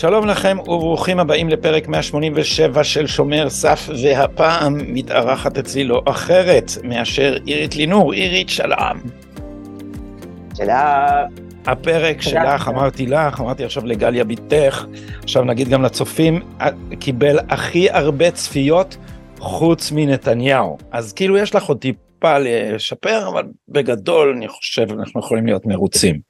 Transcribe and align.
שלום 0.00 0.26
לכם 0.26 0.58
וברוכים 0.60 1.20
הבאים 1.20 1.48
לפרק 1.48 1.88
187 1.88 2.84
של 2.84 3.06
שומר 3.06 3.50
סף 3.50 3.88
והפעם 4.02 4.94
מתארחת 4.94 5.58
אצלי 5.58 5.84
לא 5.84 6.02
אחרת 6.04 6.70
מאשר 6.84 7.36
אירית 7.46 7.76
לינור. 7.76 8.12
אירית 8.12 8.48
שלום. 8.48 9.00
שלום. 10.56 10.68
הפרק 11.66 12.22
שלך, 12.22 12.68
אמרתי 12.68 13.06
לך, 13.06 13.40
אמרתי 13.40 13.64
עכשיו 13.64 13.86
לגליה 13.86 14.24
ביתך, 14.24 14.84
עכשיו 15.22 15.44
נגיד 15.44 15.68
גם 15.68 15.82
לצופים, 15.82 16.42
קיבל 16.98 17.38
הכי 17.48 17.90
הרבה 17.90 18.30
צפיות 18.30 18.96
חוץ 19.38 19.92
מנתניהו. 19.92 20.78
אז 20.90 21.12
כאילו 21.12 21.36
יש 21.36 21.54
לך 21.54 21.64
עוד 21.64 21.78
טיפה 21.78 22.38
לשפר, 22.38 23.28
אבל 23.28 23.44
בגדול 23.68 24.34
אני 24.36 24.48
חושב 24.48 24.86
אנחנו 24.92 25.20
יכולים 25.20 25.46
להיות 25.46 25.66
מרוצים. 25.66 26.20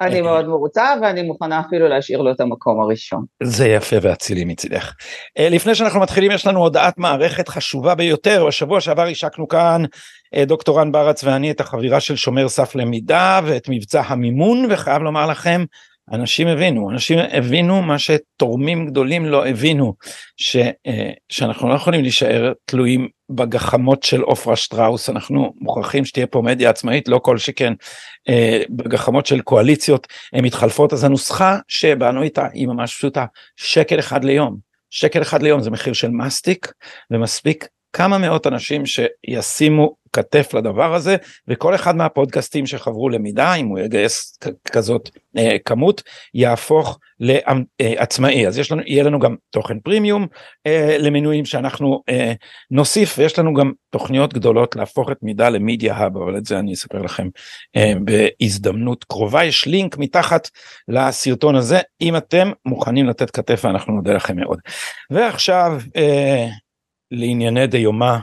אני 0.00 0.20
מאוד 0.20 0.48
מרוצה 0.48 0.94
ואני 1.02 1.22
מוכנה 1.22 1.60
אפילו 1.60 1.88
להשאיר 1.88 2.20
לו 2.20 2.32
את 2.32 2.40
המקום 2.40 2.80
הראשון. 2.80 3.24
זה 3.42 3.68
יפה 3.68 3.96
ואצילי 4.02 4.44
מצידך. 4.44 4.94
אה, 5.38 5.48
לפני 5.48 5.74
שאנחנו 5.74 6.00
מתחילים 6.00 6.30
יש 6.30 6.46
לנו 6.46 6.60
הודעת 6.60 6.98
מערכת 6.98 7.48
חשובה 7.48 7.94
ביותר 7.94 8.46
בשבוע 8.46 8.80
שעבר 8.80 9.06
השקנו 9.06 9.48
כאן 9.48 9.82
אה, 10.34 10.44
דוקטור 10.44 10.80
רן 10.80 10.92
ברץ 10.92 11.24
ואני 11.24 11.50
את 11.50 11.60
החבירה 11.60 12.00
של 12.00 12.16
שומר 12.16 12.48
סף 12.48 12.74
למידה 12.74 13.40
ואת 13.44 13.68
מבצע 13.68 14.02
המימון 14.06 14.66
וחייב 14.70 15.02
לומר 15.02 15.26
לכם 15.26 15.64
אנשים 16.12 16.48
הבינו, 16.48 16.90
אנשים 16.90 17.18
הבינו 17.32 17.82
מה 17.82 17.98
שתורמים 17.98 18.86
גדולים 18.86 19.26
לא 19.26 19.46
הבינו, 19.46 19.94
ש, 20.36 20.56
אה, 20.56 21.10
שאנחנו 21.28 21.68
לא 21.68 21.74
יכולים 21.74 22.02
להישאר 22.02 22.52
תלויים 22.64 23.08
בגחמות 23.30 24.02
של 24.02 24.20
עופרה 24.20 24.56
שטראוס, 24.56 25.10
אנחנו 25.10 25.54
מוכרחים 25.60 26.04
שתהיה 26.04 26.26
פה 26.26 26.42
מדיה 26.42 26.70
עצמאית, 26.70 27.08
לא 27.08 27.18
כל 27.18 27.38
שכן 27.38 27.72
אה, 28.28 28.62
בגחמות 28.70 29.26
של 29.26 29.40
קואליציות 29.40 30.06
הן 30.32 30.44
מתחלפות, 30.44 30.92
אז 30.92 31.04
הנוסחה 31.04 31.58
שבאנו 31.68 32.22
איתה 32.22 32.46
היא 32.52 32.66
ממש 32.66 32.94
פשוטה, 32.94 33.24
שקל 33.56 33.98
אחד 33.98 34.24
ליום, 34.24 34.56
שקל 34.90 35.22
אחד 35.22 35.42
ליום 35.42 35.60
זה 35.60 35.70
מחיר 35.70 35.92
של 35.92 36.10
מסטיק 36.10 36.72
ומספיק 37.10 37.68
כמה 37.92 38.18
מאות 38.18 38.46
אנשים 38.46 38.82
שישימו 38.86 39.94
כתף 40.12 40.54
לדבר 40.54 40.94
הזה 40.94 41.16
וכל 41.48 41.74
אחד 41.74 41.96
מהפודקאסטים 41.96 42.66
שחברו 42.66 43.08
למידה 43.08 43.54
אם 43.54 43.66
הוא 43.66 43.78
יגייס 43.78 44.38
כזאת 44.72 45.10
אה, 45.38 45.56
כמות 45.64 46.02
יהפוך 46.34 46.98
לעצמאי 47.20 48.46
אז 48.46 48.58
יש 48.58 48.72
לנו 48.72 48.82
יהיה 48.86 49.02
לנו 49.02 49.18
גם 49.18 49.36
תוכן 49.50 49.80
פרימיום 49.80 50.26
אה, 50.66 50.96
למנויים 50.98 51.44
שאנחנו 51.44 52.02
אה, 52.08 52.32
נוסיף 52.70 53.14
ויש 53.18 53.38
לנו 53.38 53.54
גם 53.54 53.72
תוכניות 53.90 54.34
גדולות 54.34 54.76
להפוך 54.76 55.10
את 55.12 55.18
מידה 55.22 55.48
למידיה 55.48 55.96
האב 55.96 56.16
אבל 56.16 56.36
את 56.36 56.46
זה 56.46 56.58
אני 56.58 56.72
אספר 56.72 57.02
לכם 57.02 57.28
אה, 57.76 57.92
בהזדמנות 58.04 59.04
קרובה 59.04 59.44
יש 59.44 59.66
לינק 59.66 59.98
מתחת 59.98 60.48
לסרטון 60.88 61.56
הזה 61.56 61.78
אם 62.00 62.16
אתם 62.16 62.50
מוכנים 62.66 63.06
לתת 63.06 63.30
כתף 63.30 63.60
ואנחנו 63.64 63.92
נודה 63.92 64.12
לכם 64.12 64.36
מאוד 64.36 64.58
ועכשיו. 65.10 65.80
אה, 65.96 66.46
לענייני 67.10 67.66
דיומה. 67.66 68.18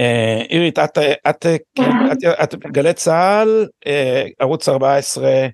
אה, 0.00 0.42
אירית, 0.50 0.78
את, 0.78 0.98
את, 1.28 1.46
כן, 1.74 1.90
את, 2.12 2.18
את, 2.42 2.54
את 2.54 2.66
גלי 2.66 2.94
צה"ל, 2.94 3.66
אה, 3.86 4.24
ערוץ 4.38 4.68
14 4.68 5.46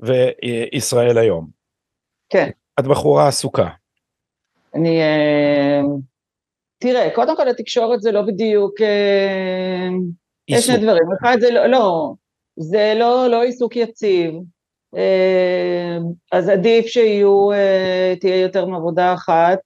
וישראל 0.00 1.18
היום. 1.18 1.46
כן. 2.28 2.50
את 2.80 2.86
בחורה 2.86 3.28
עסוקה. 3.28 3.68
אני... 4.74 5.00
אה, 5.00 5.80
תראה, 6.78 7.08
קודם 7.14 7.36
כל 7.36 7.48
התקשורת 7.48 8.00
זה 8.00 8.12
לא 8.12 8.22
בדיוק... 8.22 8.74
יש 10.48 10.66
שני 10.66 10.76
דברים. 10.76 11.02
אחד 11.20 11.36
זה 11.40 11.50
לא, 11.50 11.66
לא, 11.66 12.12
זה 12.56 12.92
לא, 12.96 13.26
לא 13.26 13.42
עיסוק 13.42 13.76
יציב. 13.76 14.34
אז 16.32 16.48
עדיף 16.48 16.86
שיהיו, 16.86 17.48
תהיה 18.20 18.40
יותר 18.40 18.66
מעבודה 18.66 19.14
אחת. 19.14 19.58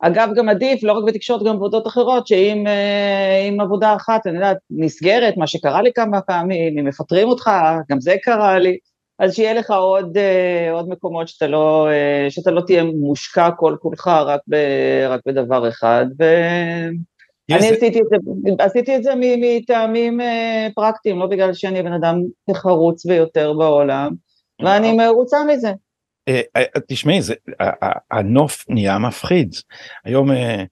אגב, 0.00 0.28
גם 0.36 0.48
עדיף, 0.48 0.82
לא 0.82 0.92
רק 0.92 1.04
בתקשורת, 1.04 1.42
גם 1.42 1.52
בעבודות 1.52 1.86
אחרות, 1.86 2.26
שאם 2.26 2.66
אה, 2.66 3.64
עבודה 3.64 3.94
אחת, 3.94 4.26
אני 4.26 4.34
יודעת, 4.34 4.56
נסגרת, 4.70 5.36
מה 5.36 5.46
שקרה 5.46 5.82
לי 5.82 5.92
כמה 5.92 6.20
פעמים, 6.20 6.78
אם 6.78 6.84
מפטרים 6.84 7.28
אותך, 7.28 7.50
גם 7.90 8.00
זה 8.00 8.16
קרה 8.22 8.58
לי, 8.58 8.78
אז 9.18 9.34
שיהיה 9.34 9.54
לך 9.54 9.70
עוד, 9.70 10.16
אה, 10.16 10.72
עוד 10.72 10.88
מקומות 10.88 11.28
שאתה 11.28 11.46
לא, 11.46 11.88
אה, 11.90 12.26
שאתה 12.30 12.50
לא 12.50 12.60
תהיה 12.60 12.84
מושקע 12.84 13.50
כל 13.50 13.76
כולך 13.80 14.06
רק, 14.06 14.40
ב, 14.48 14.54
רק 15.08 15.20
בדבר 15.26 15.68
אחד, 15.68 16.06
ואני 16.18 17.68
yes. 17.68 17.72
עשיתי 17.72 18.00
את 18.00 18.06
זה, 18.10 18.16
עשיתי 18.64 18.96
את 18.96 19.02
זה 19.02 19.12
מטעמים 19.16 20.20
פרקטיים, 20.74 21.18
לא 21.18 21.26
בגלל 21.26 21.52
שאני 21.52 21.82
בן 21.82 21.92
אדם 21.92 22.22
חרוץ 22.54 23.06
ביותר 23.06 23.52
בעולם, 23.52 24.12
ואני 24.62 24.92
מרוצה 24.92 25.44
מזה. 25.44 25.72
אה, 26.28 26.40
אה, 26.56 26.62
תשמעי, 26.88 27.18
הנוף 28.10 28.64
נהיה 28.68 28.98
מפחיד. 28.98 29.54
היום 30.04 30.32
אה, 30.32 30.64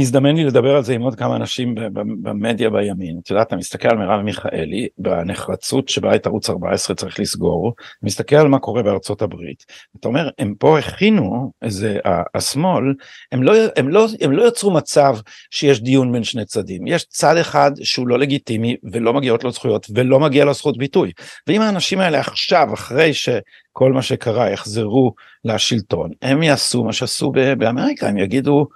הזדמן 0.00 0.36
לי 0.36 0.44
לדבר 0.44 0.76
על 0.76 0.84
זה 0.84 0.94
עם 0.94 1.02
עוד 1.02 1.14
כמה 1.14 1.36
אנשים 1.36 1.74
במדיה 2.22 2.70
בימין. 2.70 3.18
את 3.22 3.30
יודעת, 3.30 3.46
אתה 3.46 3.56
מסתכל 3.56 3.88
על 3.88 3.96
מרב 3.96 4.20
מיכאלי, 4.20 4.88
בנחרצות 4.98 5.88
שבה 5.88 6.14
את 6.14 6.26
ערוץ 6.26 6.50
14 6.50 6.96
צריך 6.96 7.20
לסגור, 7.20 7.74
מסתכל 8.02 8.36
על 8.36 8.48
מה 8.48 8.58
קורה 8.58 8.82
בארצות 8.82 9.22
הברית. 9.22 9.64
אתה 10.00 10.08
אומר, 10.08 10.28
הם 10.38 10.54
פה 10.58 10.78
הכינו 10.78 11.52
איזה, 11.62 11.98
השמאל, 12.34 12.94
הם 13.32 13.42
לא, 13.42 13.52
הם, 13.76 13.88
לא, 13.88 14.06
הם 14.20 14.32
לא 14.32 14.48
יצרו 14.48 14.70
מצב 14.70 15.16
שיש 15.50 15.82
דיון 15.82 16.12
בין 16.12 16.24
שני 16.24 16.44
צדדים. 16.44 16.86
יש 16.86 17.04
צד 17.04 17.36
אחד 17.36 17.70
שהוא 17.82 18.08
לא 18.08 18.18
לגיטימי 18.18 18.76
ולא 18.92 19.12
מגיעות 19.12 19.44
לו 19.44 19.50
זכויות 19.50 19.86
ולא 19.94 20.20
מגיע 20.20 20.44
לו 20.44 20.54
זכות 20.54 20.78
ביטוי. 20.78 21.12
ואם 21.46 21.60
האנשים 21.60 22.00
האלה 22.00 22.20
עכשיו, 22.20 22.68
אחרי 22.74 23.14
שכל 23.14 23.92
מה 23.92 24.02
שקרה, 24.02 24.50
יחזרו 24.50 25.14
לשלטון, 25.44 26.10
הם 26.22 26.42
יעשו 26.42 26.84
מה 26.84 26.92
שעשו 26.92 27.32
באמריקה, 27.58 28.08
הם 28.08 28.18
יגידו, 28.18 28.66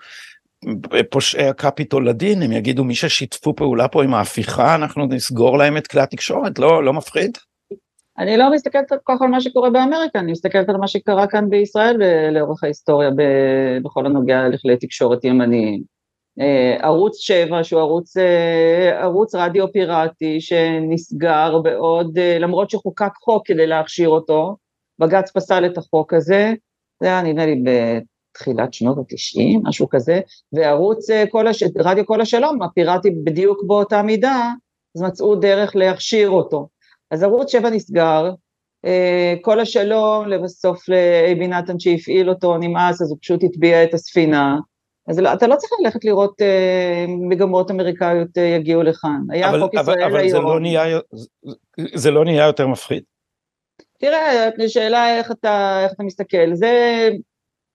פושעי 1.10 1.48
הקפיטול 1.48 2.08
לדין, 2.08 2.42
הם 2.42 2.52
יגידו 2.52 2.84
מי 2.84 2.94
ששיתפו 2.94 3.56
פעולה 3.56 3.88
פה 3.88 4.04
עם 4.04 4.14
ההפיכה, 4.14 4.74
אנחנו 4.74 5.06
נסגור 5.06 5.58
להם 5.58 5.76
את 5.76 5.86
כלי 5.86 6.00
התקשורת, 6.00 6.58
לא, 6.58 6.84
לא 6.84 6.92
מפחיד? 6.92 7.38
אני 8.18 8.36
לא 8.36 8.52
מסתכלת 8.52 8.88
כל 8.88 8.96
כך 9.08 9.22
על 9.22 9.28
מה 9.28 9.40
שקורה 9.40 9.70
באמריקה, 9.70 10.18
אני 10.18 10.32
מסתכלת 10.32 10.68
על 10.68 10.76
מה 10.76 10.88
שקרה 10.88 11.26
כאן 11.26 11.50
בישראל 11.50 11.96
לאורך 12.30 12.64
ההיסטוריה 12.64 13.10
בכל 13.82 14.06
הנוגע 14.06 14.48
לכלי 14.48 14.76
תקשורת 14.76 15.24
ימניים. 15.24 15.82
אה, 16.40 16.76
ערוץ 16.86 17.16
7 17.18 17.64
שהוא 17.64 17.80
ערוץ, 17.80 18.16
אה, 18.16 19.02
ערוץ 19.02 19.34
רדיו 19.34 19.72
פיראטי 19.72 20.40
שנסגר 20.40 21.58
בעוד, 21.58 22.18
אה, 22.18 22.38
למרות 22.38 22.70
שחוקק 22.70 23.12
חוק 23.24 23.46
כדי 23.46 23.66
להכשיר 23.66 24.08
אותו, 24.08 24.56
בג"ץ 24.98 25.30
פסל 25.30 25.66
את 25.66 25.78
החוק 25.78 26.14
הזה, 26.14 26.52
זה 27.02 27.08
היה 27.08 27.22
נדמה 27.22 27.46
לי 27.46 27.62
תחילת 28.32 28.74
שנות 28.74 28.98
ה-90, 28.98 29.68
משהו 29.68 29.88
כזה, 29.88 30.20
וערוץ 30.52 31.10
אה, 31.10 31.24
כל 31.30 31.46
הש... 31.46 31.62
רדיו 31.78 32.06
כל 32.06 32.20
השלום, 32.20 32.62
הפיראטי 32.62 33.10
בדיוק 33.24 33.64
באותה 33.66 34.02
מידה, 34.02 34.50
אז 34.96 35.02
מצאו 35.02 35.34
דרך 35.34 35.76
להכשיר 35.76 36.30
אותו. 36.30 36.68
אז 37.10 37.22
ערוץ 37.22 37.52
7 37.52 37.70
נסגר, 37.70 38.30
אה, 38.84 39.34
כל 39.40 39.60
השלום 39.60 40.28
לבסוף 40.28 40.88
לאייבי 40.88 41.48
נתן 41.48 41.78
שהפעיל 41.78 42.30
אותו 42.30 42.56
נמאס, 42.58 43.02
אז 43.02 43.10
הוא 43.10 43.18
פשוט 43.20 43.44
הטביע 43.44 43.84
את 43.84 43.94
הספינה. 43.94 44.58
אז 45.08 45.18
לא, 45.18 45.32
אתה 45.32 45.46
לא 45.46 45.56
צריך 45.56 45.72
ללכת 45.80 46.04
לראות 46.04 46.42
אה, 46.42 47.04
מגמות 47.28 47.70
אמריקאיות 47.70 48.38
אה, 48.38 48.42
יגיעו 48.42 48.82
לכאן. 48.82 49.20
היה 49.30 49.50
אבל, 49.50 49.60
חוק 49.60 49.74
אבל, 49.74 49.82
ישראל 49.82 50.02
אבל 50.04 50.20
היום. 50.20 50.46
אבל 50.46 51.00
זה, 51.12 51.84
זה 51.94 52.10
לא 52.10 52.24
נהיה 52.24 52.46
יותר 52.46 52.66
מפחיד. 52.66 53.02
תראה, 53.98 54.48
שאלה 54.68 55.18
איך 55.18 55.30
אתה, 55.30 55.80
איך 55.84 55.92
אתה 55.92 56.02
מסתכל. 56.02 56.54
זה 56.54 56.70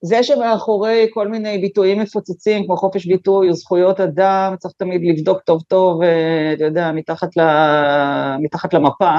זה 0.02 0.24
שמאחורי 0.24 1.08
כל 1.14 1.28
מיני 1.28 1.58
ביטויים 1.58 2.00
מפוצצים 2.00 2.66
כמו 2.66 2.78
חופש 2.78 3.06
ביטוי 3.06 3.50
או 3.50 3.54
זכויות 3.54 4.00
אדם, 4.00 4.56
צריך 4.60 4.74
תמיד 4.78 5.02
לבדוק 5.06 5.42
טוב 5.42 5.62
טוב, 5.68 6.02
אה, 6.02 6.54
אתה 6.54 6.64
יודע, 6.64 6.92
מתחת, 6.92 7.38
ל... 7.38 7.42
מתחת 8.40 8.74
למפה, 8.74 9.16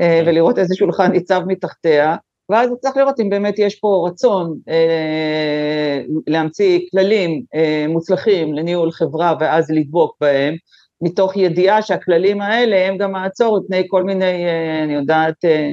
אה, 0.00 0.20
כן. 0.24 0.24
ולראות 0.26 0.58
איזה 0.58 0.74
שולחן 0.74 1.12
ניצב 1.12 1.42
מתחתיה, 1.46 2.16
ואז 2.50 2.70
צריך 2.80 2.96
לראות 2.96 3.20
אם 3.20 3.30
באמת 3.30 3.58
יש 3.58 3.74
פה 3.74 4.08
רצון 4.08 4.58
אה, 4.68 6.02
להמציא 6.26 6.80
כללים 6.90 7.42
אה, 7.54 7.86
מוצלחים 7.88 8.54
לניהול 8.54 8.90
חברה 8.90 9.34
ואז 9.40 9.70
לדבוק 9.70 10.16
בהם, 10.20 10.54
מתוך 11.00 11.36
ידיעה 11.36 11.82
שהכללים 11.82 12.40
האלה 12.40 12.88
הם 12.88 12.98
גם 12.98 13.12
מעצור 13.12 13.60
מפני 13.60 13.84
כל 13.88 14.02
מיני, 14.02 14.44
אה, 14.46 14.84
אני 14.84 14.94
יודעת, 14.94 15.44
אה, 15.44 15.70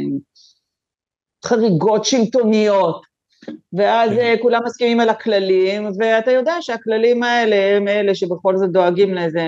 חריגות 1.46 2.06
שלטוניות 2.06 3.13
ואז 3.74 4.12
כן. 4.12 4.18
אה, 4.20 4.36
כולם 4.42 4.62
מסכימים 4.66 5.00
על 5.00 5.10
הכללים, 5.10 5.90
ואתה 6.00 6.32
יודע 6.32 6.56
שהכללים 6.62 7.24
האלה 7.24 7.78
הם 7.78 7.88
אלה 7.88 8.16
שבכל 8.16 8.58
זאת 8.58 8.72
דואגים 8.72 9.14
לאיזה 9.14 9.42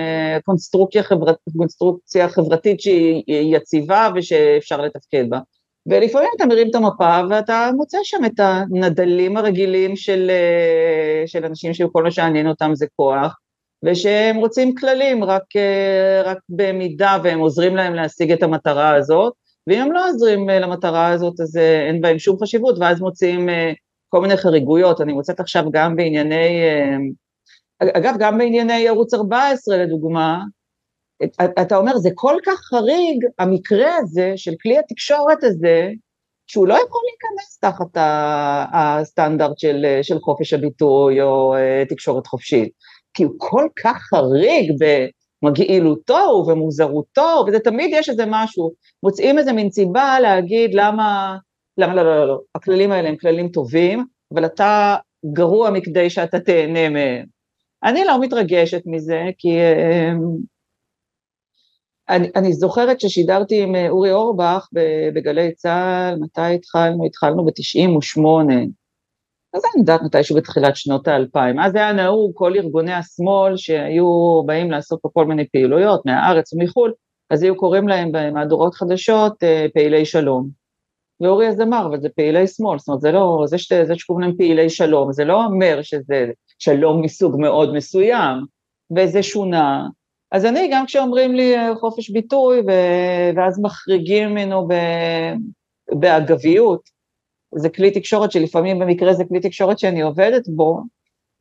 קונסטרוקציה, 0.44 1.02
חברת, 1.02 1.36
קונסטרוקציה 1.56 2.28
חברתית 2.28 2.80
שהיא 2.80 3.56
יציבה 3.56 4.08
ושאפשר 4.14 4.80
לתפקד 4.80 5.24
בה. 5.28 5.38
ולפעמים 5.86 6.28
אתה 6.36 6.46
מרים 6.46 6.70
את 6.70 6.74
המפה 6.74 7.20
ואתה 7.30 7.70
מוצא 7.76 7.98
שם 8.02 8.24
את 8.24 8.40
הנדלים 8.40 9.36
הרגילים 9.36 9.96
של, 9.96 10.30
אה, 10.30 11.26
של 11.26 11.44
אנשים 11.44 11.74
שכל 11.74 12.02
מה 12.02 12.10
שעניין 12.10 12.48
אותם 12.48 12.70
זה 12.74 12.86
כוח, 12.96 13.38
ושהם 13.84 14.36
רוצים 14.36 14.74
כללים 14.74 15.24
רק, 15.24 15.42
אה, 15.56 16.22
רק 16.24 16.38
במידה 16.48 17.18
והם 17.22 17.38
עוזרים 17.38 17.76
להם 17.76 17.94
להשיג 17.94 18.32
את 18.32 18.42
המטרה 18.42 18.94
הזאת, 18.94 19.32
ואם 19.66 19.80
הם 19.80 19.92
לא 19.92 20.08
עוזרים 20.08 20.48
למטרה 20.48 21.08
הזאת 21.08 21.40
אז 21.40 21.56
אין 21.56 22.00
בהם 22.00 22.18
שום 22.18 22.36
חשיבות, 22.42 22.78
ואז 22.78 23.00
מוצאים 23.00 23.48
כל 24.16 24.22
מיני 24.22 24.36
חריגויות, 24.36 25.00
אני 25.00 25.12
מוצאת 25.12 25.40
עכשיו 25.40 25.64
גם 25.72 25.96
בענייני, 25.96 26.62
אגב, 27.80 28.14
גם 28.18 28.38
בענייני 28.38 28.88
ערוץ 28.88 29.14
14 29.14 29.76
לדוגמה, 29.76 30.42
אתה 31.60 31.76
אומר, 31.76 31.96
זה 31.96 32.10
כל 32.14 32.36
כך 32.46 32.60
חריג, 32.60 33.24
המקרה 33.38 33.96
הזה 33.96 34.32
של 34.36 34.52
כלי 34.62 34.78
התקשורת 34.78 35.44
הזה, 35.44 35.90
שהוא 36.46 36.66
לא 36.66 36.74
יכול 36.74 37.00
להיכנס 37.04 37.58
תחת 37.58 37.86
הסטנדרט 38.72 39.58
של, 39.58 39.86
של 40.02 40.18
חופש 40.18 40.52
הביטוי 40.52 41.22
או 41.22 41.54
תקשורת 41.88 42.26
חופשית, 42.26 42.72
כי 43.14 43.24
הוא 43.24 43.34
כל 43.38 43.68
כך 43.82 44.02
חריג 44.02 44.72
במגעילותו 45.42 46.14
ובמוזרותו, 46.14 47.44
וזה 47.46 47.58
תמיד 47.58 47.90
יש 47.92 48.08
איזה 48.08 48.24
משהו, 48.28 48.72
מוצאים 49.02 49.38
איזה 49.38 49.52
מין 49.52 49.70
סיבה 49.70 50.20
להגיד 50.20 50.70
למה, 50.74 51.36
לא, 51.78 51.86
לא, 51.86 52.02
לא, 52.02 52.28
לא, 52.28 52.40
הכללים 52.54 52.92
האלה 52.92 53.08
הם 53.08 53.16
כללים 53.16 53.48
טובים, 53.48 54.06
אבל 54.34 54.44
אתה 54.44 54.96
גרוע 55.32 55.70
מכדי 55.70 56.10
שאתה 56.10 56.40
תהנה 56.40 56.88
מהם. 56.88 57.24
אני 57.84 58.04
לא 58.04 58.20
מתרגשת 58.20 58.82
מזה, 58.86 59.22
כי 59.38 59.58
אני, 62.08 62.30
אני 62.36 62.52
זוכרת 62.52 63.00
ששידרתי 63.00 63.62
עם 63.62 63.74
אה, 63.74 63.88
אורי 63.88 64.12
אורבך 64.12 64.68
בגלי 65.14 65.54
צה"ל, 65.54 66.18
מתי 66.20 66.54
התחלנו? 66.54 67.06
התחלנו 67.06 67.44
ב-98. 67.44 68.22
אז 69.54 69.62
אני 69.64 69.80
יודעת 69.80 70.00
מתישהו 70.02 70.36
בתחילת 70.36 70.76
שנות 70.76 71.08
האלפיים. 71.08 71.58
אז 71.60 71.74
היה 71.74 71.92
נהוג 71.92 72.32
כל 72.34 72.52
ארגוני 72.56 72.92
השמאל 72.92 73.56
שהיו 73.56 74.42
באים 74.46 74.70
לעשות 74.70 74.98
פה 75.02 75.08
כל 75.12 75.26
מיני 75.26 75.48
פעילויות 75.48 76.06
מהארץ 76.06 76.52
ומחו"ל, 76.52 76.92
אז 77.30 77.42
היו 77.42 77.56
קוראים 77.56 77.88
להם 77.88 78.08
במהדורות 78.12 78.74
חדשות 78.74 79.42
אה, 79.42 79.66
פעילי 79.74 80.04
שלום. 80.04 80.65
ואורי 81.20 81.48
אז 81.48 81.60
אמר, 81.60 81.86
אבל 81.86 82.00
זה 82.00 82.08
פעילי 82.08 82.46
שמאל, 82.46 82.78
זאת 82.78 82.88
אומרת, 82.88 83.00
זה 83.00 83.12
לא, 83.12 83.44
זה, 83.46 83.58
שת, 83.58 83.86
זה 83.86 83.94
שקוראים 83.96 84.28
להם 84.28 84.36
פעילי 84.36 84.70
שלום, 84.70 85.12
זה 85.12 85.24
לא 85.24 85.44
אומר 85.44 85.82
שזה 85.82 86.30
שלום 86.58 87.02
מסוג 87.02 87.40
מאוד 87.40 87.74
מסוים, 87.74 88.38
וזה 88.96 89.22
שונה, 89.22 89.86
אז 90.32 90.44
אני, 90.44 90.68
גם 90.72 90.86
כשאומרים 90.86 91.34
לי 91.34 91.56
אה, 91.56 91.76
חופש 91.76 92.10
ביטוי, 92.10 92.60
ואז 93.36 93.60
מחריגים 93.62 94.28
ממנו 94.28 94.68
באגביות, 95.92 96.80
זה 97.54 97.68
כלי 97.68 97.90
תקשורת 97.90 98.32
שלפעמים 98.32 98.78
במקרה 98.78 99.14
זה 99.14 99.24
כלי 99.24 99.40
תקשורת 99.40 99.78
שאני 99.78 100.00
עובדת 100.00 100.48
בו, 100.48 100.82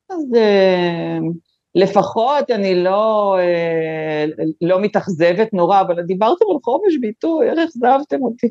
אז 0.10 0.36
אה, 0.36 1.18
לפחות 1.76 2.52
אני 2.52 2.84
לא, 2.84 3.36
אה, 3.40 4.26
לא 4.62 4.82
מתאכזבת 4.82 5.54
נורא, 5.54 5.82
אבל 5.82 6.02
דיברתם 6.02 6.46
על 6.52 6.58
חופש 6.64 6.98
ביטוי, 7.02 7.50
איך 7.50 7.60
אכזבתם 7.60 8.24
אותי? 8.24 8.50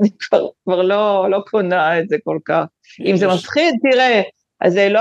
אני 0.00 0.08
כבר, 0.18 0.48
כבר 0.64 0.82
לא, 0.82 1.30
לא 1.30 1.38
קונה 1.50 2.00
את 2.00 2.08
זה 2.08 2.16
כל 2.24 2.38
כך. 2.44 2.64
אם 3.00 3.16
זה 3.16 3.28
מפחיד, 3.28 3.74
תראה, 3.82 4.22
אז, 4.60 4.76
לא, 4.76 5.00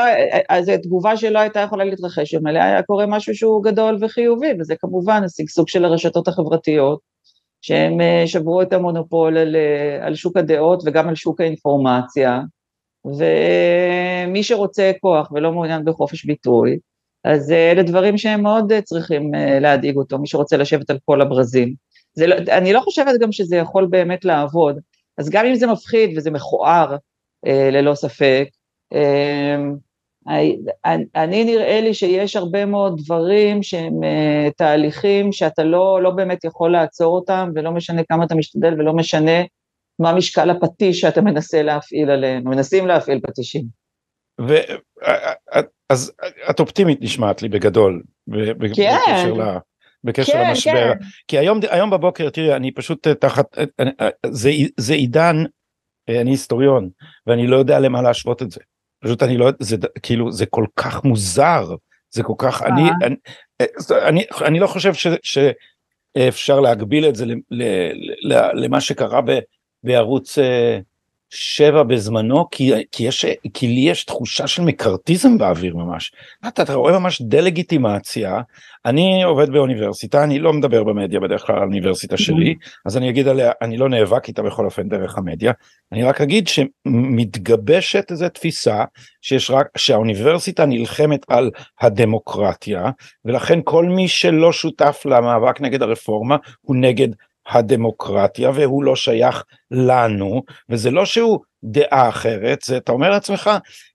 אז 0.49 0.69
התגובה 0.69 1.17
שלו 1.17 1.39
הייתה 1.39 1.59
יכולה 1.59 1.83
להתרחש, 1.83 2.33
אלמלא 2.33 2.59
היה 2.59 2.83
קורה 2.83 3.05
משהו 3.05 3.35
שהוא 3.35 3.63
גדול 3.63 3.97
וחיובי, 4.01 4.47
וזה 4.59 4.75
כמובן 4.79 5.23
השגשוג 5.23 5.67
של 5.67 5.85
הרשתות 5.85 6.27
החברתיות, 6.27 6.99
שהם 7.61 8.01
אה, 8.01 8.23
שברו 8.27 8.61
את 8.61 8.73
המונופול 8.73 9.38
על, 9.38 9.55
אה, 9.55 10.05
על 10.05 10.15
שוק 10.15 10.38
הדעות 10.38 10.83
וגם 10.85 11.09
על 11.09 11.15
שוק 11.15 11.41
האינפורמציה, 11.41 12.39
ומי 13.05 14.44
שרוצה 14.44 14.91
כוח 15.01 15.31
ולא 15.31 15.51
מעוניין 15.51 15.85
בחופש 15.85 16.25
ביטוי, 16.25 16.77
אז 17.23 17.51
אה, 17.51 17.71
אלה 17.71 17.83
דברים 17.83 18.17
שהם 18.17 18.44
מאוד 18.44 18.73
צריכים 18.83 19.31
להדאיג 19.61 19.97
אותו, 19.97 20.19
מי 20.19 20.27
שרוצה 20.27 20.57
לשבת 20.57 20.89
על 20.89 20.97
כל 21.05 21.21
הברזים. 21.21 21.73
לא, 22.17 22.35
אני 22.35 22.73
לא 22.73 22.79
חושבת 22.79 23.19
גם 23.21 23.31
שזה 23.31 23.55
יכול 23.55 23.87
באמת 23.89 24.25
לעבוד, 24.25 24.79
אז 25.17 25.29
גם 25.29 25.45
אם 25.45 25.55
זה 25.55 25.67
מפחיד 25.67 26.17
וזה 26.17 26.31
מכוער, 26.31 26.95
ללא 27.71 27.95
ספק, 27.95 28.47
אמ, 28.93 29.75
אני 31.15 31.43
נראה 31.43 31.81
לי 31.81 31.93
שיש 31.93 32.35
הרבה 32.35 32.65
מאוד 32.65 33.01
דברים 33.03 33.63
שהם 33.63 34.03
אה, 34.03 34.49
תהליכים 34.57 35.31
שאתה 35.31 35.63
לא, 35.63 35.99
לא 36.03 36.09
באמת 36.09 36.43
יכול 36.43 36.71
לעצור 36.71 37.15
אותם, 37.15 37.49
ולא 37.55 37.71
משנה 37.71 38.01
כמה 38.03 38.25
אתה 38.25 38.35
משתדל 38.35 38.73
ולא 38.73 38.93
משנה 38.93 39.41
מה 39.99 40.13
משקל 40.13 40.49
הפטיש 40.49 40.99
שאתה 40.99 41.21
מנסה 41.21 41.61
להפעיל 41.61 42.09
עליהם, 42.09 42.47
מנסים 42.47 42.87
להפעיל 42.87 43.19
פטישים. 43.23 43.65
ו... 44.47 44.55
אז 45.89 46.13
את 46.49 46.59
אופטימית 46.59 47.01
נשמעת 47.01 47.41
לי 47.41 47.49
בגדול, 47.49 48.03
כן. 48.31 48.57
בקשר, 48.57 49.33
ל... 49.33 49.57
בקשר 50.03 50.33
כן, 50.33 50.50
למשבר, 50.50 50.94
כן. 50.94 51.06
כי 51.27 51.38
היום, 51.38 51.59
היום 51.69 51.89
בבוקר, 51.89 52.30
תראי, 52.30 52.56
אני 52.56 52.71
פשוט 52.71 53.07
תחת, 53.07 53.57
זה, 54.25 54.51
זה 54.77 54.94
עידן, 54.94 55.44
אני 56.09 56.31
היסטוריון, 56.31 56.89
ואני 57.27 57.48
לא 57.48 57.56
יודע 57.56 57.80
למה 57.80 58.01
להשוות 58.01 58.42
את 58.42 58.51
זה. 58.51 58.62
פשוט 59.03 59.24
אני 59.24 59.38
לא, 59.38 59.50
זה 59.59 59.77
כאילו 60.03 60.31
זה 60.31 60.45
כל 60.45 60.65
כך 60.75 61.03
מוזר, 61.03 61.75
זה 62.09 62.24
כל 62.24 62.33
כך, 62.38 62.62
אני, 62.62 62.81
אה. 62.81 63.07
אני, 63.07 63.15
אני, 64.07 64.25
אני 64.45 64.59
לא 64.59 64.68
חושב 64.68 64.94
ש, 64.94 65.07
שאפשר 65.24 66.59
להגביל 66.59 67.09
את 67.09 67.15
זה 67.15 67.25
למה 68.54 68.81
שקרה 68.81 69.21
ב, 69.21 69.39
בערוץ 69.83 70.38
אה, 70.38 70.80
שבע 71.33 71.83
בזמנו, 71.83 72.50
כי, 72.51 72.72
כי, 72.92 73.04
יש, 73.04 73.25
כי 73.54 73.68
לי 73.68 73.80
יש 73.80 74.04
תחושה 74.04 74.48
של 74.48 74.62
מקארתיזם 74.62 75.38
באוויר 75.38 75.75
ממש. 75.75 76.12
אתה, 76.48 76.63
אתה 76.63 76.74
רואה 76.74 77.00
ממש 77.00 77.22
דה-לגיטימציה. 77.22 78.42
אני 78.86 79.24
עובד 79.24 79.50
באוניברסיטה, 79.50 80.24
אני 80.24 80.39
לא 80.39 80.54
מדבר 80.54 80.83
במדיה 80.83 81.19
בדרך 81.19 81.45
כלל 81.45 81.56
על 81.56 81.62
האוניברסיטה 81.62 82.18
שלי, 82.18 82.56
אז 82.86 82.98
אני 82.98 83.10
אגיד 83.10 83.28
עליה, 83.28 83.51
אני 83.62 83.78
לא 83.78 83.89
נאבק 83.89 84.28
איתה 84.28 84.42
בכל 84.42 84.66
אופן 84.66 84.89
דרך 84.89 85.18
המדיה, 85.18 85.51
אני 85.92 86.04
רק 86.04 86.22
אגיד 86.22 86.48
שמתגבשת 86.48 88.12
איזו 88.12 88.30
תפיסה 88.30 88.83
שיש 89.22 89.51
רק, 89.51 89.68
שהאוניברסיטה 89.78 90.66
נלחמת 90.66 91.25
על 91.28 91.51
הדמוקרטיה, 91.81 92.89
ולכן 93.25 93.60
כל 93.63 93.86
מי 93.86 94.07
שלא 94.07 94.54
שותף 94.54 95.01
למאבק 95.06 95.62
נגד 95.62 95.81
הרפורמה 95.81 96.38
הוא 96.62 96.75
נגד 96.75 97.07
הדמוקרטיה 97.47 98.51
והוא 98.55 98.83
לא 98.83 98.95
שייך 98.95 99.44
לנו 99.71 100.44
וזה 100.69 100.92
לא 100.92 101.06
שהוא 101.06 101.39
דעה 101.63 102.09
אחרת 102.09 102.61
זה 102.61 102.77
אתה 102.77 102.92
אומר 102.92 103.09
לעצמך 103.09 103.49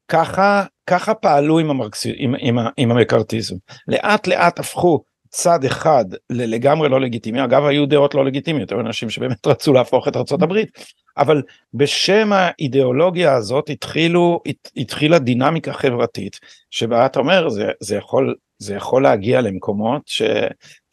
ככה 0.09 0.65
ככה 0.87 1.15
פעלו 1.15 1.59
עם, 1.59 1.71
המרקסי, 1.71 2.13
עם, 2.17 2.35
עם, 2.39 2.59
עם 2.77 2.91
המקארתיזם. 2.91 3.57
לאט 3.89 4.27
לאט 4.27 4.59
הפכו 4.59 5.03
צד 5.31 5.65
אחד 5.65 6.05
לגמרי 6.31 6.89
לא 6.89 7.01
לגיטימי. 7.01 7.45
אגב 7.45 7.65
היו 7.65 7.87
דעות 7.87 8.15
לא 8.15 8.25
לגיטימיות 8.25 8.73
היו 8.73 8.81
אנשים 8.81 9.11
שבאמת 9.11 9.47
רצו 9.47 9.73
להפוך 9.73 10.09
את 10.09 10.17
ארצות 10.17 10.43
הברית 10.43 10.71
אבל 11.19 11.43
בשם 11.75 12.31
האידיאולוגיה 12.33 13.35
הזאת 13.35 13.71
התחילו 13.71 14.41
התחילה 14.77 15.19
דינמיקה 15.19 15.73
חברתית 15.73 16.41
שבה 16.71 17.07
אתה 17.07 17.19
אומר 17.19 17.49
זה 17.49 17.71
זה 17.81 17.97
יכול 17.97 18.35
זה 18.59 18.75
יכול 18.75 19.03
להגיע 19.03 19.41
למקומות 19.41 20.03
ש, 20.07 20.23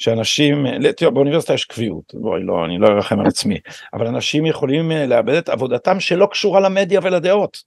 שאנשים, 0.04 0.66
באוניברסיטה 1.14 1.54
יש 1.54 1.66
קביעות, 1.66 2.14
בואי 2.14 2.44
לא, 2.44 2.66
אני 2.66 2.78
לא 2.78 2.88
ארחם 2.88 3.20
על 3.20 3.28
עצמי, 3.28 3.58
אבל 3.94 4.08
אנשים 4.08 4.46
יכולים 4.46 4.92
אה, 4.92 5.06
לאבד 5.06 5.34
את 5.34 5.50
עבודתם 5.50 6.00
שלא 6.00 6.26
קשורה 6.26 6.60
למדיה 6.60 7.00
ולדעות, 7.04 7.58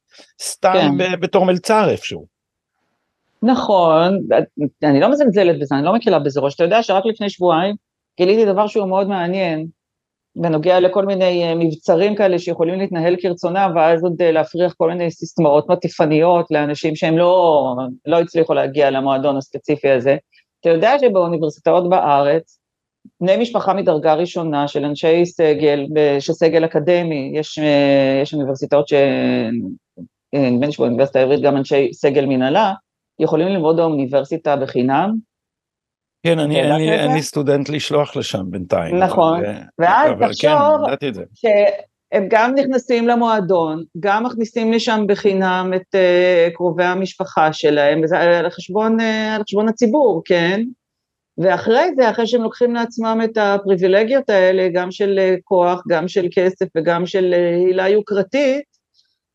סתם 0.42 0.96
כן. 0.98 1.20
בתור 1.20 1.44
מלצר 1.44 1.90
איפשהו. 1.90 2.26
נכון, 3.42 4.20
אני 4.82 5.00
לא 5.00 5.10
מזלזלת 5.10 5.58
בזה, 5.60 5.74
אני 5.74 5.84
לא 5.84 5.94
מקלה 5.94 6.18
בזה 6.18 6.40
ראש, 6.40 6.54
אתה 6.54 6.64
יודע 6.64 6.82
שרק 6.82 7.06
לפני 7.06 7.30
שבועיים 7.30 7.74
גיליתי 8.18 8.44
דבר 8.44 8.66
שהוא 8.66 8.88
מאוד 8.88 9.08
מעניין, 9.08 9.66
בנוגע 10.36 10.80
לכל 10.80 11.04
מיני 11.06 11.44
אה, 11.44 11.54
מבצרים 11.54 12.14
כאלה 12.14 12.38
שיכולים 12.38 12.78
להתנהל 12.78 13.16
כרצונם, 13.20 13.72
ואז 13.76 14.02
עוד 14.02 14.22
אה, 14.22 14.32
להפריח 14.32 14.74
כל 14.76 14.88
מיני 14.88 15.10
סיסמאות 15.10 15.70
מטיפניות 15.70 16.50
לאנשים 16.50 16.96
שהם 16.96 17.18
לא, 17.18 17.64
לא 18.06 18.20
הצליחו 18.20 18.54
להגיע 18.54 18.90
למועדון 18.90 19.36
הספציפי 19.36 19.90
הזה. 19.90 20.16
אתה 20.66 20.74
יודע 20.74 20.98
שבאוניברסיטאות 21.00 21.88
בארץ, 21.88 22.60
בני 23.20 23.36
משפחה 23.36 23.74
מדרגה 23.74 24.14
ראשונה 24.14 24.68
של 24.68 24.84
אנשי 24.84 25.26
סגל, 25.26 25.86
של 26.20 26.32
סגל 26.32 26.64
אקדמי, 26.64 27.32
יש, 27.34 27.58
אה, 27.58 28.20
יש 28.22 28.34
אוניברסיטאות 28.34 28.88
ש... 28.88 28.94
נדמה 30.34 30.66
לי 30.66 30.72
שבאוניברסיטה 30.72 31.18
העברית 31.18 31.40
גם 31.42 31.56
אנשי 31.56 31.92
סגל 31.92 32.26
מנהלה, 32.26 32.72
יכולים 33.18 33.48
ללמוד 33.48 33.76
באוניברסיטה 33.76 34.56
בחינם, 34.56 35.14
כן, 36.26 36.38
אני, 36.38 36.60
אין, 36.60 36.72
לי, 36.72 36.92
אין 36.92 37.12
לי 37.12 37.22
סטודנט 37.22 37.68
לשלוח 37.68 38.16
לשם 38.16 38.50
בינתיים. 38.50 38.96
נכון, 38.96 39.44
אבל, 39.44 39.54
ואז 39.78 40.12
אבל 40.12 40.28
תחשוב 40.28 40.50
כן, 41.40 41.64
שהם 42.16 42.26
גם 42.30 42.54
נכנסים 42.54 43.08
למועדון, 43.08 43.84
גם 44.00 44.24
מכניסים 44.24 44.72
לשם 44.72 45.04
בחינם 45.08 45.70
את 45.76 45.94
uh, 45.94 46.54
קרובי 46.54 46.84
המשפחה 46.84 47.52
שלהם, 47.52 48.00
וזה 48.04 48.18
על 48.18 48.50
חשבון, 48.50 49.00
uh, 49.00 49.02
על 49.36 49.42
חשבון 49.42 49.68
הציבור, 49.68 50.22
כן? 50.24 50.62
ואחרי 51.38 51.94
זה, 51.96 52.10
אחרי 52.10 52.26
שהם 52.26 52.42
לוקחים 52.42 52.74
לעצמם 52.74 53.20
את 53.24 53.36
הפריבילגיות 53.36 54.30
האלה, 54.30 54.68
גם 54.72 54.90
של 54.90 55.18
uh, 55.18 55.40
כוח, 55.44 55.82
גם 55.88 56.08
של 56.08 56.26
כסף 56.34 56.66
וגם 56.76 57.06
של 57.06 57.34
הילה 57.34 57.88
יוקרתית, 57.88 58.76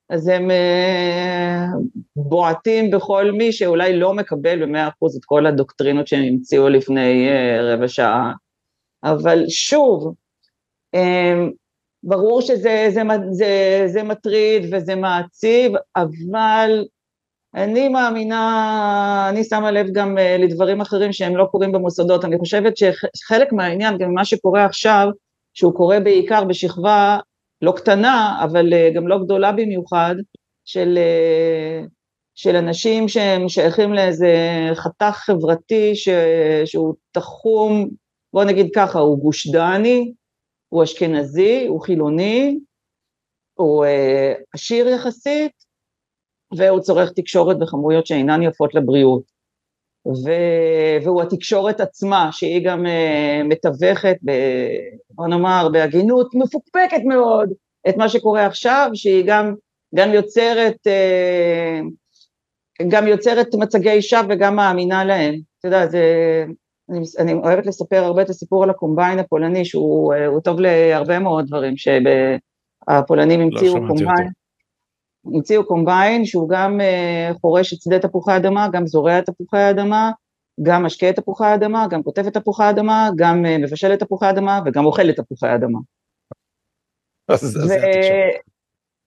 אז 0.09 0.27
הם 0.27 0.51
אה, 0.51 1.65
בועטים 2.15 2.91
בכל 2.91 3.31
מי 3.31 3.51
שאולי 3.51 3.99
לא 3.99 4.13
מקבל 4.13 4.61
במאה 4.61 4.87
אחוז 4.87 5.15
את 5.15 5.25
כל 5.25 5.45
הדוקטרינות 5.45 6.07
שהם 6.07 6.23
המציאו 6.23 6.69
לפני 6.69 7.29
אה, 7.29 7.73
רבע 7.73 7.87
שעה. 7.87 8.31
אבל 9.03 9.43
שוב, 9.49 10.13
אה, 10.95 11.33
ברור 12.03 12.41
שזה 12.41 12.87
זה, 12.89 13.01
זה, 13.31 13.83
זה 13.85 14.03
מטריד 14.03 14.73
וזה 14.73 14.95
מעציב, 14.95 15.71
אבל 15.95 16.85
אני 17.55 17.89
מאמינה, 17.89 19.27
אני 19.29 19.43
שמה 19.43 19.71
לב 19.71 19.87
גם 19.91 20.17
אה, 20.17 20.37
לדברים 20.37 20.81
אחרים 20.81 21.13
שהם 21.13 21.37
לא 21.37 21.45
קורים 21.45 21.71
במוסדות, 21.71 22.25
אני 22.25 22.37
חושבת 22.37 22.73
שחלק 22.77 23.53
מהעניין, 23.53 23.97
גם 23.97 24.13
מה 24.13 24.25
שקורה 24.25 24.65
עכשיו, 24.65 25.07
שהוא 25.53 25.73
קורה 25.73 25.99
בעיקר 25.99 26.43
בשכבה 26.43 27.17
לא 27.61 27.71
קטנה, 27.71 28.41
אבל 28.43 28.73
אה, 28.73 28.89
גם 28.95 29.07
לא 29.07 29.19
גדולה 29.23 29.51
במיוחד, 29.51 30.15
של, 30.65 30.97
אה, 30.97 31.85
של 32.35 32.55
אנשים 32.55 33.07
שהם 33.07 33.49
שייכים 33.49 33.93
לאיזה 33.93 34.35
חתך 34.73 35.17
חברתי 35.25 35.95
ש, 35.95 36.09
שהוא 36.65 36.93
תחום, 37.11 37.89
בוא 38.33 38.43
נגיד 38.43 38.67
ככה, 38.75 38.99
הוא 38.99 39.19
גוש 39.19 39.47
דני, 39.47 40.11
הוא 40.73 40.83
אשכנזי, 40.83 41.65
הוא 41.67 41.81
חילוני, 41.81 42.59
הוא 43.53 43.85
עשיר 44.53 44.87
יחסית, 44.87 45.51
והוא 46.57 46.79
צורך 46.79 47.11
תקשורת 47.15 47.59
בכמויות 47.59 48.07
שאינן 48.07 48.43
יפות 48.43 48.75
לבריאות. 48.75 49.23
ו... 50.07 50.31
והוא 51.03 51.21
התקשורת 51.21 51.79
עצמה, 51.79 52.29
שהיא 52.31 52.65
גם 52.65 52.85
uh, 52.85 53.43
מתווכת, 53.43 54.15
ב... 54.25 54.31
בוא 55.09 55.27
נאמר, 55.27 55.69
בהגינות 55.71 56.35
מפוקפקת 56.35 57.01
מאוד, 57.07 57.49
את 57.89 57.97
מה 57.97 58.09
שקורה 58.09 58.45
עכשיו, 58.45 58.89
שהיא 58.93 59.23
גם, 59.27 59.55
גם 59.95 60.13
יוצרת, 60.13 60.75
uh, 60.87 62.85
גם 62.89 63.07
יוצרת 63.07 63.47
מצגי 63.59 64.01
שווא 64.01 64.21
וגם 64.29 64.55
מאמינה 64.55 65.05
להם. 65.05 65.35
אתה 65.59 65.67
יודע, 65.67 65.87
זה... 65.87 66.05
אני, 66.91 66.99
אני 67.19 67.33
אוהבת 67.33 67.65
לספר 67.65 68.03
הרבה 68.03 68.21
את 68.21 68.29
הסיפור 68.29 68.63
על 68.63 68.69
הקומביין 68.69 69.19
הפולני, 69.19 69.65
שהוא 69.65 70.13
uh, 70.13 70.41
טוב 70.41 70.59
להרבה 70.59 71.19
מאוד 71.19 71.47
דברים, 71.47 71.73
שהפולנים 71.77 73.39
המציאו 73.39 73.77
לא 73.77 73.87
קומביין. 73.87 74.29
המציאו 75.25 75.65
קומביין 75.65 76.25
שהוא 76.25 76.49
גם 76.49 76.79
uh, 76.81 77.39
חורש 77.39 77.73
את 77.73 77.81
שדה 77.81 77.99
תפוחי 77.99 78.31
האדמה, 78.31 78.67
גם 78.73 78.87
זורע 78.87 79.19
את 79.19 79.25
תפוחי 79.25 79.57
האדמה, 79.57 80.11
גם 80.63 80.85
משקה 80.85 81.09
את 81.09 81.15
תפוחי 81.15 81.45
האדמה, 81.45 81.87
גם 81.89 82.03
כותב 82.03 82.25
את 82.27 82.33
תפוחי 82.33 82.63
האדמה, 82.63 83.09
גם 83.15 83.45
uh, 83.45 83.61
מבשל 83.61 83.93
את 83.93 83.99
תפוחי 83.99 84.25
האדמה 84.25 84.59
וגם 84.65 84.85
אוכל 84.85 85.09
את 85.09 85.15
תפוחי 85.15 85.47
האדמה. 85.47 85.79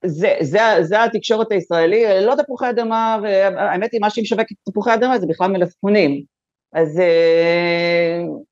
זה, 0.06 0.34
זה, 0.40 0.60
זה 0.80 1.04
התקשורת 1.04 1.52
הישראלי, 1.52 2.04
לא 2.26 2.34
תפוחי 2.42 2.70
אדמה, 2.70 3.18
והאמת 3.22 3.92
היא 3.92 4.00
מה 4.00 4.10
שהיא 4.10 4.22
משווקת 4.22 4.56
תפוחי 4.70 4.94
אדמה 4.94 5.18
זה 5.18 5.26
בכלל 5.26 5.50
מלפפונים. 5.50 6.33
אז 6.74 6.98
uh, 6.98 8.44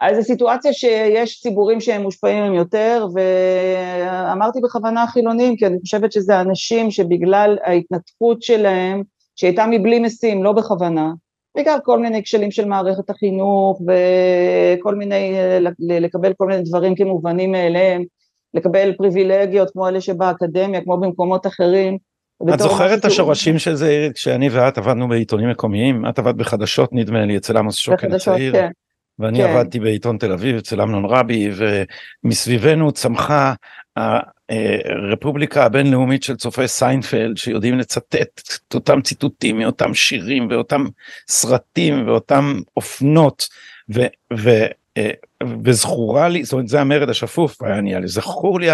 אז 0.00 0.16
זו 0.16 0.22
סיטואציה 0.22 0.72
שיש 0.72 1.40
ציבורים 1.40 1.80
שהם 1.80 2.02
מושפעים 2.02 2.54
יותר, 2.54 3.06
ואמרתי 3.14 4.60
בכוונה 4.60 5.06
חילונים, 5.06 5.56
כי 5.56 5.66
אני 5.66 5.78
חושבת 5.80 6.12
שזה 6.12 6.40
אנשים 6.40 6.90
שבגלל 6.90 7.58
ההתנתקות 7.64 8.42
שלהם, 8.42 9.02
שהייתה 9.36 9.66
מבלי 9.70 9.98
משים, 9.98 10.44
לא 10.44 10.52
בכוונה, 10.52 11.12
בגלל 11.58 11.78
כל 11.84 11.98
מיני 11.98 12.22
כשלים 12.22 12.50
של 12.50 12.64
מערכת 12.64 13.10
החינוך, 13.10 13.80
וכל 13.82 14.94
מיני, 14.94 15.32
לקבל 15.78 16.32
כל 16.32 16.46
מיני 16.46 16.62
דברים 16.62 16.94
כמובנים 16.94 17.52
מאליהם, 17.52 18.04
לקבל 18.54 18.92
פריבילגיות 18.96 19.70
כמו 19.70 19.88
אלה 19.88 20.00
שבאקדמיה, 20.00 20.80
כמו 20.84 20.96
במקומות 21.00 21.46
אחרים. 21.46 21.98
את 22.54 22.58
זוכרת 22.58 22.98
את 22.98 23.04
השורשים 23.04 23.58
של 23.58 23.74
זה, 23.74 24.08
כשאני 24.14 24.48
ואת 24.48 24.78
עבדנו 24.78 25.08
בעיתונים 25.08 25.50
מקומיים, 25.50 26.08
את 26.08 26.18
עבדת 26.18 26.34
בחדשות 26.34 26.92
נדמה 26.92 27.24
לי, 27.24 27.36
אצל 27.36 27.56
עמוס 27.56 27.76
שוקן 27.76 28.12
הצעיר. 28.12 28.52
כן. 28.52 28.70
ואני 29.18 29.38
כן. 29.38 29.50
עבדתי 29.50 29.80
בעיתון 29.80 30.18
תל 30.18 30.32
אביב 30.32 30.56
אצל 30.56 30.80
אמנון 30.80 31.04
רבי 31.04 31.50
ומסביבנו 32.24 32.92
צמחה 32.92 33.54
הרפובליקה 34.88 35.64
הבינלאומית 35.64 36.22
של 36.22 36.36
צופי 36.36 36.68
סיינפלד 36.68 37.36
שיודעים 37.36 37.78
לצטט 37.78 38.40
את 38.66 38.74
אותם 38.74 39.02
ציטוטים 39.02 39.58
מאותם 39.58 39.94
שירים 39.94 40.48
ואותם 40.50 40.84
סרטים 41.28 42.08
ואותם 42.08 42.60
אופנות 42.76 43.48
ו, 43.94 44.00
ו, 44.38 44.50
אה, 44.96 45.10
וזכורה 45.64 46.28
לי 46.28 46.44
זאת 46.44 46.52
אומרת 46.52 46.68
זה 46.68 46.80
המרד 46.80 47.10
השפוף 47.10 47.62
היה 47.62 47.80
נהיה 47.80 48.00
לי 48.00 48.08
זכור 48.08 48.60
לי 48.60 48.68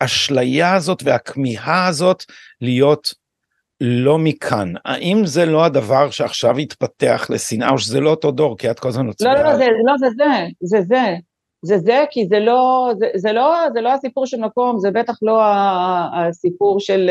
האשליה 0.00 0.74
הזאת 0.74 1.02
והכמיהה 1.04 1.86
הזאת 1.86 2.24
להיות 2.60 3.14
לא 3.80 4.18
מכאן. 4.18 4.72
האם 4.84 5.26
זה 5.26 5.46
לא 5.46 5.64
הדבר 5.64 6.10
שעכשיו 6.10 6.58
התפתח 6.58 7.26
לשנאה, 7.30 7.70
או 7.70 7.78
שזה 7.78 8.00
לא 8.00 8.10
אותו 8.10 8.30
דור, 8.30 8.58
כי 8.58 8.70
את 8.70 8.80
כל 8.80 8.88
הזמן 8.88 9.08
מצביעה? 9.08 9.34
לא, 9.34 9.42
לא, 9.42 9.56
זה, 9.56 9.66
לא, 9.86 9.94
זה 9.98 10.06
זה, 10.16 10.46
זה 10.60 10.82
זה. 10.82 11.14
זה 11.62 11.78
זה, 11.78 12.04
כי 12.10 12.26
זה 12.28 12.38
לא, 12.38 12.90
זה, 12.98 13.06
זה 13.16 13.32
לא, 13.32 13.56
זה 13.72 13.80
לא 13.80 13.92
הסיפור 13.92 14.26
של 14.26 14.40
מקום, 14.40 14.78
זה 14.78 14.90
בטח 14.90 15.14
לא 15.22 15.40
הסיפור 16.14 16.80
של, 16.80 17.10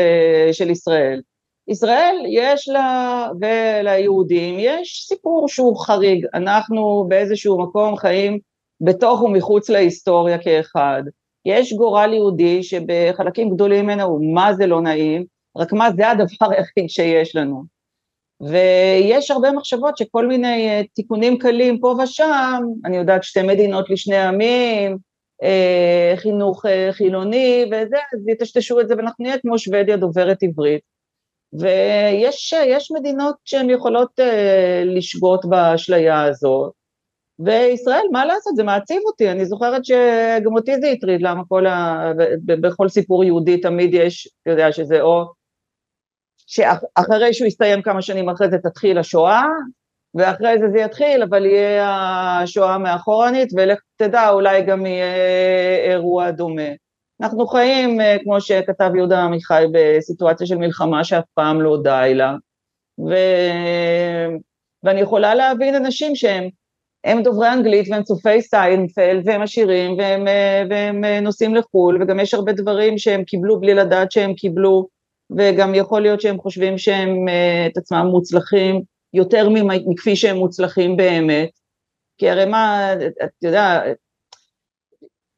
של 0.52 0.70
ישראל. 0.70 1.20
ישראל 1.68 2.16
יש 2.28 2.68
לה, 2.68 3.28
וליהודים, 3.40 4.54
יש 4.58 5.04
סיפור 5.08 5.48
שהוא 5.48 5.76
חריג. 5.76 6.26
אנחנו 6.34 7.04
באיזשהו 7.08 7.62
מקום 7.62 7.96
חיים 7.96 8.38
בתוך 8.80 9.22
ומחוץ 9.22 9.70
להיסטוריה 9.70 10.38
כאחד. 10.38 11.02
יש 11.44 11.72
גורל 11.72 12.12
יהודי 12.12 12.62
שבחלקים 12.62 13.50
גדולים 13.50 13.84
ממנו 13.84 14.02
הוא 14.02 14.34
מה 14.34 14.54
זה 14.54 14.66
לא 14.66 14.80
נעים, 14.80 15.24
רק 15.56 15.72
מה, 15.72 15.88
זה 15.96 16.10
הדבר 16.10 16.50
היחיד 16.52 16.88
שיש 16.88 17.36
לנו. 17.36 17.64
ויש 18.40 19.30
הרבה 19.30 19.52
מחשבות 19.52 19.96
שכל 19.96 20.26
מיני 20.26 20.68
אה, 20.68 20.82
תיקונים 20.94 21.38
קלים 21.38 21.80
פה 21.80 21.94
ושם, 22.02 22.62
אני 22.84 22.96
יודעת 22.96 23.24
שתי 23.24 23.42
מדינות 23.42 23.90
לשני 23.90 24.18
עמים, 24.18 24.96
אה, 25.42 26.12
חינוך 26.16 26.66
אה, 26.66 26.88
חילוני 26.92 27.64
וזה, 27.66 27.96
אז 28.14 28.28
יטשטשו 28.28 28.80
את 28.80 28.88
זה 28.88 28.94
ואנחנו 28.96 29.24
נהיה 29.24 29.38
כמו 29.38 29.58
שוודיה 29.58 29.96
דוברת 29.96 30.42
עברית. 30.42 30.80
ויש 31.52 32.90
מדינות 32.98 33.34
שהן 33.44 33.70
יכולות 33.70 34.10
לשגות 34.84 35.44
באשליה 35.44 36.22
הזאת, 36.22 36.72
וישראל, 37.44 38.02
מה 38.12 38.24
לעשות, 38.24 38.56
זה 38.56 38.62
מעציב 38.64 39.02
אותי, 39.06 39.30
אני 39.30 39.46
זוכרת 39.46 39.84
שגם 39.84 40.54
אותי 40.56 40.80
זה 40.80 40.88
הטריד, 40.88 41.22
למה 41.22 41.42
כל 41.48 41.66
ה... 41.66 42.12
בכל 42.44 42.88
סיפור 42.88 43.24
יהודי 43.24 43.60
תמיד 43.60 43.94
יש, 43.94 44.28
אתה 44.42 44.50
יודע, 44.50 44.72
שזה 44.72 45.00
או 45.00 45.24
שאחרי 46.46 47.34
שהוא 47.34 47.46
יסתיים 47.46 47.82
כמה 47.82 48.02
שנים 48.02 48.28
אחרי 48.28 48.50
זה 48.50 48.58
תתחיל 48.58 48.98
השואה, 48.98 49.44
ואחרי 50.14 50.58
זה 50.58 50.66
זה 50.72 50.78
יתחיל, 50.78 51.22
אבל 51.22 51.46
יהיה 51.46 51.88
השואה 52.42 52.78
מאחורנית, 52.78 53.48
ולך 53.56 53.80
תדע, 53.96 54.30
אולי 54.30 54.62
גם 54.62 54.86
יהיה 54.86 55.14
אירוע 55.90 56.30
דומה. 56.30 56.68
אנחנו 57.20 57.46
חיים, 57.46 58.00
אה, 58.00 58.16
כמו 58.22 58.40
שכתב 58.40 58.90
יהודה 58.96 59.22
עמיחי, 59.22 59.64
בסיטואציה 59.72 60.46
של 60.46 60.56
מלחמה 60.56 61.04
שאף 61.04 61.24
פעם 61.34 61.60
לא 61.60 61.78
די 61.82 62.12
לה, 62.14 62.34
ו... 63.08 63.14
ואני 64.82 65.00
יכולה 65.00 65.34
להבין 65.34 65.74
אנשים 65.74 66.16
שהם 66.16 66.48
הם 67.04 67.22
דוברי 67.22 67.52
אנגלית 67.52 67.88
והם 67.90 68.02
צופי 68.02 68.42
סיינפלד 68.42 69.22
והם 69.24 69.42
עשירים 69.42 69.98
והם, 69.98 70.28
אה, 70.28 70.62
והם 70.70 71.04
אה, 71.04 71.20
נוסעים 71.20 71.54
לחו"ל, 71.54 72.02
וגם 72.02 72.20
יש 72.20 72.34
הרבה 72.34 72.52
דברים 72.52 72.98
שהם 72.98 73.24
קיבלו 73.24 73.60
בלי 73.60 73.74
לדעת 73.74 74.12
שהם 74.12 74.34
קיבלו, 74.34 74.86
וגם 75.38 75.74
יכול 75.74 76.02
להיות 76.02 76.20
שהם 76.20 76.38
חושבים 76.38 76.78
שהם 76.78 77.28
אה, 77.28 77.66
את 77.66 77.76
עצמם 77.76 78.06
מוצלחים 78.06 78.82
יותר 79.14 79.48
מכפי 79.86 80.16
שהם 80.16 80.36
מוצלחים 80.36 80.96
באמת, 80.96 81.50
כי 82.18 82.30
הרי 82.30 82.44
מה, 82.44 82.92
את 83.24 83.30
יודעת, 83.42 83.82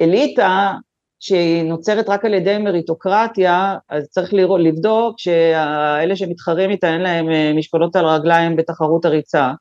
אליטה 0.00 0.72
שהיא 1.20 1.62
נוצרת 1.62 2.08
רק 2.08 2.24
על 2.24 2.34
ידי 2.34 2.58
מריטוקרטיה, 2.58 3.76
אז 3.88 4.08
צריך 4.08 4.34
לראות, 4.34 4.60
לבדוק 4.60 5.14
שאלה 5.18 6.16
שמתחרים 6.16 6.70
איתה 6.70 6.92
אין 6.92 7.00
להם 7.00 7.26
משקולות 7.56 7.96
על 7.96 8.06
רגליים 8.06 8.56
בתחרות 8.56 9.04
הריצה. 9.04 9.52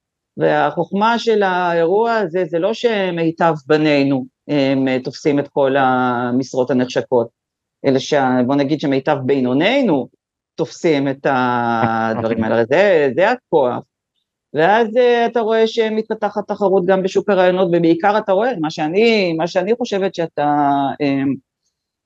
והחוכמה 0.41 1.19
של 1.19 1.43
האירוע 1.43 2.13
הזה 2.13 2.45
זה 2.45 2.59
לא 2.59 2.73
שמיטב 2.73 3.53
בנינו 3.67 4.25
הם 4.47 4.87
אה, 4.87 4.97
תופסים 5.03 5.39
את 5.39 5.47
כל 5.47 5.75
המשרות 5.77 6.71
הנחשקות, 6.71 7.27
אלא 7.85 7.99
שבוא 7.99 8.55
נגיד 8.55 8.79
שמיטב 8.79 9.17
בינוננו 9.25 10.07
תופסים 10.55 11.07
את 11.07 11.27
הדברים 11.29 12.43
האלה, 12.43 12.65
זה, 12.65 13.09
זה 13.15 13.29
הכוח. 13.29 13.83
ואז 14.53 14.87
uh, 14.87 15.31
אתה 15.31 15.39
רואה 15.39 15.67
שמתפתחת 15.67 16.47
תחרות 16.47 16.85
גם 16.85 17.03
בשוק 17.03 17.29
הרעיונות, 17.29 17.67
ובעיקר 17.67 18.17
אתה 18.17 18.31
רואה, 18.31 18.51
מה 18.59 18.71
שאני, 18.71 19.33
מה 19.33 19.47
שאני 19.47 19.75
חושבת 19.75 20.15
שאתה, 20.15 20.67
um, 21.03 21.35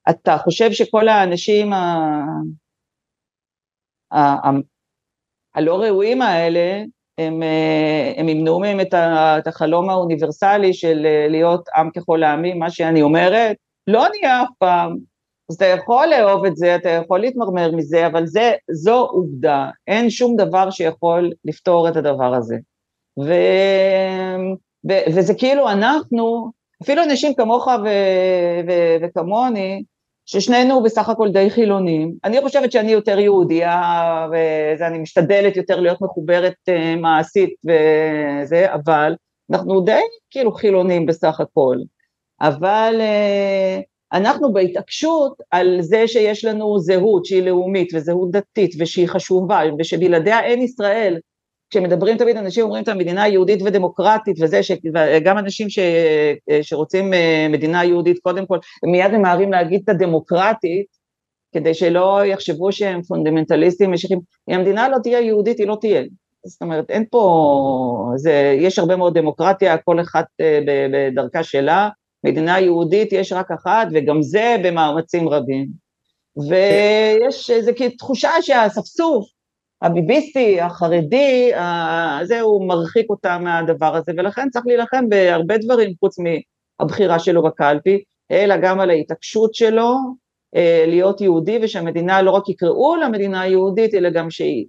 אתה 0.10 0.38
חושב 0.38 0.72
שכל 0.72 1.08
האנשים 1.08 1.74
ה, 1.74 2.22
ה, 4.12 4.20
ה, 4.20 4.50
הלא 5.56 5.82
ראויים 5.82 6.22
האלה, 6.22 6.84
הם, 7.17 7.43
אה, 7.43 8.13
הם 8.17 8.29
ימנעו 8.29 8.60
מהם 8.60 8.79
את 9.39 9.48
החלום 9.48 9.89
האוניברסלי 9.89 10.74
של 10.74 11.05
אה, 11.05 11.27
להיות 11.29 11.69
עם 11.75 11.89
ככל 11.89 12.24
העמים, 12.24 12.60
מה 12.60 12.69
שאני 12.69 13.01
אומרת, 13.01 13.55
לא 13.88 14.05
נהיה 14.12 14.43
אף 14.43 14.50
פעם, 14.57 14.98
אז 15.50 15.55
אתה 15.55 15.65
יכול 15.65 16.07
לאהוב 16.07 16.45
את 16.45 16.57
זה, 16.57 16.75
אתה 16.75 16.89
יכול 16.89 17.19
להתמרמר 17.19 17.72
מזה, 17.72 18.07
אבל 18.07 18.25
זה, 18.25 18.53
זו 18.72 19.00
עובדה, 19.00 19.69
אין 19.88 20.10
שום 20.10 20.36
דבר 20.36 20.69
שיכול 20.69 21.31
לפתור 21.45 21.89
את 21.89 21.95
הדבר 21.95 22.34
הזה. 22.36 22.55
ו, 23.19 23.34
ו, 24.89 24.93
וזה 25.15 25.34
כאילו 25.34 25.69
אנחנו, 25.69 26.51
אפילו 26.84 27.03
אנשים 27.03 27.34
כמוך 27.34 27.67
ו, 27.67 27.88
ו, 28.67 28.72
וכמוני, 29.01 29.84
ששנינו 30.25 30.84
בסך 30.84 31.10
הכל 31.10 31.32
די 31.32 31.50
חילונים. 31.50 32.13
אני 32.24 32.41
חושבת 32.41 32.72
שאני 32.72 32.91
יותר 32.91 33.20
יהודייה, 33.20 33.82
ואני 34.79 34.98
משתדלת 34.98 35.58
יותר 35.58 35.79
להיות 35.79 36.01
מחוברת 36.01 36.55
uh, 36.70 37.00
מעשית 37.00 37.53
וזה, 37.65 38.74
אבל 38.74 39.15
אנחנו 39.51 39.82
די 39.82 40.01
כאילו 40.32 40.51
חילונים 40.51 41.05
בסך 41.05 41.39
הכל. 41.39 41.77
אבל 42.41 43.01
uh, 43.01 43.84
אנחנו 44.13 44.53
בהתעקשות 44.53 45.34
על 45.51 45.77
זה 45.82 46.08
שיש 46.08 46.46
לנו 46.46 46.79
זהות 46.79 47.25
שהיא 47.25 47.44
לאומית 47.44 47.91
וזהות 47.94 48.32
דתית 48.32 48.72
ושהיא 48.79 49.08
חשובה 49.08 49.60
ושבלעדיה 49.79 50.44
אין 50.44 50.62
ישראל, 50.62 51.20
כשמדברים 51.75 52.17
תמיד 52.17 52.38
אנשים 52.38 52.63
אומרים 52.63 52.84
את 52.84 52.88
המדינה 52.88 53.27
יהודית 53.27 53.62
ודמוקרטית 53.62 54.38
וזה, 54.41 54.63
שגם 54.63 55.38
אנשים 55.38 55.70
ש, 55.70 55.79
שרוצים 56.62 57.13
אה, 57.13 57.48
מדינה 57.50 57.86
יהודית 57.86 58.20
קודם 58.20 58.46
כל, 58.46 58.58
הם 58.84 58.91
מיד 58.91 59.12
ממהרים 59.12 59.51
להגיד 59.51 59.82
את 59.84 59.89
הדמוקרטית, 59.89 60.86
כדי 61.53 61.74
שלא 61.74 62.25
יחשבו 62.25 62.72
שהם 62.72 63.01
פונדמנטליסטים 63.01 63.91
משיחים, 63.91 64.20
אם 64.50 64.55
המדינה 64.55 64.89
לא 64.89 64.98
תהיה 65.03 65.20
יהודית 65.20 65.60
היא 65.60 65.67
לא 65.67 65.77
תהיה, 65.82 66.03
זאת 66.46 66.62
אומרת 66.62 66.89
אין 66.89 67.05
פה, 67.12 68.12
זה, 68.15 68.58
יש 68.60 68.79
הרבה 68.79 68.96
מאוד 68.96 69.17
דמוקרטיה, 69.17 69.77
כל 69.77 70.00
אחת 70.00 70.25
אה, 70.41 70.60
בדרכה 70.65 71.44
שלה, 71.44 71.89
מדינה 72.24 72.60
יהודית 72.60 73.13
יש 73.13 73.34
רק 73.34 73.51
אחת 73.51 73.88
וגם 73.94 74.22
זה 74.22 74.55
במאמצים 74.63 75.29
רבים, 75.29 75.67
ויש 76.50 77.50
איזו 77.50 77.72
תחושה 77.98 78.32
שהאספסוף 78.41 79.35
הביביסטי, 79.86 80.62
החרדי, 80.62 81.51
זה 82.24 82.42
הוא 82.42 82.68
מרחיק 82.68 83.10
אותה 83.10 83.38
מהדבר 83.38 83.96
הזה, 83.96 84.12
ולכן 84.18 84.50
צריך 84.50 84.65
להילחם 84.68 85.10
בהרבה 85.10 85.58
דברים 85.58 85.94
חוץ 86.00 86.15
מהבחירה 86.20 87.20
שלו 87.20 87.44
בקלפי, 87.44 88.04
אלא 88.32 88.58
גם 88.58 88.80
על 88.80 88.89
ההתעקשות 88.89 89.56
שלו 89.56 89.96
אה, 90.56 90.84
להיות 90.88 91.22
יהודי, 91.22 91.60
ושהמדינה 91.62 92.22
לא 92.22 92.32
רק 92.32 92.50
יקראו 92.50 92.96
לה 92.96 93.10
מדינה 93.10 93.48
יהודית, 93.48 93.94
אלא 93.94 94.10
גם 94.10 94.30
שהיא 94.30 94.65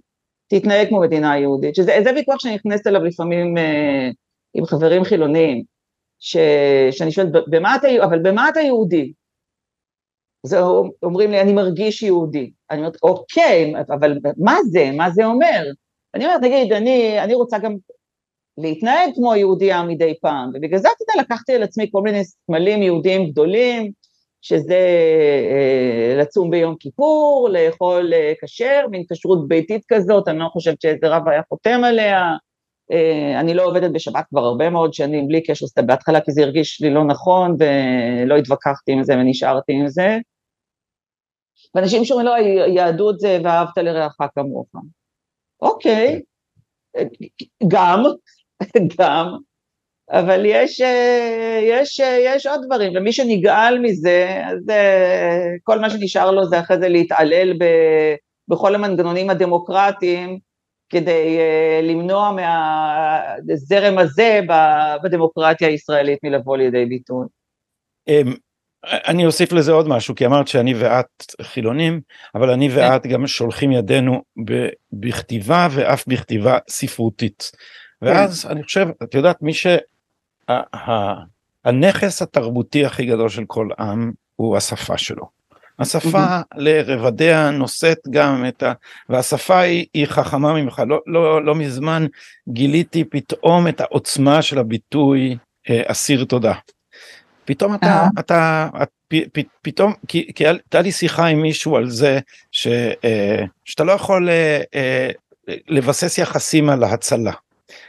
תתנהג 0.47 0.87
כמו 0.87 0.99
מדינה 0.99 1.37
יהודית, 1.37 1.75
שזה 1.75 2.11
ויכוח 2.15 2.39
שאני 2.39 2.55
נכנסת 2.55 2.87
אליו 2.87 3.03
לפעמים 3.03 3.57
אה, 3.57 4.09
עם 4.53 4.65
חברים 4.65 5.03
חילוניים, 5.03 5.63
ש, 6.19 6.37
שאני 6.91 7.11
שואלת, 7.11 7.31
במה 7.47 7.75
אתה, 7.75 7.87
אבל 8.03 8.19
במה 8.19 8.49
אתה 8.49 8.59
יהודי? 8.59 9.13
זה 10.47 10.59
אומרים 11.03 11.31
לי, 11.31 11.41
אני 11.41 11.53
מרגיש 11.53 12.03
יהודי. 12.03 12.51
אני 12.71 12.79
אומרת, 12.79 12.97
אוקיי, 13.03 13.73
אבל 13.89 14.17
מה 14.37 14.57
זה? 14.71 14.91
מה 14.93 15.09
זה 15.11 15.25
אומר? 15.25 15.63
אני 16.15 16.25
אומרת, 16.25 16.41
נגיד, 16.41 16.73
אני, 16.73 17.23
אני 17.23 17.33
רוצה 17.33 17.59
גם 17.59 17.75
להתנהג 18.57 19.09
כמו 19.15 19.35
יהודייה 19.35 19.83
מדי 19.83 20.13
פעם, 20.21 20.49
ובגלל 20.53 20.79
זה, 20.79 20.87
אתה 20.95 21.03
יודע, 21.03 21.21
לקחתי 21.21 21.53
על 21.53 21.63
עצמי 21.63 21.89
כל 21.91 22.01
מיני 22.01 22.21
סמלים 22.25 22.83
יהודיים 22.83 23.29
גדולים, 23.29 23.91
שזה 24.41 24.79
אה, 25.51 26.15
לצום 26.21 26.51
ביום 26.51 26.75
כיפור, 26.79 27.49
לאכול 27.51 28.13
אה, 28.13 28.33
כשר, 28.41 28.85
מין 28.91 29.03
כשרות 29.11 29.47
ביתית 29.47 29.81
כזאת, 29.87 30.27
אני 30.27 30.39
לא 30.39 30.47
חושבת 30.53 30.81
שאיזה 30.81 31.07
רב 31.07 31.27
היה 31.27 31.41
חותם 31.49 31.81
עליה, 31.83 32.33
אה, 32.91 33.39
אני 33.39 33.53
לא 33.53 33.65
עובדת 33.65 33.91
בשבת 33.91 34.25
כבר 34.29 34.41
הרבה 34.41 34.69
מאוד 34.69 34.93
שנים, 34.93 35.27
בלי 35.27 35.43
קשר, 35.43 35.65
בהתחלה, 35.85 36.21
כי 36.21 36.31
זה 36.31 36.41
הרגיש 36.41 36.81
לי 36.81 36.89
לא 36.89 37.03
נכון, 37.03 37.55
ולא 37.59 38.37
התווכחתי 38.37 38.91
עם 38.91 39.03
זה 39.03 39.13
ונשארתי 39.13 39.73
עם 39.73 39.87
זה. 39.87 40.17
ואנשים 41.75 42.05
שאומרים, 42.05 42.27
לא, 42.27 42.37
יהדות 42.67 43.19
זה 43.19 43.39
ואהבת 43.43 43.77
לרעך 43.77 44.17
כמוך. 44.35 44.67
אוקיי, 45.61 46.21
גם, 47.67 48.03
גם, 48.99 49.37
אבל 50.11 50.43
יש, 50.45 50.81
יש, 51.61 52.01
יש 52.25 52.45
עוד 52.47 52.61
דברים, 52.65 52.93
ומי 52.95 53.11
שנגעל 53.11 53.79
מזה, 53.79 54.41
אז 54.45 54.65
כל 55.63 55.79
מה 55.79 55.89
שנשאר 55.89 56.31
לו 56.31 56.45
זה 56.45 56.59
אחרי 56.59 56.79
זה 56.79 56.89
להתעלל 56.89 57.53
ב, 57.53 57.65
בכל 58.47 58.75
המנגנונים 58.75 59.29
הדמוקרטיים, 59.29 60.39
כדי 60.89 61.37
למנוע 61.83 62.31
מהזרם 62.31 63.97
הזה 63.97 64.39
בדמוקרטיה 65.03 65.67
הישראלית 65.67 66.19
מלבוא 66.23 66.57
לידי 66.57 66.85
ביטוי. 66.85 67.25
אני 68.85 69.25
אוסיף 69.25 69.51
לזה 69.51 69.71
עוד 69.71 69.87
משהו 69.87 70.15
כי 70.15 70.25
אמרת 70.25 70.47
שאני 70.47 70.73
ואת 70.73 71.35
חילונים 71.41 72.01
אבל 72.35 72.49
אני 72.49 72.69
כן. 72.69 72.75
ואת 72.77 73.07
גם 73.07 73.27
שולחים 73.27 73.71
ידינו 73.71 74.21
בכתיבה 74.93 75.67
ואף 75.71 76.07
בכתיבה 76.07 76.57
ספרותית 76.69 77.51
ואז 78.01 78.45
אני 78.49 78.63
חושב 78.63 78.87
את 79.03 79.13
יודעת 79.13 79.41
מי 79.41 79.53
שהנכס 81.65 82.21
התרבותי 82.21 82.85
הכי 82.85 83.05
גדול 83.05 83.29
של 83.29 83.43
כל 83.47 83.69
עם 83.79 84.11
הוא 84.35 84.57
השפה 84.57 84.97
שלו. 84.97 85.37
השפה 85.79 86.25
לרבדיה 86.55 87.51
נושאת 87.51 87.97
גם 88.09 88.45
את 88.47 88.63
ה... 88.63 88.73
והשפה 89.09 89.59
היא, 89.59 89.85
היא 89.93 90.05
חכמה 90.05 90.53
ממך 90.53 90.81
לא, 90.87 91.01
לא, 91.07 91.45
לא 91.45 91.55
מזמן 91.55 92.05
גיליתי 92.49 93.03
פתאום 93.03 93.67
את 93.67 93.81
העוצמה 93.81 94.41
של 94.41 94.57
הביטוי 94.57 95.37
אה, 95.69 95.81
אסיר 95.85 96.25
תודה. 96.25 96.53
פתאום 97.47 97.75
אתה, 97.75 98.05
uh-huh. 98.05 98.19
אתה, 98.19 98.67
את, 98.83 98.89
פ, 99.07 99.15
פ, 99.33 99.39
פתאום, 99.61 99.93
כי, 100.07 100.31
כי 100.35 100.47
הייתה 100.47 100.81
לי 100.81 100.91
שיחה 100.91 101.25
עם 101.25 101.41
מישהו 101.41 101.75
על 101.75 101.89
זה 101.89 102.19
ש, 102.51 102.67
אה, 103.03 103.43
שאתה 103.65 103.83
לא 103.83 103.91
יכול 103.91 104.29
אה, 104.29 104.61
אה, 104.75 105.09
לבסס 105.67 106.17
יחסים 106.17 106.69
על 106.69 106.83
ההצלה. 106.83 107.31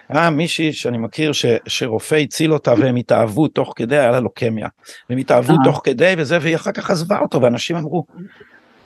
היה 0.09 0.31
מישהי 0.31 0.73
שאני 0.73 0.99
מכיר 0.99 1.33
ש, 1.33 1.47
שרופא 1.67 2.15
הציל 2.15 2.53
אותה 2.53 2.75
והם 2.79 2.97
התאהבו 2.97 3.49
תוך 3.49 3.73
כדי, 3.77 3.99
היה 3.99 4.11
לה 4.11 4.21
לוקמיה. 4.21 4.69
הם 5.11 5.19
התאהבו 5.19 5.53
uh-huh. 5.53 5.65
תוך 5.65 5.81
כדי 5.85 6.15
וזה, 6.19 6.39
והיא 6.41 6.57
אחר 6.57 6.73
כך 6.73 6.91
עזבה 6.91 7.19
אותו, 7.19 7.43
ואנשים 7.43 7.77
אמרו, 7.77 8.05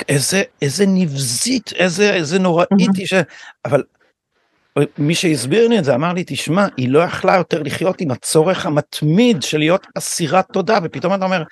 איזה, 0.08 0.42
איזה 0.62 0.85
נבזית, 0.88 1.72
איזה, 1.76 2.14
איזה 2.14 2.38
נוראית 2.38 2.70
uh-huh. 2.72 3.06
ש... 3.06 3.14
אבל 3.64 3.82
מי 4.98 5.14
שהסביר 5.14 5.68
לי 5.68 5.78
את 5.78 5.85
זה 5.85 5.94
אמר 5.94 6.12
לי 6.12 6.24
תשמע 6.26 6.66
היא 6.76 6.88
לא 6.88 6.98
יכלה 6.98 7.37
יותר 7.37 7.62
לחיות 7.62 8.00
עם 8.00 8.11
הצורך 8.11 8.66
המתמיד 8.66 9.42
של 9.42 9.58
להיות 9.58 9.87
אסירת 9.98 10.46
תודה 10.52 10.78
ופתאום 10.82 11.14
אתה 11.14 11.24
אומר 11.24 11.42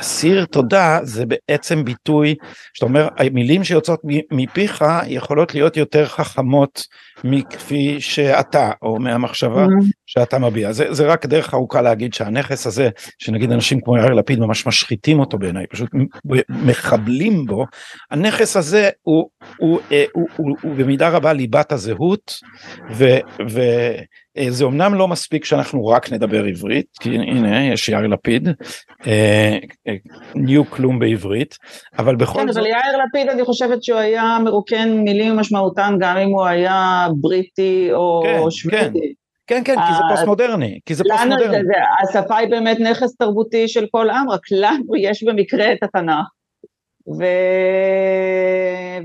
אסיר 0.00 0.44
תודה 0.44 0.98
זה 1.02 1.24
בעצם 1.26 1.84
ביטוי 1.84 2.34
שאתה 2.74 2.86
אומר 2.86 3.08
המילים 3.18 3.64
שיוצאות 3.64 4.00
מפיך 4.30 4.84
יכולות 5.06 5.54
להיות 5.54 5.76
יותר 5.76 6.06
חכמות 6.06 6.82
מכפי 7.24 8.00
שאתה 8.00 8.70
או 8.82 8.98
מהמחשבה. 8.98 9.66
שאתה 10.06 10.38
מביע 10.38 10.72
זה, 10.72 10.92
זה 10.94 11.06
רק 11.06 11.26
דרך 11.26 11.54
ארוכה 11.54 11.82
להגיד 11.82 12.14
שהנכס 12.14 12.66
הזה 12.66 12.88
שנגיד 13.18 13.52
אנשים 13.52 13.80
כמו 13.80 13.96
יאיר 13.96 14.14
לפיד 14.14 14.38
ממש 14.38 14.66
משחיתים 14.66 15.20
אותו 15.20 15.38
בעיניי 15.38 15.66
פשוט 15.66 15.90
מחבלים 16.48 17.46
בו 17.46 17.66
הנכס 18.10 18.56
הזה 18.56 18.90
הוא, 19.02 19.28
הוא, 19.56 19.80
הוא, 19.90 19.98
הוא, 20.12 20.28
הוא, 20.36 20.56
הוא 20.62 20.74
במידה 20.74 21.08
רבה 21.08 21.32
ליבת 21.32 21.72
הזהות 21.72 22.40
וזה 24.38 24.64
אומנם 24.64 24.94
לא 24.94 25.08
מספיק 25.08 25.44
שאנחנו 25.44 25.86
רק 25.86 26.12
נדבר 26.12 26.44
עברית 26.44 26.86
כי 27.00 27.08
הנה 27.08 27.66
יש 27.66 27.88
יאיר 27.88 28.06
לפיד 28.06 28.48
אה, 29.06 29.58
אה, 29.88 29.94
ניו 30.34 30.70
כלום 30.70 30.98
בעברית 30.98 31.56
אבל 31.98 32.16
בכל 32.16 32.40
כן, 32.40 32.52
זאת. 32.52 32.56
אבל 32.56 32.66
יאיר 32.66 32.96
לפיד 33.06 33.28
אני 33.28 33.44
חושבת 33.44 33.82
שהוא 33.82 33.98
היה 33.98 34.38
מרוקן 34.44 34.90
מילים 34.90 35.36
משמעותן 35.36 35.96
גם 36.00 36.16
אם 36.16 36.28
הוא 36.28 36.44
היה 36.44 37.06
בריטי 37.20 37.88
או 37.92 38.22
כן, 38.24 38.50
שוודי. 38.50 39.00
כן. 39.00 39.22
כן, 39.46 39.62
כן, 39.64 39.74
כי 39.74 39.94
זה 39.94 40.02
פוסט 40.10 40.26
מודרני, 40.26 40.78
כי 40.86 40.94
זה 40.94 41.04
פוסט 41.04 41.24
מודרני. 41.28 41.58
השפה 42.02 42.36
היא 42.36 42.48
באמת 42.50 42.80
נכס 42.80 43.16
תרבותי 43.16 43.68
של 43.68 43.86
כל 43.90 44.10
עם, 44.10 44.30
רק 44.30 44.40
לנו 44.50 44.96
יש 44.96 45.24
במקרה 45.24 45.72
את 45.72 45.78
התנ"ך. 45.82 46.26
ו... 47.18 47.24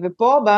ופה 0.03 0.39
ב... 0.45 0.49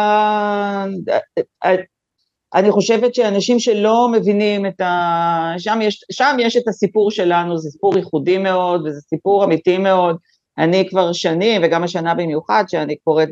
אני 2.55 2.71
חושבת 2.71 3.15
שאנשים 3.15 3.59
שלא 3.59 4.07
מבינים 4.11 4.65
את 4.65 4.81
ה... 4.81 5.53
שם 5.57 5.79
יש, 5.81 6.05
שם 6.11 6.37
יש 6.39 6.57
את 6.57 6.67
הסיפור 6.67 7.11
שלנו, 7.11 7.57
זה 7.57 7.69
סיפור 7.69 7.97
ייחודי 7.97 8.37
מאוד, 8.37 8.81
וזה 8.87 9.01
סיפור 9.01 9.43
אמיתי 9.43 9.77
מאוד. 9.77 10.17
אני 10.57 10.89
כבר 10.89 11.13
שנים, 11.13 11.61
וגם 11.63 11.83
השנה 11.83 12.13
במיוחד, 12.13 12.63
שאני 12.67 12.95
קוראת 12.95 13.29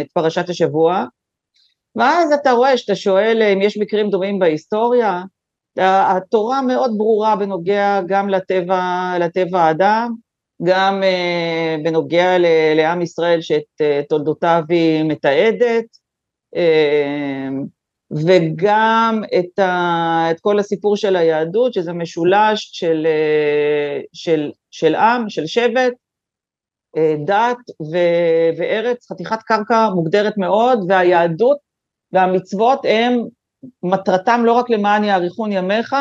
את 0.00 0.06
פרשת 0.14 0.48
השבוע, 0.48 1.04
ואז 1.96 2.32
אתה 2.32 2.52
רואה 2.52 2.76
שאתה 2.76 2.94
שואל 2.94 3.42
אם 3.42 3.62
יש 3.62 3.78
מקרים 3.78 4.10
דומים 4.10 4.38
בהיסטוריה, 4.38 5.22
התורה 5.78 6.62
מאוד 6.62 6.92
ברורה 6.96 7.36
בנוגע 7.36 8.00
גם 8.06 8.28
לטבע, 8.28 9.12
לטבע 9.20 9.60
האדם, 9.60 10.14
גם 10.62 11.02
uh, 11.02 11.84
בנוגע 11.84 12.36
לעם 12.74 13.02
ישראל 13.02 13.40
שאת 13.40 13.62
uh, 13.82 14.06
תולדותיו 14.08 14.62
היא 14.68 15.04
מתעדת, 15.04 15.84
וגם 18.10 19.22
את, 19.38 19.58
ה, 19.58 20.30
את 20.30 20.40
כל 20.40 20.58
הסיפור 20.58 20.96
של 20.96 21.16
היהדות, 21.16 21.74
שזה 21.74 21.92
משולש 21.92 22.70
של, 22.72 23.06
אה, 23.06 24.00
של, 24.12 24.50
של 24.70 24.94
עם, 24.94 25.28
של 25.28 25.46
שבט, 25.46 25.92
אה, 26.96 27.14
דת 27.24 27.56
ו, 27.92 27.96
וארץ, 28.58 29.12
חתיכת 29.12 29.42
קרקע 29.42 29.88
מוגדרת 29.94 30.38
מאוד, 30.38 30.78
והיהדות 30.88 31.58
והמצוות 32.12 32.80
הם 32.84 33.18
מטרתם 33.82 34.42
לא 34.44 34.52
רק 34.52 34.70
למען 34.70 35.04
יאריכון 35.04 35.52
ימיך, 35.52 35.94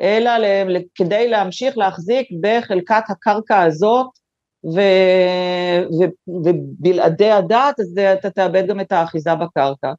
אלא 0.00 0.30
כדי 0.94 1.28
להמשיך 1.28 1.78
להחזיק 1.78 2.28
בחלקת 2.40 3.02
הקרקע 3.08 3.62
הזאת 3.62 4.06
ו, 4.74 4.80
ו, 6.00 6.04
ובלעדי 6.44 7.30
הדת 7.30 7.80
אז 7.80 7.98
אתה 8.12 8.30
תאבד 8.30 8.66
גם 8.66 8.80
את 8.80 8.92
האחיזה 8.92 9.34
בקרקע. 9.34 9.92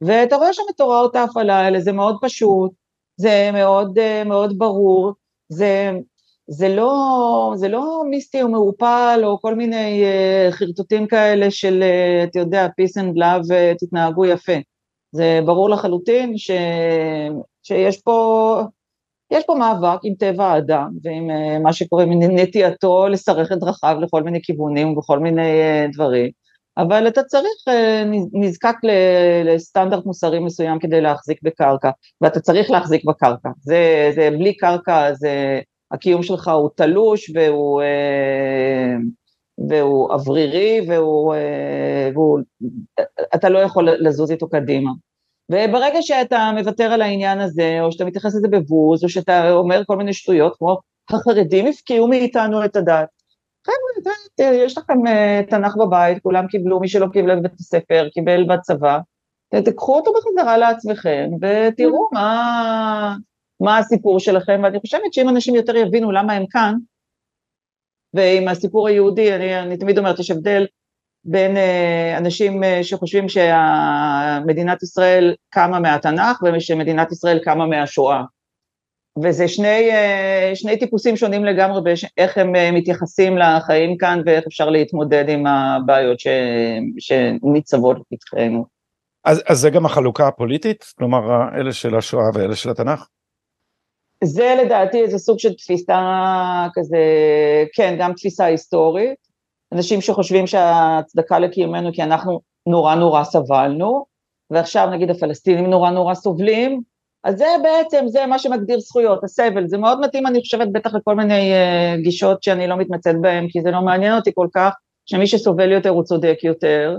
ואתה 0.00 0.36
רואה 0.36 0.52
שם 0.52 0.62
את 0.74 0.80
הוראות 0.80 1.16
ההפעלה 1.16 1.56
האלה, 1.56 1.80
זה 1.80 1.92
מאוד 1.92 2.16
פשוט, 2.20 2.70
זה 3.16 3.50
מאוד, 3.52 3.98
מאוד 4.26 4.58
ברור, 4.58 5.12
זה, 5.48 5.90
זה, 6.48 6.68
לא, 6.68 7.52
זה 7.56 7.68
לא 7.68 8.02
מיסטי 8.10 8.42
או 8.42 8.48
מעורפל 8.48 9.20
או 9.24 9.40
כל 9.40 9.54
מיני 9.54 10.04
uh, 10.04 10.52
חרטוטים 10.52 11.06
כאלה 11.06 11.50
של, 11.50 11.82
uh, 11.82 12.28
אתה 12.28 12.38
יודע, 12.38 12.66
peace 12.66 13.02
and 13.02 13.16
love, 13.16 13.52
תתנהגו 13.78 14.26
יפה. 14.26 14.56
זה 15.12 15.40
ברור 15.46 15.70
לחלוטין 15.70 16.38
ש, 16.38 16.50
שיש 17.62 18.00
פה, 18.00 18.60
יש 19.30 19.44
פה 19.46 19.54
מאבק 19.54 20.00
עם 20.04 20.14
טבע 20.14 20.46
האדם 20.46 20.90
ועם 21.02 21.30
uh, 21.30 21.62
מה 21.62 21.72
שקורה 21.72 22.04
נטייתו 22.04 23.08
לשרך 23.08 23.52
את 23.52 23.58
דרכיו 23.58 23.96
לכל 24.00 24.22
מיני 24.22 24.38
כיוונים 24.42 24.88
ובכל 24.88 25.18
מיני 25.18 25.60
uh, 25.60 25.92
דברים. 25.92 26.30
אבל 26.78 27.08
אתה 27.08 27.22
צריך, 27.22 27.68
אה, 27.68 28.04
נזקק 28.32 28.76
לסטנדרט 29.44 30.06
מוסרי 30.06 30.38
מסוים 30.38 30.78
כדי 30.78 31.00
להחזיק 31.00 31.38
בקרקע, 31.42 31.90
ואתה 32.20 32.40
צריך 32.40 32.70
להחזיק 32.70 33.04
בקרקע, 33.04 33.48
זה, 33.60 34.10
זה 34.14 34.30
בלי 34.30 34.56
קרקע, 34.56 35.14
זה, 35.14 35.60
הקיום 35.92 36.22
שלך 36.22 36.48
הוא 36.48 36.70
תלוש 36.74 37.30
והוא, 37.34 37.82
אה, 37.82 38.96
והוא 39.68 40.12
אוורירי 40.12 40.80
והוא, 40.88 41.34
אה, 41.34 42.10
והוא, 42.14 42.38
אתה 43.34 43.48
לא 43.48 43.58
יכול 43.58 43.90
לזוז 43.90 44.30
איתו 44.30 44.48
קדימה. 44.48 44.90
וברגע 45.52 46.02
שאתה 46.02 46.50
מוותר 46.58 46.84
על 46.84 47.02
העניין 47.02 47.40
הזה, 47.40 47.78
או 47.80 47.92
שאתה 47.92 48.04
מתייחס 48.04 48.34
לזה 48.34 48.48
בבוז, 48.48 49.04
או 49.04 49.08
שאתה 49.08 49.50
אומר 49.50 49.82
כל 49.86 49.96
מיני 49.96 50.12
שטויות, 50.12 50.56
כמו 50.58 50.78
החרדים 51.10 51.66
הפקיעו 51.66 52.08
מאיתנו 52.08 52.64
את 52.64 52.76
הדת, 52.76 53.08
חבר'ה, 53.66 54.12
יש 54.54 54.78
לכם 54.78 55.06
אה, 55.06 55.40
תנ"ך 55.50 55.76
בבית, 55.76 56.22
כולם 56.22 56.46
קיבלו, 56.46 56.80
מי 56.80 56.88
שלא 56.88 57.06
קיבל 57.12 57.38
בבית 57.38 57.54
הספר, 57.60 58.08
קיבל 58.12 58.44
בצבא, 58.44 58.98
תקחו 59.64 59.96
אותו 59.96 60.12
בחזרה 60.12 60.58
לעצמכם 60.58 61.28
ותראו 61.42 62.08
מה, 62.12 63.16
מה 63.60 63.78
הסיפור 63.78 64.20
שלכם, 64.20 64.60
ואני 64.64 64.80
חושבת 64.80 65.12
שאם 65.12 65.28
אנשים 65.28 65.54
יותר 65.54 65.76
יבינו 65.76 66.12
למה 66.12 66.32
הם 66.32 66.44
כאן, 66.50 66.74
ועם 68.14 68.48
הסיפור 68.48 68.88
היהודי, 68.88 69.34
אני, 69.34 69.60
אני 69.60 69.76
תמיד 69.76 69.98
אומרת, 69.98 70.18
יש 70.18 70.30
הבדל 70.30 70.66
בין 71.24 71.56
אה, 71.56 72.18
אנשים 72.18 72.64
אה, 72.64 72.80
שחושבים 72.82 73.26
שמדינת 73.28 74.82
ישראל 74.82 75.34
קמה 75.50 75.80
מהתנ"ך 75.80 76.42
ושמדינת 76.42 77.12
ישראל 77.12 77.38
קמה 77.38 77.66
מהשואה. 77.66 78.22
וזה 79.22 79.48
שני, 79.48 79.90
אה, 79.90 80.50
שני 80.54 80.78
טיפוסים 80.78 81.16
שונים 81.16 81.44
לגמרי 81.44 81.80
באיך 81.82 82.38
הם 82.38 82.56
אה, 82.56 82.72
מתייחסים 82.72 83.38
לחיים 83.38 83.96
כאן 83.96 84.22
ואיך 84.26 84.44
אפשר 84.46 84.70
להתמודד 84.70 85.28
עם 85.28 85.46
הבעיות 85.46 86.20
ש, 86.20 86.26
שניצבות 86.98 87.96
לפתחנו. 88.12 88.64
אז, 89.24 89.42
אז 89.46 89.58
זה 89.58 89.70
גם 89.70 89.86
החלוקה 89.86 90.28
הפוליטית? 90.28 90.84
כלומר, 90.98 91.48
אלה 91.60 91.72
של 91.72 91.96
השואה 91.96 92.24
ואלה 92.34 92.56
של 92.56 92.70
התנ"ך? 92.70 93.08
זה 94.24 94.56
לדעתי 94.64 95.02
איזה 95.02 95.18
סוג 95.18 95.38
של 95.38 95.54
תפיסה 95.54 96.00
כזה, 96.74 96.98
כן, 97.74 97.96
גם 97.98 98.12
תפיסה 98.12 98.44
היסטורית. 98.44 99.26
אנשים 99.72 100.00
שחושבים 100.00 100.46
שההצדקה 100.46 101.38
לקיומנו 101.38 101.92
כי 101.92 102.02
אנחנו 102.02 102.40
נורא 102.66 102.94
נורא 102.94 103.24
סבלנו, 103.24 104.04
ועכשיו 104.50 104.90
נגיד 104.90 105.10
הפלסטינים 105.10 105.66
נורא 105.66 105.90
נורא 105.90 106.14
סובלים, 106.14 106.80
אז 107.26 107.38
זה 107.38 107.46
בעצם, 107.62 108.04
זה 108.08 108.26
מה 108.26 108.38
שמגדיר 108.38 108.80
זכויות, 108.80 109.24
הסבל, 109.24 109.68
זה 109.68 109.78
מאוד 109.78 110.00
מתאים, 110.00 110.26
אני 110.26 110.40
חושבת, 110.40 110.68
בטח 110.72 110.94
לכל 110.94 111.14
מיני 111.14 111.52
uh, 111.52 112.00
גישות 112.02 112.42
שאני 112.42 112.66
לא 112.66 112.76
מתמצאת 112.76 113.20
בהן, 113.20 113.48
כי 113.48 113.60
זה 113.62 113.70
לא 113.70 113.82
מעניין 113.82 114.16
אותי 114.16 114.30
כל 114.34 114.46
כך, 114.54 114.74
שמי 115.06 115.26
שסובל 115.26 115.72
יותר 115.72 115.88
הוא 115.88 116.04
צודק 116.04 116.38
יותר. 116.42 116.96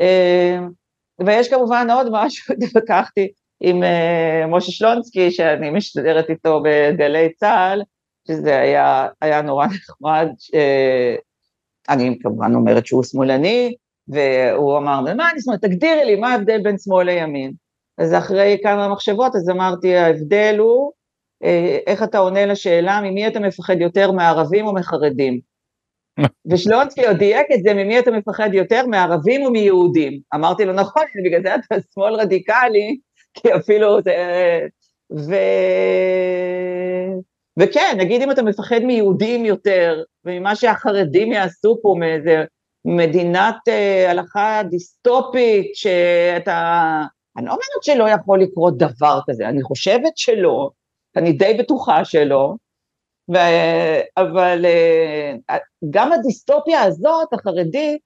Uh, 0.00 1.24
ויש 1.26 1.50
כמובן 1.50 1.86
עוד 1.90 2.06
משהו, 2.12 2.54
התווכחתי 2.62 3.28
עם 3.60 3.82
uh, 3.82 4.46
משה 4.46 4.72
שלונסקי, 4.72 5.30
שאני 5.30 5.70
משתדרת 5.70 6.30
איתו 6.30 6.62
בגלי 6.64 7.32
צה"ל, 7.34 7.82
שזה 8.28 8.60
היה, 8.60 9.08
היה 9.20 9.42
נורא 9.42 9.66
נחמד, 9.66 10.28
אני 11.88 12.18
כמובן 12.22 12.54
אומרת 12.54 12.86
שהוא 12.86 13.04
שמאלני, 13.04 13.74
והוא 14.08 14.78
אמר, 14.78 15.00
מה 15.14 15.30
אני 15.30 15.40
שמאל, 15.40 15.56
תגדירי 15.56 16.04
לי, 16.04 16.16
מה 16.16 16.32
ההבדל 16.32 16.62
בין 16.62 16.78
שמאל 16.78 17.06
לימין? 17.06 17.67
אז 17.98 18.14
אחרי 18.14 18.58
כמה 18.62 18.88
מחשבות, 18.88 19.36
אז 19.36 19.50
אמרתי, 19.50 19.96
ההבדל 19.96 20.56
הוא 20.58 20.92
אה, 21.44 21.78
איך 21.86 22.02
אתה 22.02 22.18
עונה 22.18 22.46
לשאלה 22.46 23.00
ממי 23.00 23.28
אתה 23.28 23.40
מפחד 23.40 23.80
יותר, 23.80 24.12
מערבים 24.12 24.66
או 24.66 24.74
מחרדים. 24.74 25.40
ושלונסקי 26.50 27.06
עוד 27.06 27.16
דייק 27.16 27.46
את 27.54 27.62
זה, 27.62 27.74
ממי 27.74 27.98
אתה 27.98 28.10
מפחד 28.10 28.54
יותר, 28.54 28.86
מערבים 28.86 29.42
או 29.42 29.50
מיהודים. 29.50 30.20
אמרתי 30.34 30.64
לו, 30.64 30.72
נכון, 30.72 31.02
בגלל 31.24 31.42
זה 31.42 31.54
אתה 31.54 31.74
שמאל 31.94 32.14
רדיקלי, 32.14 32.98
כי 33.34 33.54
אפילו 33.56 34.02
זה... 34.02 34.14
ו... 35.12 35.34
וכן, 37.60 37.96
נגיד 37.98 38.22
אם 38.22 38.30
אתה 38.30 38.42
מפחד 38.42 38.78
מיהודים 38.78 39.44
יותר, 39.44 40.02
וממה 40.24 40.56
שהחרדים 40.56 41.32
יעשו 41.32 41.78
פה 41.82 41.94
מאיזה 41.98 42.44
מדינת 42.84 43.56
uh, 43.68 44.10
הלכה 44.10 44.62
דיסטופית, 44.70 45.74
שאתה 45.74 47.02
אני 47.38 47.46
לא 47.46 47.50
אומרת 47.50 47.82
שלא 47.82 48.08
יכול 48.08 48.42
לקרות 48.42 48.78
דבר 48.78 49.20
כזה, 49.30 49.48
אני 49.48 49.62
חושבת 49.62 50.16
שלא, 50.16 50.70
אני 51.16 51.32
די 51.32 51.56
בטוחה 51.58 52.04
שלא, 52.04 52.54
ו... 53.34 53.36
אבל 54.16 54.64
אה, 54.66 55.56
גם 55.90 56.12
הדיסטופיה 56.12 56.82
הזאת, 56.82 57.32
החרדית, 57.32 58.00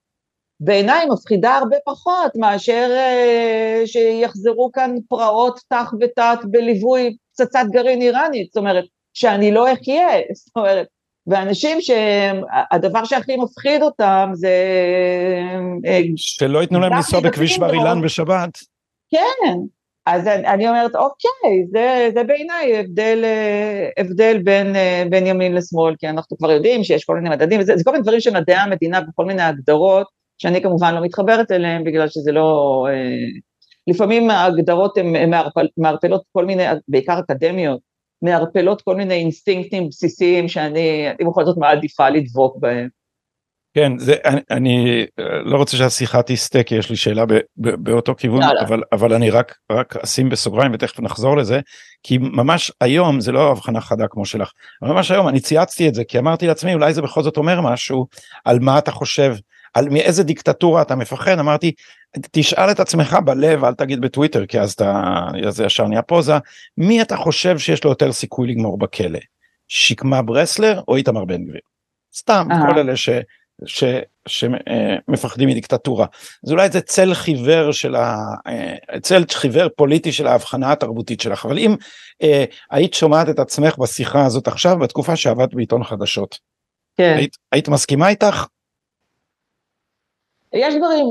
בעיניי 0.61 1.07
מפחידה 1.07 1.55
הרבה 1.55 1.77
פחות 1.85 2.33
מאשר 2.37 2.89
אה, 2.91 3.83
שיחזרו 3.87 4.71
כאן 4.73 4.95
פרעות 5.09 5.61
תח 5.69 5.93
ותת 6.01 6.39
בליווי 6.45 7.17
פצצת 7.33 7.65
גרעין 7.73 8.03
איראנית, 8.03 8.47
זאת 8.47 8.57
אומרת, 8.57 8.85
שאני 9.15 9.53
לא 9.53 9.73
אחיה, 9.73 10.09
זאת 10.45 10.57
אומרת, 10.57 10.87
ואנשים 11.27 11.79
שהדבר 11.81 13.05
שהכי 13.05 13.37
מפחיד 13.37 13.83
אותם 13.83 14.31
זה... 14.33 14.55
אה, 15.87 16.01
שלא 16.17 16.59
ייתנו 16.59 16.81
להם 16.81 16.93
לנסוע 16.93 17.21
בכביש 17.21 17.59
בר 17.59 17.73
אילן 17.73 18.03
בשבת. 18.03 18.72
כן, 19.13 19.59
אז 20.07 20.27
אני 20.27 20.69
אומרת, 20.69 20.95
אוקיי, 20.95 21.67
זה, 21.73 22.11
זה 22.15 22.25
בעיניי 22.25 22.79
הבדל, 22.79 23.25
הבדל 23.99 24.39
בין, 24.45 24.67
בין 25.11 25.27
ימין 25.27 25.55
לשמאל, 25.55 25.95
כי 25.99 26.09
אנחנו 26.09 26.37
כבר 26.39 26.51
יודעים 26.51 26.85
שיש 26.85 27.05
כל 27.05 27.17
מיני 27.17 27.31
מדדים, 27.31 27.63
זה, 27.63 27.77
זה 27.77 27.85
כל 27.85 27.91
מיני 27.91 28.03
דברים 28.03 28.21
שמדעי 28.21 28.57
המדינה 28.57 29.01
וכל 29.09 29.25
מיני 29.25 29.43
הגדרות, 29.43 30.07
שאני 30.39 30.63
כמובן 30.63 30.95
לא 30.95 31.01
מתחברת 31.01 31.51
אליהם, 31.51 31.85
בגלל 31.85 32.09
שזה 32.09 32.33
לא... 32.33 32.87
לפעמים 33.87 34.31
ההגדרות 34.31 34.99
הן 34.99 35.31
מערפל, 35.31 35.69
מערפלות 35.77 36.23
כל 36.33 36.45
מיני, 36.45 36.63
בעיקר 36.89 37.19
אקדמיות, 37.19 37.81
מערפלות 38.23 38.83
כל 38.83 38.97
מיני 38.97 39.15
אינסטינקטים 39.15 39.89
בסיסיים 39.89 40.49
שאני 40.49 41.07
בכל 41.31 41.45
זאת 41.45 41.59
מעדיפה 41.59 42.09
לדבוק 42.09 42.57
בהם. 42.61 42.89
כן, 43.75 43.99
זה, 43.99 44.15
אני, 44.25 44.41
אני 44.51 45.07
לא 45.45 45.57
רוצה 45.57 45.77
שהשיחה 45.77 46.23
תסטה 46.23 46.63
כי 46.63 46.75
יש 46.75 46.91
לי 46.91 46.97
שאלה 46.97 47.27
ב, 47.27 47.33
ב, 47.57 47.69
באותו 47.69 48.15
כיוון, 48.15 48.43
לא, 48.43 48.61
אבל, 48.61 48.83
אבל 48.93 49.13
אני 49.13 49.31
רק, 49.31 49.59
רק 49.73 49.97
אשים 49.97 50.29
בסוגריים 50.29 50.73
ותכף 50.75 51.01
נחזור 51.01 51.37
לזה, 51.37 51.61
כי 52.03 52.19
ממש 52.19 52.73
היום 52.81 53.21
זה 53.21 53.33
לא 53.33 53.51
הבחנה 53.51 53.81
חדה 53.81 54.09
כמו 54.09 54.27
שלך, 54.27 54.51
ממש 54.83 55.11
היום 55.11 55.29
אני 55.29 55.41
צייצתי 55.41 55.89
את 55.89 55.95
זה 55.95 56.05
כי 56.05 56.19
אמרתי 56.19 56.47
לעצמי 56.47 56.75
אולי 56.75 56.95
זה 56.95 57.03
בכל 57.03 57.23
זאת 57.23 57.37
אומר 57.37 57.61
משהו 57.61 58.07
על 58.45 58.59
מה 58.59 58.79
אתה 58.79 58.91
חושב, 58.91 59.37
על 59.75 59.89
מאיזה 59.89 60.25
דיקטטורה 60.25 60.83
אתה 60.83 60.97
מפחד, 60.97 61.39
אמרתי 61.39 61.73
תשאל 62.31 62.71
את 62.71 62.81
עצמך 62.81 63.17
בלב 63.25 63.65
אל 63.65 63.75
תגיד 63.75 64.01
בטוויטר 64.01 64.47
כי 64.47 64.61
אז 64.61 64.73
אתה, 64.73 65.23
זה 65.49 65.65
ישר 65.65 65.87
נהיה 65.87 66.03
פוזה, 66.03 66.35
מי 66.79 67.03
אתה 67.03 67.17
חושב 67.17 67.59
שיש 67.59 67.85
לו 67.85 67.91
יותר 67.91 68.13
סיכוי 68.13 68.49
לגמור 68.49 68.79
בכלא, 68.79 69.19
שקמה 69.69 70.23
ברסלר 70.23 70.81
או 70.89 70.97
איתמר 70.97 71.25
בן 71.25 71.45
גביר? 71.45 71.61
סתם, 72.15 72.49
כל 72.69 72.79
אלה 72.79 72.97
ש... 72.97 73.09
ש, 73.67 73.85
שמפחדים 74.29 75.49
מדיקטטורה. 75.49 76.07
אז 76.47 76.53
אולי 76.53 76.71
זה 76.71 76.81
צל 76.81 77.15
חיוור 77.15 77.73
של 77.73 77.95
ה... 77.95 78.17
אה, 78.47 79.01
צל 79.01 79.23
חיוור 79.31 79.69
פוליטי 79.77 80.13
של 80.13 80.27
ההבחנה 80.27 80.73
התרבותית 80.73 81.21
שלך, 81.21 81.47
אבל 81.47 81.59
אם 81.59 81.77
אה, 82.23 82.45
היית 82.71 82.95
שומעת 82.95 83.29
את 83.29 83.39
עצמך 83.39 83.79
בשיחה 83.79 84.27
הזאת 84.27 84.49
עכשיו, 84.49 84.79
בתקופה 84.79 85.17
שעבדת 85.17 85.55
בעיתון 85.55 85.85
חדשות, 85.85 86.39
כן. 86.97 87.15
היית, 87.17 87.37
היית 87.53 87.69
מסכימה 87.69 88.09
איתך? 88.09 88.47
יש 90.55 90.75
דברים, 90.75 91.07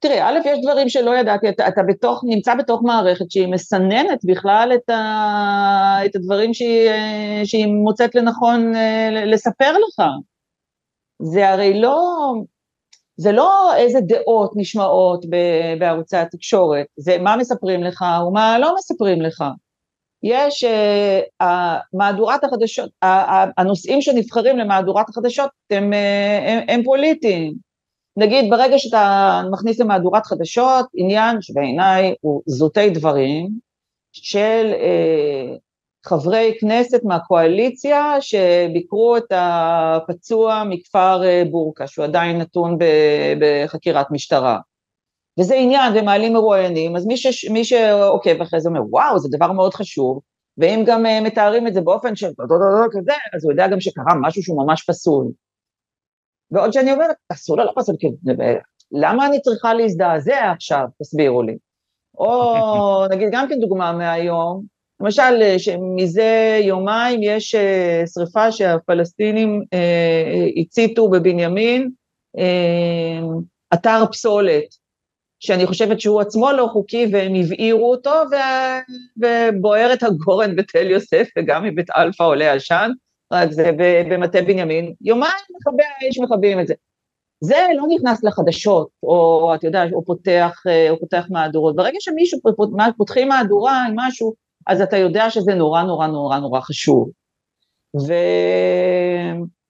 תראה, 0.00 0.28
א', 0.28 0.38
יש 0.44 0.58
דברים 0.62 0.88
שלא 0.88 1.16
ידעתי, 1.16 1.48
אתה, 1.48 1.68
אתה 1.68 1.82
בתוך, 1.82 2.24
נמצא 2.26 2.54
בתוך 2.54 2.82
מערכת 2.84 3.30
שהיא 3.30 3.48
מסננת 3.48 4.18
בכלל 4.24 4.72
את, 4.74 4.90
ה, 4.90 5.98
את 6.06 6.16
הדברים 6.16 6.54
שהיא, 6.54 6.88
אה, 6.88 7.40
שהיא 7.44 7.66
מוצאת 7.66 8.14
לנכון 8.14 8.74
אה, 8.74 9.24
לספר 9.26 9.72
לך. 9.72 10.04
זה 11.22 11.48
הרי 11.48 11.80
לא, 11.80 12.32
זה 13.16 13.32
לא 13.32 13.76
איזה 13.76 14.00
דעות 14.00 14.52
נשמעות 14.56 15.24
בערוצי 15.78 16.16
התקשורת, 16.16 16.86
זה 16.96 17.18
מה 17.18 17.36
מספרים 17.36 17.82
לך 17.82 18.04
ומה 18.26 18.58
לא 18.58 18.74
מספרים 18.78 19.22
לך. 19.22 19.44
יש 20.22 20.64
uh, 20.64 21.46
מהדורת 21.92 22.44
החדשות, 22.44 22.90
הנושאים 23.58 24.02
שנבחרים 24.02 24.58
למהדורת 24.58 25.08
החדשות 25.08 25.50
הם, 25.70 25.92
הם, 26.46 26.64
הם 26.68 26.82
פוליטיים. 26.82 27.54
נגיד 28.16 28.50
ברגע 28.50 28.78
שאתה 28.78 29.42
מכניס 29.52 29.80
למהדורת 29.80 30.26
חדשות 30.26 30.86
עניין 30.94 31.42
שבעיניי 31.42 32.14
הוא 32.20 32.42
זוטי 32.46 32.90
דברים 32.90 33.48
של 34.12 34.72
uh, 34.72 35.58
חברי 36.06 36.52
כנסת 36.60 37.00
מהקואליציה 37.04 38.16
שביקרו 38.20 39.16
את 39.16 39.32
הפצוע 39.34 40.64
מכפר 40.64 41.22
בורקה, 41.50 41.86
שהוא 41.86 42.04
עדיין 42.04 42.38
נתון 42.38 42.78
בחקירת 43.40 44.06
משטרה. 44.10 44.58
וזה 45.40 45.54
עניין, 45.54 45.92
ומעלים 45.96 46.32
מרואיינים, 46.32 46.96
אז 46.96 47.06
מי, 47.06 47.16
ש, 47.16 47.48
מי 47.50 47.64
שעוקב 47.64 48.42
אחרי 48.42 48.60
זה 48.60 48.68
אומר, 48.68 48.80
וואו, 48.90 49.18
זה 49.18 49.28
דבר 49.36 49.52
מאוד 49.52 49.74
חשוב, 49.74 50.20
ואם 50.58 50.82
גם 50.86 51.06
uh, 51.06 51.24
מתארים 51.24 51.66
את 51.66 51.74
זה 51.74 51.80
באופן 51.80 52.16
של 52.16 52.30
כזה, 52.92 53.12
אז 53.34 53.44
הוא 53.44 53.52
יודע 53.52 53.68
גם 53.68 53.80
שקרה 53.80 54.14
משהו 54.20 54.42
שהוא 54.42 54.66
ממש 54.66 54.82
פסול. 54.82 55.26
ועוד 56.50 56.72
שאני 56.72 56.92
אומרת, 56.92 57.16
פסול 57.32 57.60
או 57.60 57.66
לא 57.66 57.72
פסול, 57.76 57.96
למה 58.92 59.26
אני 59.26 59.40
צריכה 59.40 59.74
להזדעזע 59.74 60.50
עכשיו, 60.50 60.84
תסבירו 61.02 61.42
לי. 61.42 61.56
או 62.18 63.04
נגיד 63.10 63.28
גם 63.32 63.48
כן 63.48 63.60
דוגמה 63.60 63.92
מהיום, 63.92 64.64
למשל, 65.00 65.42
אה, 65.42 65.58
שמזה 65.58 66.60
יומיים 66.62 67.20
יש 67.22 67.54
uh, 67.54 68.06
שריפה 68.14 68.52
שהפלסטינים 68.52 69.62
uh, 69.74 70.60
הציתו 70.60 71.10
בבנימין, 71.10 71.90
אתר 73.74 74.04
פסולת. 74.12 74.80
שאני 75.40 75.66
חושבת 75.66 76.00
שהוא 76.00 76.20
עצמו 76.20 76.52
לא 76.52 76.68
חוקי 76.72 77.06
והם 77.12 77.34
הבעירו 77.34 77.90
אותו, 77.90 78.10
ו... 78.10 78.34
ובוער 79.16 79.92
את 79.92 80.02
הגורן 80.02 80.56
בתל 80.56 80.90
יוסף 80.90 81.28
וגם 81.38 81.64
מבית 81.64 81.90
אלפא 81.96 82.22
עולה 82.22 82.52
עשן, 82.52 82.90
רק 83.32 83.52
זה 83.52 83.70
במטה 84.10 84.42
בנימין, 84.42 84.94
יומיים 85.00 85.32
מכבי 85.50 85.82
האש 85.82 86.18
מכבים 86.18 86.60
את 86.60 86.66
זה. 86.66 86.74
זה 87.40 87.56
לא 87.76 87.84
נכנס 87.94 88.24
לחדשות, 88.24 88.88
או 89.02 89.52
אתה 89.54 89.66
יודע, 89.66 89.84
הוא 89.92 90.02
פותח, 90.06 90.62
פותח 91.00 91.26
מהדורות. 91.30 91.76
ברגע 91.76 91.96
שמישהו 92.00 92.40
פותחים 92.96 93.28
מהדורה 93.28 93.86
עם 93.86 93.94
משהו, 93.96 94.34
אז 94.70 94.80
אתה 94.80 94.96
יודע 94.96 95.30
שזה 95.30 95.54
נורא 95.54 95.82
נורא 95.82 96.06
נורא 96.06 96.38
נורא 96.38 96.60
חשוב. 96.60 97.10
ו... 97.96 98.12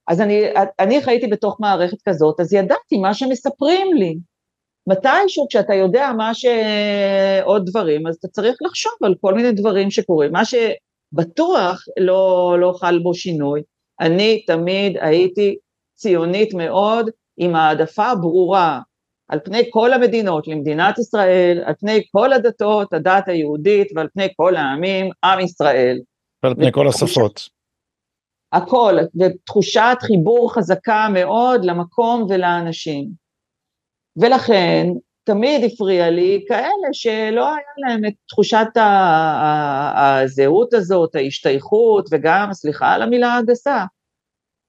אז 0.09 0.21
אני, 0.21 0.43
אני 0.81 1.03
חייתי 1.03 1.27
בתוך 1.27 1.57
מערכת 1.61 1.97
כזאת, 2.09 2.41
אז 2.41 2.53
ידעתי 2.53 2.99
מה 2.99 3.15
שמספרים 3.15 3.95
לי. 3.95 4.17
מתישהו 4.87 5.47
כשאתה 5.49 5.75
יודע 5.75 6.11
מה 6.17 6.33
שעוד 6.35 7.67
דברים, 7.67 8.07
אז 8.07 8.17
אתה 8.17 8.29
צריך 8.29 8.57
לחשוב 8.67 8.93
על 9.03 9.15
כל 9.21 9.35
מיני 9.35 9.53
דברים 9.53 9.91
שקורים. 9.91 10.33
מה 10.33 10.43
שבטוח 10.45 11.85
לא, 12.01 12.57
לא 12.61 12.73
חל 12.81 12.99
בו 12.99 13.15
שינוי, 13.15 13.63
אני 14.01 14.45
תמיד 14.47 14.97
הייתי 15.01 15.57
ציונית 15.95 16.55
מאוד, 16.55 17.11
עם 17.37 17.55
העדפה 17.55 18.15
ברורה 18.15 18.81
על 19.31 19.41
פני 19.45 19.63
כל 19.71 19.93
המדינות, 19.93 20.49
למדינת 20.49 20.99
ישראל, 20.99 21.63
על 21.65 21.75
פני 21.81 22.03
כל 22.13 22.33
הדתות, 22.33 22.93
הדת 22.93 23.29
היהודית 23.29 23.89
ועל 23.97 24.09
פני 24.15 24.29
כל 24.37 24.57
העמים, 24.57 25.11
עם 25.25 25.41
ישראל. 25.41 25.99
ועל 26.43 26.55
פני 26.55 26.73
כל 26.73 26.89
השפות. 26.89 27.49
הכל, 28.53 28.95
ותחושת 29.21 29.97
חיבור 30.01 30.55
חזקה 30.55 31.07
מאוד 31.13 31.65
למקום 31.65 32.27
ולאנשים. 32.29 33.09
ולכן 34.17 34.87
תמיד 35.25 35.65
הפריע 35.65 36.11
לי 36.11 36.45
כאלה 36.49 36.89
שלא 36.93 37.49
היה 37.49 37.89
להם 37.89 38.05
את 38.05 38.13
תחושת 38.29 38.67
הזהות 39.97 40.75
הזאת, 40.75 41.15
ההשתייכות, 41.15 42.09
וגם, 42.11 42.49
סליחה 42.53 42.93
על 42.93 43.03
המילה 43.03 43.37
הגסה, 43.37 43.85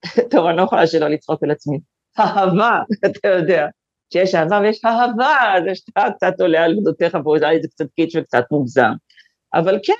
טוב, 0.30 0.46
אני 0.46 0.56
לא 0.56 0.62
יכולה 0.62 0.86
שלא 0.86 1.08
לצחוק 1.08 1.42
על 1.42 1.50
עצמי, 1.50 1.78
אהבה, 2.20 2.78
אתה 3.06 3.28
יודע, 3.28 3.66
שיש 4.12 4.34
אהבה 4.34 4.60
ויש 4.62 4.84
אהבה, 4.84 5.54
זה 5.64 5.74
שאתה 5.74 6.06
קצת 6.16 6.40
עולה 6.40 6.64
על 6.64 6.74
גדותיך 6.80 7.16
ואולי 7.24 7.62
זה 7.62 7.68
קצת 7.68 7.86
קיץ' 7.96 8.16
וקצת 8.16 8.44
מוגזם, 8.50 8.92
אבל 9.54 9.78
כן, 9.84 9.92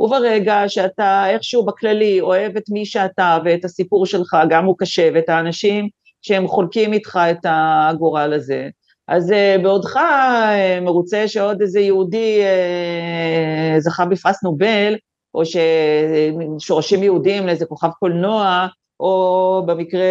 וברגע 0.00 0.68
שאתה 0.68 1.30
איכשהו 1.30 1.64
בכללי 1.64 2.20
אוהב 2.20 2.56
את 2.56 2.64
מי 2.68 2.86
שאתה 2.86 3.38
ואת 3.44 3.64
הסיפור 3.64 4.06
שלך, 4.06 4.36
גם 4.48 4.64
הוא 4.64 4.74
קשה, 4.78 5.10
ואת 5.14 5.28
האנשים 5.28 5.88
שהם 6.22 6.48
חולקים 6.48 6.92
איתך 6.92 7.18
את 7.30 7.38
הגורל 7.44 8.32
הזה. 8.32 8.68
אז 9.08 9.30
uh, 9.30 9.62
בעודך 9.62 9.96
uh, 9.96 10.80
מרוצה 10.80 11.28
שעוד 11.28 11.60
איזה 11.60 11.80
יהודי 11.80 12.40
uh, 12.42 13.80
זכה 13.80 14.04
בפרס 14.04 14.44
נובל, 14.44 14.96
או 15.34 15.42
ששורשים 15.44 17.02
יהודים 17.02 17.46
לאיזה 17.46 17.66
כוכב 17.66 17.88
קולנוע, 17.98 18.66
או 19.00 19.62
במקרה 19.66 20.08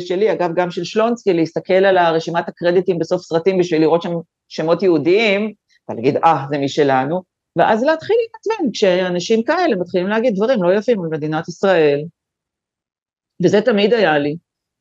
שלי, 0.00 0.32
אגב 0.32 0.50
גם 0.54 0.70
של 0.70 0.84
שלונסקי, 0.84 1.32
להסתכל 1.32 1.72
על 1.72 1.98
הרשימת 1.98 2.48
הקרדיטים 2.48 2.98
בסוף 2.98 3.22
סרטים 3.22 3.58
בשביל 3.58 3.80
לראות 3.80 4.02
שם 4.02 4.12
שמות 4.48 4.82
יהודיים, 4.82 5.52
ולהגיד, 5.88 6.16
אה, 6.16 6.44
זה 6.50 6.58
משלנו, 6.58 7.22
ואז 7.56 7.82
להתחיל 7.82 8.16
להתעצבן 8.22 8.70
כשאנשים 8.72 9.42
כאלה 9.42 9.76
מתחילים 9.76 10.06
להגיד 10.06 10.34
דברים 10.36 10.62
לא 10.62 10.74
יפים 10.74 11.02
על 11.02 11.08
מדינת 11.10 11.48
ישראל. 11.48 12.02
וזה 13.42 13.60
תמיד 13.60 13.92
היה 13.92 14.18
לי. 14.18 14.36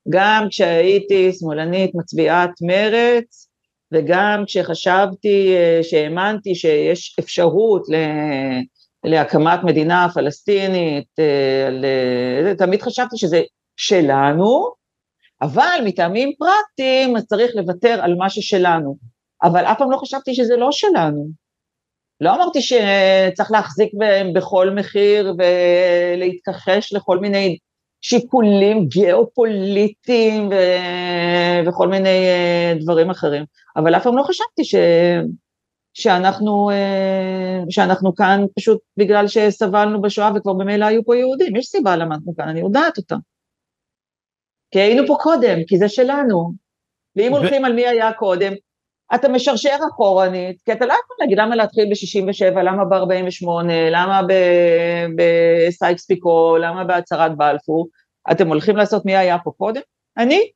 גם 0.10 0.48
כשהייתי 0.50 1.34
שמאלנית 1.34 1.92
מצביעת 1.96 2.52
מרץ, 2.62 3.48
וגם 3.92 4.44
כשחשבתי, 4.48 5.56
אה, 5.56 5.80
שהאמנתי 5.84 6.56
שיש 6.56 7.16
אפשרות 7.20 7.84
להקמת 9.04 9.60
מדינה 9.64 10.08
פלסטינית, 10.14 11.08
אה, 11.20 12.56
תמיד 12.58 12.82
חשבתי 12.82 13.18
שזה 13.18 13.42
שלנו, 13.76 14.74
אבל 15.42 15.80
מטעמים 15.86 16.32
פרקטיים 16.40 17.18
אז 17.18 17.26
צריך 17.26 17.52
לוותר 17.56 18.00
על 18.02 18.16
מה 18.16 18.30
ששלנו. 18.30 18.96
אבל 19.44 19.66
אף 19.66 19.78
פעם 19.78 19.92
לא 19.92 19.98
חשבתי 19.98 20.36
שזה 20.36 20.58
לא 20.58 20.72
שלנו. 20.72 21.28
לא 22.22 22.36
אמרתי 22.36 22.60
שצריך 22.62 23.52
להחזיק 23.52 23.92
בהם 23.94 24.34
בכל 24.34 24.70
מחיר 24.70 25.34
ולהתכחש 25.38 26.94
לכל 26.94 27.20
מיני 27.20 27.58
שיקולים 28.02 28.88
גיאופוליטיים 28.88 30.48
ו... 30.48 30.56
וכל 31.68 31.88
מיני 31.88 32.10
אה, 32.10 32.74
דברים 32.80 33.10
אחרים, 33.10 33.44
אבל 33.76 33.96
אף 33.96 34.04
פעם 34.04 34.18
לא 34.18 34.24
חשבתי 34.24 34.64
ש... 34.64 34.76
שאנחנו, 35.94 36.70
אה, 36.70 37.60
שאנחנו 37.70 38.16
כאן 38.16 38.42
פשוט 38.60 38.80
בגלל 38.98 39.28
שסבלנו 39.28 40.02
בשואה 40.02 40.32
וכבר 40.36 40.54
במילא 40.54 40.86
היו 40.86 41.06
פה 41.06 41.16
יהודים, 41.16 41.56
יש 41.56 41.66
סיבה 41.66 41.96
למה 41.96 42.16
אנחנו 42.16 42.36
כאן, 42.36 42.50
אני 42.50 42.60
יודעת 42.60 42.98
אותה. 42.98 43.16
כי 44.72 44.80
היינו 44.80 45.08
פה 45.08 45.16
קודם, 45.20 45.58
כי 45.68 45.78
זה 45.78 45.90
שלנו. 45.90 46.52
ואם 47.16 47.34
ו... 47.34 47.38
הולכים 47.38 47.66
על 47.66 47.74
מי 47.74 47.88
היה 47.88 48.14
קודם, 48.14 48.54
אתה 49.16 49.30
משרשר 49.30 49.76
אחורנית, 49.90 50.62
כי 50.66 50.72
אתה 50.72 50.86
לא 50.86 50.94
יכול 50.94 51.16
להגיד 51.20 51.38
למה 51.38 51.56
להתחיל 51.56 51.86
ב-67, 51.86 52.60
למה 52.60 52.86
ב-48, 52.86 53.48
למה 53.92 54.22
בסייקס 55.18 56.06
פיקו, 56.06 56.58
למה 56.58 56.84
בהצהרת 56.84 57.38
בלפור, 57.38 57.88
אתם 58.32 58.48
הולכים 58.48 58.78
לעשות 58.78 59.06
מי 59.06 59.16
היה 59.16 59.38
פה 59.44 59.52
קודם? 59.58 59.82
אני. 60.18 60.52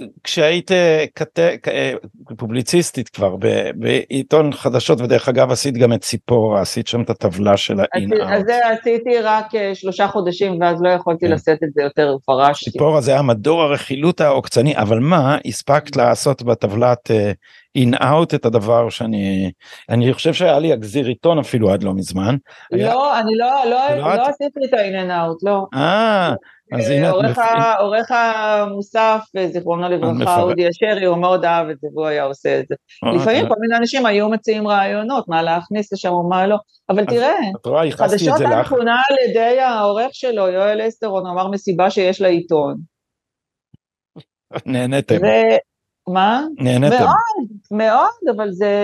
אה, 0.00 0.06
כשהיית 0.24 0.72
אה, 0.72 1.92
פובליציסטית 2.36 3.08
כבר 3.08 3.36
בעיתון 3.74 4.52
חדשות 4.52 5.00
ודרך 5.00 5.28
אגב 5.28 5.50
עשית 5.50 5.74
גם 5.74 5.92
את 5.92 6.00
ציפורה 6.00 6.60
עשית 6.60 6.86
שם 6.86 7.02
את 7.02 7.10
הטבלה 7.10 7.56
של 7.56 7.80
האין-אאוט. 7.80 8.28
אז 8.28 8.42
זה 8.46 8.58
עשיתי 8.68 9.18
רק 9.22 9.54
אה, 9.54 9.74
שלושה 9.74 10.08
חודשים 10.08 10.60
ואז 10.60 10.82
לא 10.82 10.88
יכולתי 10.88 11.26
כן. 11.26 11.32
לשאת 11.32 11.62
את 11.64 11.68
זה 11.74 11.82
יותר 11.82 12.16
פרשתי. 12.24 12.70
ציפורה 12.70 13.00
זה 13.00 13.10
היה 13.10 13.22
מדור 13.22 13.62
הרכילות 13.62 14.20
העוקצני 14.20 14.76
אבל 14.76 14.98
מה 14.98 15.38
הספקת 15.46 15.96
לעשות 15.96 16.42
בטבלת 16.42 17.10
אין-אאוט 17.74 18.34
את 18.34 18.44
הדבר 18.44 18.90
שאני 18.90 19.52
אני 19.90 20.12
חושב 20.12 20.32
שהיה 20.32 20.58
לי 20.58 20.74
אגזיר 20.74 21.06
עיתון 21.06 21.38
אפילו 21.38 21.70
עד 21.70 21.82
לא 21.82 21.94
מזמן. 21.94 22.36
לא 22.72 23.20
אני 23.20 23.36
לא 23.36 23.70
לא 23.70 24.14
לא 24.16 24.22
עשיתי 24.22 24.60
את 24.68 24.74
ה-in-and-out 24.74 25.38
לא. 25.42 25.66
אה 25.74 26.34
אז 26.72 26.90
הנה 26.90 27.10
את 27.10 27.14
מפ... 27.24 27.38
עורך 27.78 28.10
המוסף, 28.10 29.20
זיכרונו 29.52 29.88
לברכה, 29.88 30.42
אודי 30.42 30.68
אשרי, 30.68 31.04
הוא 31.04 31.18
מאוד 31.18 31.44
אהב 31.44 31.68
את 31.68 31.76
זה 31.80 31.88
והוא 31.94 32.06
היה 32.06 32.24
עושה 32.24 32.60
את 32.60 32.64
זה. 32.68 32.74
אה, 33.04 33.12
לפעמים 33.12 33.48
כל 33.48 33.54
מיני 33.60 33.76
אנשים 33.76 34.06
היו 34.06 34.28
מציעים 34.28 34.68
רעיונות, 34.68 35.28
מה 35.28 35.42
להכניס 35.42 35.92
לשם 35.92 36.12
ומה 36.12 36.46
לא, 36.46 36.56
אבל 36.90 37.04
תראה, 37.04 37.34
חדשות 37.90 38.40
הנכונה 38.40 38.96
על 39.10 39.30
ידי 39.30 39.60
העורך 39.60 40.10
שלו, 40.12 40.48
יואל 40.48 40.88
אסטרון, 40.88 41.26
אמר 41.26 41.48
מסיבה 41.48 41.90
שיש 41.90 42.20
לעיתון. 42.20 42.76
נהניתם. 44.66 45.18
מה? 46.08 46.44
נהניתם. 46.58 46.96
מאוד, 46.96 47.48
מאוד, 47.70 48.36
אבל 48.36 48.52
זה, 48.52 48.74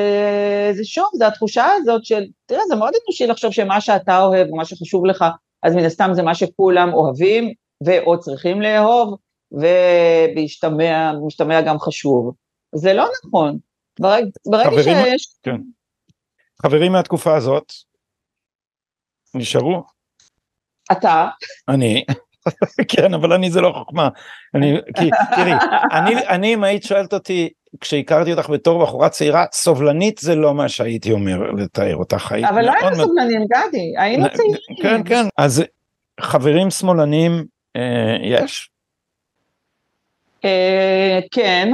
זה 0.73 0.85
שוב, 0.85 1.09
זה 1.15 1.27
התחושה 1.27 1.67
הזאת 1.77 2.05
של, 2.05 2.27
תראה, 2.47 2.61
זה 2.69 2.77
מאוד 2.77 2.93
אנושי 3.05 3.27
לחשוב 3.27 3.53
שמה 3.53 3.81
שאתה 3.81 4.23
אוהב, 4.23 4.53
ומה 4.53 4.65
שחשוב 4.65 5.07
לך, 5.07 5.25
אז 5.63 5.75
מן 5.75 5.85
הסתם 5.85 6.11
זה 6.13 6.23
מה 6.23 6.35
שכולם 6.35 6.93
אוהבים, 6.93 7.53
ועוד 7.85 8.19
צריכים 8.19 8.63
לאהוב, 8.63 9.17
ובהשתמע 9.53 11.13
גם 11.67 11.79
חשוב. 11.79 12.35
זה 12.75 12.93
לא 12.93 13.09
נכון. 13.25 13.59
ברגע, 14.01 14.27
ברגע 14.47 14.83
שיש... 14.83 15.35
כן. 15.43 15.57
חברים 16.63 16.93
מהתקופה 16.93 17.37
הזאת 17.37 17.73
נשארו? 19.35 19.83
אתה? 20.93 21.29
אני. 21.69 22.05
כן, 22.97 23.15
אבל 23.15 23.33
אני 23.33 23.51
זה 23.51 23.61
לא 23.61 23.73
חוכמה. 23.79 24.09
אני, 24.55 24.77
כי, 24.97 25.11
תראי, 25.37 25.53
אני, 25.93 26.17
אני 26.29 26.55
אם 26.55 26.65
היית 26.65 26.83
שואלת 26.83 27.15
אותי, 27.15 27.49
כשהכרתי 27.81 28.33
אותך 28.33 28.51
בתור 28.51 28.83
בחורה 28.83 29.09
צעירה, 29.09 29.45
סובלנית 29.53 30.19
זה 30.19 30.35
לא 30.35 30.55
מה 30.55 30.69
שהייתי 30.69 31.13
אומר 31.13 31.51
לתאר 31.53 31.97
אותך. 31.97 32.35
אבל 32.49 32.65
לא 32.65 32.73
היינו 32.81 32.97
סובלנים, 32.97 33.43
גדי, 33.45 33.95
היינו 33.99 34.27
צעירים. 34.35 34.83
כן, 34.83 35.01
כן, 35.05 35.27
אז 35.37 35.65
חברים 36.21 36.71
שמאלנים 36.71 37.45
אה, 37.77 38.17
יש? 38.23 38.71
אה, 40.45 41.19
כן. 41.31 41.73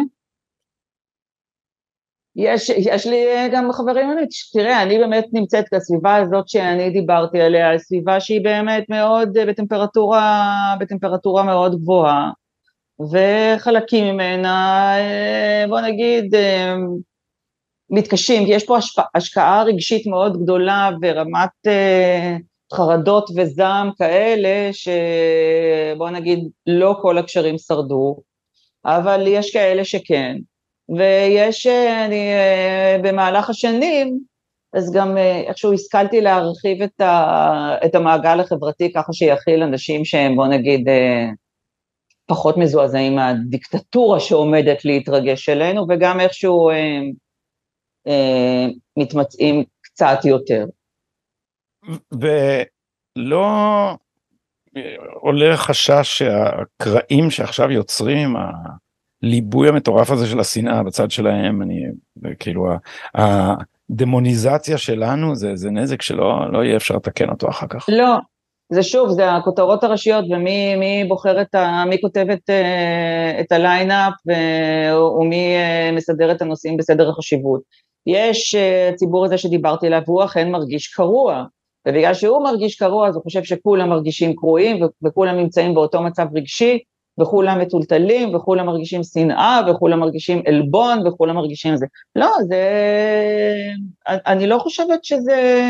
יש, 2.36 2.68
יש 2.68 3.06
לי 3.06 3.26
גם 3.52 3.72
חברים, 3.72 4.08
תראה, 4.52 4.82
אני 4.82 4.98
באמת 4.98 5.24
נמצאת 5.32 5.64
בסביבה 5.72 6.16
הזאת 6.16 6.48
שאני 6.48 6.90
דיברתי 6.90 7.40
עליה, 7.40 7.78
סביבה 7.78 8.20
שהיא 8.20 8.44
באמת 8.44 8.84
מאוד 8.88 9.38
בטמפרטורה, 9.48 10.76
בטמפרטורה 10.80 11.42
מאוד 11.42 11.80
גבוהה, 11.80 12.30
וחלקים 13.00 14.14
ממנה, 14.14 14.92
אה, 14.98 15.64
בוא 15.68 15.80
נגיד, 15.80 16.34
אה, 16.34 16.74
מתקשים, 17.90 18.44
כי 18.46 18.52
יש 18.52 18.64
פה 18.64 18.76
השפע, 18.76 19.02
השקעה 19.14 19.62
רגשית 19.62 20.06
מאוד 20.06 20.42
גדולה 20.42 20.90
ורמת 21.02 21.66
אה, 21.66 22.36
חרדות 22.72 23.30
וזעם 23.36 23.90
כאלה, 23.98 24.70
שבוא 24.72 26.10
נגיד 26.10 26.48
לא 26.66 26.96
כל 27.02 27.18
הקשרים 27.18 27.58
שרדו, 27.58 28.16
אבל 28.84 29.24
יש 29.26 29.52
כאלה 29.52 29.84
שכן. 29.84 30.36
ויש, 30.88 31.66
אני 32.06 32.30
במהלך 33.02 33.50
השנים, 33.50 34.18
אז 34.72 34.92
גם 34.92 35.16
איכשהו 35.16 35.72
השכלתי 35.72 36.20
להרחיב 36.20 36.82
את, 36.82 37.00
ה, 37.00 37.76
את 37.84 37.94
המעגל 37.94 38.40
החברתי 38.40 38.92
ככה 38.92 39.12
שיכיל 39.12 39.62
אנשים 39.62 40.04
שהם 40.04 40.36
בוא 40.36 40.46
נגיד 40.46 40.88
פחות 42.26 42.56
מזועזעים 42.56 43.16
מהדיקטטורה 43.16 44.20
שעומדת 44.20 44.84
להתרגש 44.84 45.48
אלינו, 45.48 45.86
וגם 45.88 46.20
איכשהו 46.20 46.70
אה, 46.70 47.00
אה, 48.06 48.66
מתמצאים 48.96 49.64
קצת 49.80 50.18
יותר. 50.24 50.66
ולא 53.16 53.46
עולה 55.20 55.56
חשש 55.56 56.18
שהקרעים 56.18 57.30
שעכשיו 57.30 57.70
יוצרים, 57.70 58.36
הליבוי 59.22 59.68
המטורף 59.68 60.10
הזה 60.10 60.26
של 60.26 60.40
השנאה 60.40 60.82
בצד 60.82 61.10
שלהם, 61.10 61.62
אני, 61.62 61.82
כאילו, 62.38 62.66
הדמוניזציה 63.14 64.78
שלנו 64.78 65.36
זה, 65.36 65.56
זה 65.56 65.70
נזק 65.70 66.02
שלא 66.02 66.52
לא 66.52 66.64
יהיה 66.64 66.76
אפשר 66.76 66.96
לתקן 66.96 67.30
אותו 67.30 67.48
אחר 67.48 67.66
כך. 67.66 67.86
לא, 67.88 68.16
זה 68.72 68.82
שוב, 68.82 69.10
זה 69.10 69.32
הכותרות 69.32 69.84
הראשיות 69.84 70.24
ומי 70.30 71.04
בוחר 71.08 71.40
את 71.40 71.54
ה... 71.54 71.84
מי 71.88 72.00
כותב 72.00 72.26
את, 72.32 72.50
אה, 72.50 73.40
את 73.40 73.52
הליינאפ 73.52 74.12
ומי 74.26 75.56
אה, 75.56 75.90
מסדר 75.92 76.32
את 76.32 76.42
הנושאים 76.42 76.76
בסדר 76.76 77.10
החשיבות. 77.10 77.60
יש 78.06 78.54
אה, 78.54 78.88
הציבור 78.88 79.24
הזה 79.24 79.38
שדיברתי 79.38 79.86
עליו, 79.86 80.02
הוא 80.06 80.24
אכן 80.24 80.50
מרגיש 80.50 80.88
קרוע, 80.88 81.44
ובגלל 81.88 82.14
שהוא 82.14 82.44
מרגיש 82.44 82.76
קרוע 82.76 83.08
אז 83.08 83.14
הוא 83.14 83.22
חושב 83.22 83.44
שכולם 83.44 83.88
מרגישים 83.88 84.36
קרועים 84.36 84.76
וכולם 85.06 85.36
נמצאים 85.36 85.74
באותו 85.74 86.02
מצב 86.02 86.26
רגשי, 86.34 86.78
וכולם 87.20 87.60
מטולטלים, 87.60 88.34
וכולם 88.34 88.66
מרגישים 88.66 89.02
שנאה, 89.04 89.60
וכולם 89.68 90.00
מרגישים 90.00 90.42
עלבון, 90.46 91.06
וכולם 91.06 91.36
מרגישים 91.36 91.76
זה. 91.76 91.86
לא, 92.16 92.30
זה... 92.48 92.62
אני 94.06 94.46
לא 94.46 94.58
חושבת 94.58 95.04
שזה... 95.04 95.64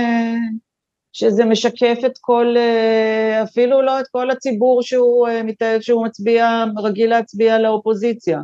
שזה 1.13 1.45
משקף 1.45 1.99
את 2.07 2.19
כל, 2.21 2.55
אה, 2.57 3.43
אפילו 3.43 3.83
לא 3.83 4.01
את 4.01 4.05
כל 4.11 4.31
הציבור 4.31 4.83
שהוא, 4.83 5.29
אה, 5.29 5.77
שהוא 5.81 6.07
מצביע, 6.07 6.65
רגיל 6.79 7.11
להצביע 7.11 7.59
לאופוזיציה. 7.59 8.41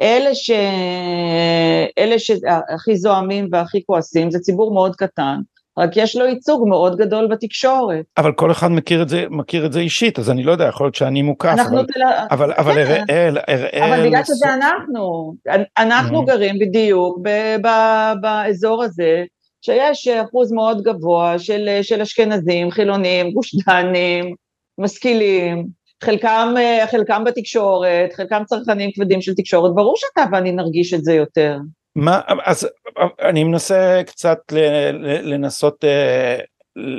אלה, 0.00 0.34
ש... 0.34 0.50
אלה 1.98 2.18
שהכי 2.18 2.96
זועמים 2.96 3.48
והכי 3.52 3.82
כועסים 3.86 4.30
זה 4.30 4.38
ציבור 4.38 4.74
מאוד 4.74 4.96
קטן, 4.96 5.40
רק 5.78 5.96
יש 5.96 6.16
לו 6.16 6.26
ייצוג 6.26 6.68
מאוד 6.68 6.96
גדול 6.96 7.26
בתקשורת. 7.26 8.04
אבל 8.16 8.32
כל 8.32 8.50
אחד 8.50 8.70
מכיר 8.70 9.02
את 9.02 9.08
זה, 9.08 9.24
מכיר 9.30 9.66
את 9.66 9.72
זה 9.72 9.80
אישית, 9.80 10.18
אז 10.18 10.30
אני 10.30 10.42
לא 10.42 10.52
יודע, 10.52 10.64
יכול 10.64 10.86
להיות 10.86 10.94
שאני 10.94 11.22
מוקף, 11.22 11.56
אבל, 11.68 11.86
תל... 11.86 12.00
אבל, 12.30 12.52
אבל 12.52 12.72
כן. 12.74 13.04
אראל, 13.10 13.38
אראל... 13.48 13.92
אבל 13.92 14.06
בגלל 14.06 14.24
שזה 14.24 14.54
אנחנו, 14.54 15.34
אנחנו 15.78 16.22
mm-hmm. 16.22 16.26
גרים 16.26 16.58
בדיוק 16.58 17.18
באזור 18.20 18.84
הזה, 18.84 19.24
שיש 19.62 20.08
אחוז 20.08 20.52
מאוד 20.52 20.82
גבוה 20.82 21.38
של, 21.38 21.78
של 21.82 22.00
אשכנזים, 22.00 22.70
חילונים, 22.70 23.30
גוש 23.30 23.54
דנים, 23.66 24.34
משכילים, 24.78 25.66
חלקם, 26.04 26.54
חלקם 26.90 27.24
בתקשורת, 27.26 28.12
חלקם 28.12 28.42
צרכנים 28.46 28.90
כבדים 28.94 29.20
של 29.20 29.34
תקשורת, 29.34 29.74
ברור 29.74 29.94
שאתה 29.96 30.24
ואני 30.32 30.52
נרגיש 30.52 30.94
את 30.94 31.04
זה 31.04 31.14
יותר. 31.14 31.58
מה, 31.96 32.20
אז 32.44 32.68
אני 33.20 33.44
מנסה 33.44 34.02
קצת 34.06 34.38
לנסות 35.22 35.84
אה, 35.84 36.38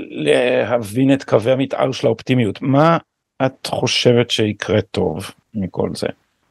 להבין 0.09 1.13
את 1.13 1.23
קווי 1.23 1.51
המתאר 1.51 1.91
של 1.91 2.07
האופטימיות, 2.07 2.61
מה 2.61 2.97
את 3.45 3.67
חושבת 3.67 4.29
שיקרה 4.29 4.81
טוב 4.81 5.31
מכל 5.53 5.89
זה? 5.95 6.07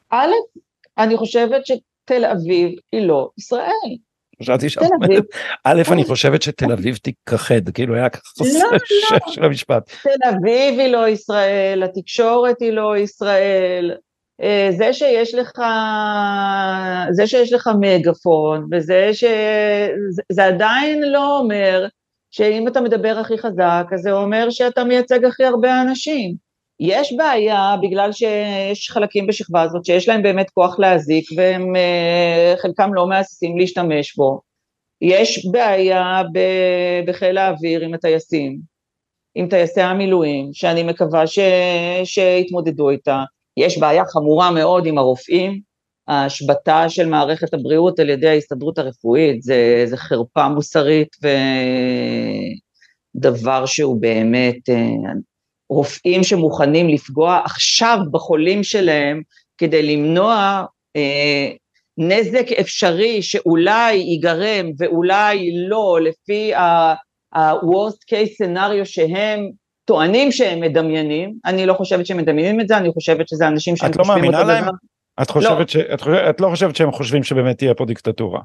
א', 0.09 0.31
אני 0.97 1.17
חושבת 1.17 1.65
שתל 1.65 2.25
אביב 2.25 2.79
היא 2.91 3.07
לא 3.07 3.29
ישראל. 3.37 3.97
חשבתי 4.41 4.69
שאת 4.69 4.83
אומרת, 4.83 5.23
א', 5.63 5.81
אני 5.91 6.03
חושבת 6.03 6.41
שתל 6.41 6.71
אביב 6.71 6.95
תיכחד, 6.95 7.69
כאילו 7.73 7.95
היה 7.95 8.09
ככה 8.09 8.21
לא, 8.41 8.71
לא. 9.11 9.33
של 9.33 9.43
המשפט. 9.43 9.91
תל 10.03 10.29
אביב 10.29 10.79
היא 10.79 10.87
לא 10.87 11.07
ישראל, 11.07 11.83
התקשורת 11.83 12.61
היא 12.61 12.71
לא 12.71 12.97
ישראל, 12.97 13.95
זה 14.69 14.93
שיש 14.93 15.35
לך, 15.35 15.51
זה 17.11 17.27
שיש 17.27 17.53
לך 17.53 17.69
מגפון, 17.79 18.67
וזה 18.71 19.09
ש... 19.13 19.23
זה 20.31 20.45
עדיין 20.45 21.01
לא 21.03 21.39
אומר 21.39 21.87
שאם 22.31 22.67
אתה 22.67 22.81
מדבר 22.81 23.17
הכי 23.19 23.37
חזק, 23.37 23.85
אז 23.93 23.99
זה 23.99 24.11
אומר 24.11 24.49
שאתה 24.49 24.83
מייצג 24.83 25.25
הכי 25.25 25.45
הרבה 25.45 25.81
אנשים. 25.81 26.35
יש 26.79 27.13
בעיה 27.17 27.75
בגלל 27.81 28.11
שיש 28.11 28.91
חלקים 28.91 29.27
בשכבה 29.27 29.61
הזאת 29.61 29.85
שיש 29.85 30.09
להם 30.09 30.23
באמת 30.23 30.49
כוח 30.49 30.79
להזיק 30.79 31.25
והם 31.37 31.75
אה, 31.75 32.53
חלקם 32.57 32.93
לא 32.93 33.07
מהססים 33.07 33.57
להשתמש 33.57 34.15
בו. 34.15 34.41
יש 35.01 35.47
בעיה 35.51 36.21
בחיל 37.07 37.37
האוויר 37.37 37.81
עם 37.81 37.93
הטייסים, 37.93 38.59
עם 39.35 39.49
טייסי 39.49 39.81
המילואים, 39.81 40.49
שאני 40.53 40.83
מקווה. 40.83 41.23
שיתמודדו 42.03 42.89
איתה. 42.89 43.23
יש 43.57 43.77
בעיה 43.77 44.03
חמורה 44.05 44.51
מאוד 44.51 44.85
עם 44.85 44.97
הרופאים, 44.97 45.61
ההשבתה 46.07 46.89
של 46.89 47.09
מערכת 47.09 47.53
הבריאות 47.53 47.99
על 47.99 48.09
ידי 48.09 48.29
ההסתדרות 48.29 48.77
הרפואית, 48.77 49.41
זה, 49.41 49.83
זה 49.85 49.97
חרפה 49.97 50.47
מוסרית 50.49 51.15
ודבר 53.15 53.65
שהוא 53.65 54.01
באמת, 54.01 54.69
אה, 54.69 55.11
רופאים 55.69 56.23
שמוכנים 56.23 56.89
לפגוע 56.89 57.41
עכשיו 57.45 57.97
בחולים 58.11 58.63
שלהם 58.63 59.21
כדי 59.57 59.83
למנוע 59.83 60.63
אה, 60.95 61.51
נזק 61.97 62.51
אפשרי 62.51 63.21
שאולי 63.21 63.93
ייגרם 63.93 64.71
ואולי 64.77 65.51
לא, 65.69 65.99
לפי 66.03 66.53
ה-Worst 66.53 67.99
case 68.11 68.43
scenario 68.43 68.85
שהם 68.85 69.49
טוענים 69.87 70.31
שהם 70.31 70.59
מדמיינים, 70.59 71.33
אני 71.45 71.65
לא 71.65 71.73
חושבת 71.73 72.05
שהם 72.05 72.17
מדמיינים 72.17 72.61
את 72.61 72.67
זה, 72.67 72.77
אני 72.77 72.91
חושבת 72.91 73.27
שזה 73.27 73.47
אנשים 73.47 73.75
שהם 73.75 73.93
חושבים 73.93 74.25
אותו 74.25 74.43
דבר. 74.43 74.43
את 74.43 74.47
לא 74.47 74.47
מאמינה 74.47 74.61
להם? 74.61 74.75
את, 75.21 75.29
חושבת 75.29 75.59
לא. 75.59 75.67
ש... 75.67 75.75
את, 75.93 76.01
חושבת, 76.01 76.29
את 76.29 76.41
לא 76.41 76.47
חושבת 76.49 76.75
שהם 76.75 76.91
חושבים 76.91 77.23
שבאמת 77.23 77.57
תהיה 77.57 77.73
פה 77.73 77.85
דיקטטורה? 77.85 78.39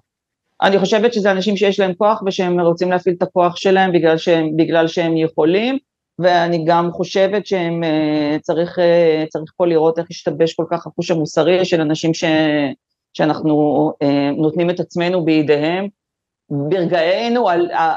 אני 0.62 0.78
חושבת 0.78 1.12
שזה 1.14 1.30
אנשים 1.30 1.56
שיש 1.56 1.80
להם 1.80 1.94
כוח 1.94 2.22
ושהם 2.26 2.60
רוצים 2.60 2.90
להפעיל 2.90 3.14
את 3.18 3.22
הכוח 3.22 3.56
שלהם 3.56 3.92
בגלל 3.92 4.18
שהם, 4.18 4.56
בגלל 4.56 4.86
שהם 4.86 5.16
יכולים, 5.16 5.78
ואני 6.18 6.64
גם 6.66 6.92
חושבת 6.92 7.46
שהם, 7.46 7.84
אה, 7.84 8.36
צריך, 8.42 8.78
אה, 8.78 9.24
צריך 9.28 9.52
פה 9.56 9.66
לראות 9.66 9.98
איך 9.98 10.06
השתבש 10.10 10.54
כל 10.54 10.64
כך 10.70 10.86
החוש 10.86 11.10
המוסרי 11.10 11.64
של 11.64 11.80
אנשים 11.80 12.14
ש, 12.14 12.24
שאנחנו 13.12 13.92
אה, 14.02 14.30
נותנים 14.36 14.70
את 14.70 14.80
עצמנו 14.80 15.24
בידיהם, 15.24 15.86
ברגעינו 16.50 17.48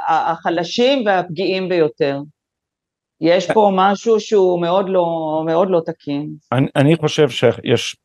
החלשים 0.07 1.03
והפגיעים 1.05 1.69
ביותר. 1.69 2.19
יש 3.21 3.51
פה 3.51 3.71
משהו 3.73 4.19
שהוא 4.19 4.61
מאוד 4.61 4.89
לא, 4.89 5.05
מאוד 5.45 5.69
לא 5.69 5.81
תקין. 5.85 6.29
אני, 6.51 6.67
אני 6.75 6.95
חושב 6.95 7.29
שיש, 7.29 7.95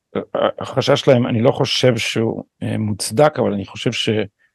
החשש 0.59 1.01
שלהם, 1.01 1.27
אני 1.27 1.43
לא 1.43 1.51
חושב 1.51 1.97
שהוא 1.97 2.45
מוצדק, 2.79 3.39
אבל 3.39 3.53
אני 3.53 3.67
חושב 3.67 3.91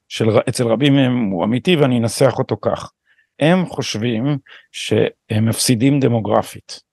שאצל 0.07 0.67
רבים 0.67 0.95
מהם 0.95 1.29
הוא 1.29 1.43
אמיתי 1.43 1.75
ואני 1.75 1.99
אנסח 1.99 2.33
אותו 2.39 2.57
כך. 2.61 2.91
הם 3.39 3.65
חושבים 3.65 4.37
שהם 4.71 5.45
מפסידים 5.45 5.99
דמוגרפית. 5.99 6.85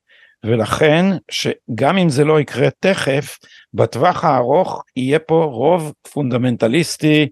ולכן 0.45 1.05
שגם 1.31 1.99
אם 1.99 2.09
זה 2.09 2.25
לא 2.25 2.41
יקרה 2.41 2.69
תכף, 2.81 3.39
בטווח 3.75 4.25
הארוך 4.25 4.85
יהיה 4.97 5.19
פה 5.19 5.45
רוב 5.45 5.93
פונדמנטליסטי 6.13 7.29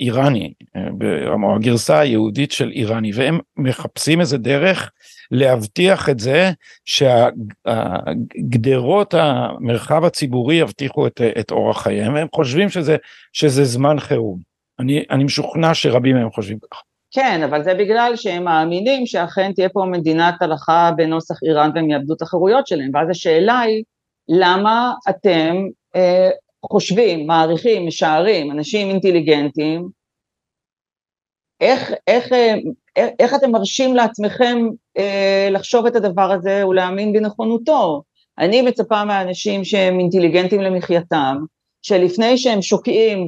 איראני, 0.00 0.52
או 1.26 1.56
הגרסה 1.56 2.00
היהודית 2.00 2.52
של 2.52 2.70
איראני, 2.70 3.10
והם 3.14 3.38
מחפשים 3.56 4.20
איזה 4.20 4.38
דרך 4.38 4.90
להבטיח 5.30 6.08
את 6.08 6.18
זה 6.18 6.50
שהגדרות 7.64 9.14
המרחב 9.14 10.04
הציבורי 10.04 10.56
יבטיחו 10.56 11.06
את, 11.06 11.20
את 11.40 11.50
אורח 11.50 11.82
חייהם, 11.82 12.14
והם 12.14 12.26
חושבים 12.34 12.68
שזה, 12.68 12.96
שזה 13.32 13.64
זמן 13.64 14.00
חירום. 14.00 14.38
אני, 14.78 15.04
אני 15.10 15.24
משוכנע 15.24 15.74
שרבים 15.74 16.16
מהם 16.16 16.30
חושבים 16.30 16.58
ככה. 16.58 16.80
כן, 17.14 17.42
אבל 17.42 17.64
זה 17.64 17.74
בגלל 17.74 18.12
שהם 18.16 18.44
מאמינים 18.44 19.06
שאכן 19.06 19.52
תהיה 19.52 19.68
פה 19.68 19.84
מדינת 19.90 20.42
הלכה 20.42 20.90
בנוסח 20.96 21.34
איראן 21.42 21.70
והם 21.74 21.90
יאבדו 21.90 22.14
את 22.14 22.22
החירויות 22.22 22.66
שלהם, 22.66 22.90
ואז 22.94 23.10
השאלה 23.10 23.60
היא, 23.60 23.82
למה 24.28 24.92
אתם 25.08 25.56
אה, 25.96 26.30
חושבים, 26.70 27.26
מעריכים, 27.26 27.86
משערים, 27.86 28.50
אנשים 28.50 28.88
אינטליגנטים, 28.88 29.88
איך, 31.62 31.92
איך, 32.06 32.32
אה, 32.32 32.54
איך, 32.96 33.10
איך 33.18 33.34
אתם 33.34 33.50
מרשים 33.50 33.96
לעצמכם 33.96 34.58
אה, 34.98 35.48
לחשוב 35.50 35.86
את 35.86 35.96
הדבר 35.96 36.32
הזה 36.32 36.66
ולהאמין 36.66 37.12
בנכונותו? 37.12 38.02
אני 38.38 38.62
מצפה 38.62 39.04
מהאנשים 39.04 39.64
שהם 39.64 39.98
אינטליגנטים 40.00 40.60
למחייתם, 40.60 41.36
שלפני 41.82 42.38
שהם 42.38 42.62
שוקעים 42.62 43.26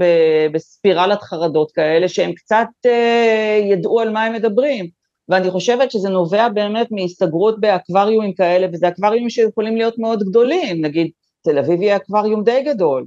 בספירלת 0.53 1.23
חרדות 1.23 1.71
כאלה, 1.71 2.09
שהם 2.09 2.33
קצת 2.33 2.67
אה, 2.87 3.61
ידעו 3.71 4.01
על 4.01 4.11
מה 4.11 4.25
הם 4.25 4.33
מדברים. 4.33 4.89
ואני 5.29 5.51
חושבת 5.51 5.91
שזה 5.91 6.09
נובע 6.09 6.49
באמת 6.49 6.87
מהסתגרות 6.91 7.61
באקווריומים 7.61 8.35
כאלה, 8.35 8.67
וזה 8.73 8.89
אקווריומים 8.89 9.31
שיכולים 9.31 9.77
להיות 9.77 9.99
מאוד 9.99 10.23
גדולים, 10.23 10.85
נגיד 10.85 11.11
תל 11.45 11.59
אביב 11.59 11.81
היא 11.81 11.97
אקווריום 11.97 12.45
די 12.45 12.63
גדול 12.63 13.07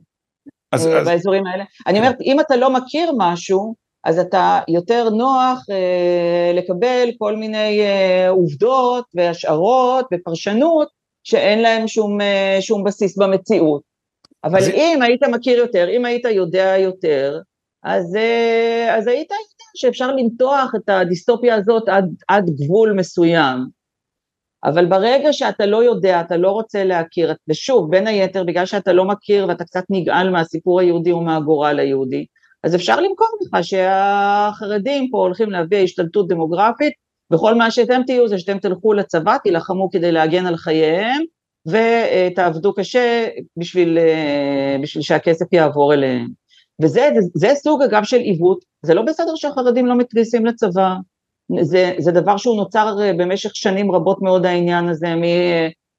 אז, 0.72 0.88
אה, 0.88 1.04
באזורים 1.04 1.48
אז... 1.48 1.52
האלה. 1.54 1.64
אני 1.88 2.00
אומרת, 2.00 2.22
אם 2.22 2.40
אתה 2.40 2.56
לא 2.56 2.74
מכיר 2.74 3.12
משהו, 3.18 3.76
אז 4.08 4.20
אתה 4.20 4.60
יותר 4.68 5.10
נוח 5.10 5.66
אה, 5.70 6.52
לקבל 6.54 7.10
כל 7.18 7.36
מיני 7.36 7.82
אה, 7.82 8.30
עובדות 8.30 9.06
והשערות 9.16 10.06
ופרשנות 10.14 10.88
שאין 11.24 11.62
להם 11.62 11.88
שום, 11.88 12.22
אה, 12.22 12.58
שום 12.60 12.84
בסיס 12.84 13.18
במציאות. 13.18 13.82
אבל 14.44 14.58
אז... 14.58 14.70
אם 14.70 15.02
היית 15.02 15.24
מכיר 15.24 15.58
יותר, 15.58 15.90
אם 15.90 16.06
היית 16.06 16.26
יודע 16.26 16.76
יותר, 16.78 17.40
אז, 17.84 18.16
אה, 18.16 18.96
אז 18.98 19.08
היית 19.08 19.32
יודע 19.32 19.66
שאפשר 19.76 20.12
למתוח 20.12 20.72
את 20.76 20.90
הדיסטופיה 20.90 21.56
הזאת 21.56 21.90
עד, 21.90 22.06
עד 22.28 22.50
גבול 22.50 22.94
מסוים. 22.94 23.58
אבל 24.64 24.86
ברגע 24.86 25.34
שאתה 25.34 25.66
לא 25.66 25.84
יודע, 25.84 26.22
אתה 26.22 26.38
לא 26.38 26.52
רוצה 26.52 26.84
להכיר, 26.84 27.34
ושוב, 27.50 27.92
בין 27.92 28.08
היתר, 28.08 28.44
בגלל 28.44 28.66
שאתה 28.66 28.94
לא 28.94 29.06
מכיר 29.06 29.48
ואתה 29.48 29.64
קצת 29.64 29.84
נגעל 29.90 30.30
מהסיפור 30.30 30.80
היהודי 30.80 31.12
ומהגורל 31.12 31.80
היהודי, 31.80 32.26
אז 32.68 32.76
אפשר 32.76 33.00
למכור 33.00 33.28
לך 33.42 33.64
שהחרדים 33.64 35.10
פה 35.12 35.18
הולכים 35.18 35.52
להביא 35.52 35.78
השתלטות 35.78 36.28
דמוגרפית, 36.28 36.94
וכל 37.34 37.56
מה 37.56 37.72
שאתם 37.72 38.02
תהיו 38.06 38.28
זה 38.28 38.40
שאתם 38.40 38.60
תלכו 38.60 38.94
לצבא, 38.94 39.38
תילחמו 39.44 39.90
כדי 39.92 40.12
להגן 40.12 40.46
על 40.46 40.58
חייהם, 40.58 41.22
ותעבדו 41.68 42.74
קשה 42.74 43.28
בשביל, 43.58 43.98
בשביל 44.82 45.04
שהכסף 45.04 45.54
יעבור 45.54 45.94
אליהם. 45.94 46.28
וזה 46.82 47.10
זה, 47.16 47.28
זה 47.34 47.56
סוג 47.56 47.82
אגב 47.82 48.04
של 48.04 48.18
עיוות, 48.18 48.66
זה 48.82 48.94
לא 48.94 49.02
בסדר 49.02 49.36
שהחרדים 49.36 49.86
לא 49.86 49.96
מתגייסים 49.96 50.46
לצבא, 50.46 50.94
זה, 51.62 51.92
זה 51.98 52.12
דבר 52.12 52.38
שהוא 52.38 52.58
נוצר 52.58 52.96
במשך 53.18 53.56
שנים 53.56 53.92
רבות 53.92 54.22
מאוד 54.22 54.46
העניין 54.46 54.88
הזה, 54.88 55.08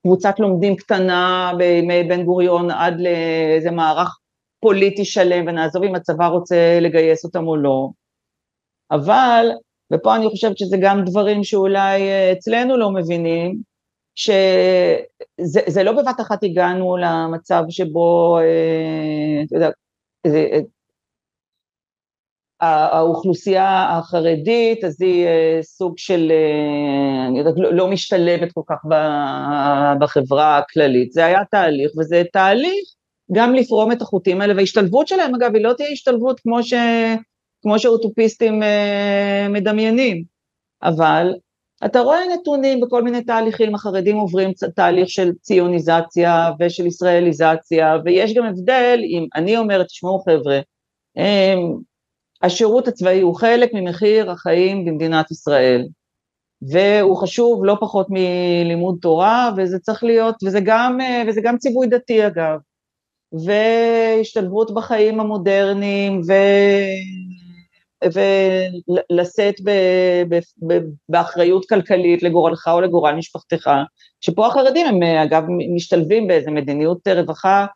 מקבוצת 0.04 0.40
לומדים 0.40 0.76
קטנה 0.76 1.52
בימי 1.58 2.04
בן 2.04 2.24
גוריון 2.24 2.70
עד 2.70 3.00
לאיזה 3.00 3.70
מערך 3.70 4.18
פוליטי 4.60 5.04
שלם, 5.04 5.46
ונעזוב 5.46 5.84
אם 5.84 5.94
הצבא 5.94 6.26
רוצה 6.26 6.78
לגייס 6.80 7.24
אותם 7.24 7.46
או 7.46 7.56
לא. 7.56 7.88
אבל, 8.90 9.46
ופה 9.92 10.16
אני 10.16 10.28
חושבת 10.28 10.58
שזה 10.58 10.76
גם 10.80 11.04
דברים 11.04 11.44
שאולי 11.44 12.02
אצלנו 12.32 12.76
לא 12.76 12.90
מבינים, 12.90 13.62
שזה 14.14 15.82
לא 15.82 15.92
בבת 15.92 16.20
אחת 16.20 16.44
הגענו 16.44 16.96
למצב 16.96 17.62
שבו, 17.68 18.38
אה, 18.38 19.42
אתה 19.46 19.56
יודע, 19.56 19.70
אה, 20.26 20.60
האוכלוסייה 22.60 23.98
החרדית, 23.98 24.84
אז 24.84 25.02
היא 25.02 25.26
אה, 25.26 25.58
סוג 25.62 25.98
של, 25.98 26.32
אני 27.28 27.38
יודעת, 27.38 27.54
לא, 27.56 27.74
לא 27.74 27.88
משתלבת 27.88 28.52
כל 28.52 28.62
כך 28.68 28.84
בחברה 30.00 30.58
הכללית. 30.58 31.12
זה 31.12 31.24
היה 31.24 31.40
תהליך, 31.50 31.90
וזה 31.98 32.22
תהליך 32.32 32.97
גם 33.32 33.54
לפרום 33.54 33.92
את 33.92 34.02
החוטים 34.02 34.40
האלה, 34.40 34.54
וההשתלבות 34.56 35.08
שלהם, 35.08 35.34
אגב, 35.34 35.54
היא 35.54 35.64
לא 35.64 35.72
תהיה 35.72 35.88
השתלבות 35.88 36.40
כמו, 36.40 36.62
ש, 36.62 36.74
כמו 37.62 37.78
שאוטופיסטים 37.78 38.62
מדמיינים, 39.50 40.24
אבל 40.82 41.34
אתה 41.84 42.00
רואה 42.00 42.18
נתונים 42.34 42.80
בכל 42.80 43.02
מיני 43.02 43.24
תהליכים, 43.24 43.74
החרדים 43.74 44.16
עוברים 44.16 44.50
תהליך 44.76 45.08
של 45.08 45.32
ציוניזציה 45.40 46.50
ושל 46.60 46.86
ישראליזציה, 46.86 47.96
ויש 48.04 48.34
גם 48.34 48.44
הבדל 48.44 49.00
אם 49.04 49.26
אני 49.34 49.56
אומרת, 49.56 49.86
תשמעו 49.86 50.18
חבר'ה, 50.18 50.60
השירות 52.42 52.88
הצבאי 52.88 53.20
הוא 53.20 53.34
חלק 53.34 53.70
ממחיר 53.74 54.30
החיים 54.30 54.84
במדינת 54.84 55.30
ישראל, 55.30 55.86
והוא 56.72 57.16
חשוב 57.16 57.64
לא 57.64 57.76
פחות 57.80 58.06
מלימוד 58.10 58.98
תורה, 59.02 59.50
וזה 59.56 59.78
צריך 59.78 60.04
להיות, 60.04 60.34
וזה 60.46 60.60
גם, 60.64 60.98
וזה 61.28 61.40
גם 61.44 61.58
ציווי 61.58 61.86
דתי 61.86 62.26
אגב, 62.26 62.58
והשתלבות 63.32 64.74
בחיים 64.74 65.20
המודרניים, 65.20 66.20
ו... 66.28 66.32
ולשאת 68.04 69.54
באחריות 71.08 71.68
כלכלית 71.68 72.22
לגורלך 72.22 72.68
או 72.68 72.80
לגורל 72.80 73.14
משפחתך, 73.14 73.70
שפה 74.20 74.46
החרדים 74.46 74.86
הם 74.86 75.02
אגב 75.02 75.44
משתלבים 75.74 76.26
באיזה 76.26 76.50
מדיניות 76.50 77.08
רווחה 77.08 77.66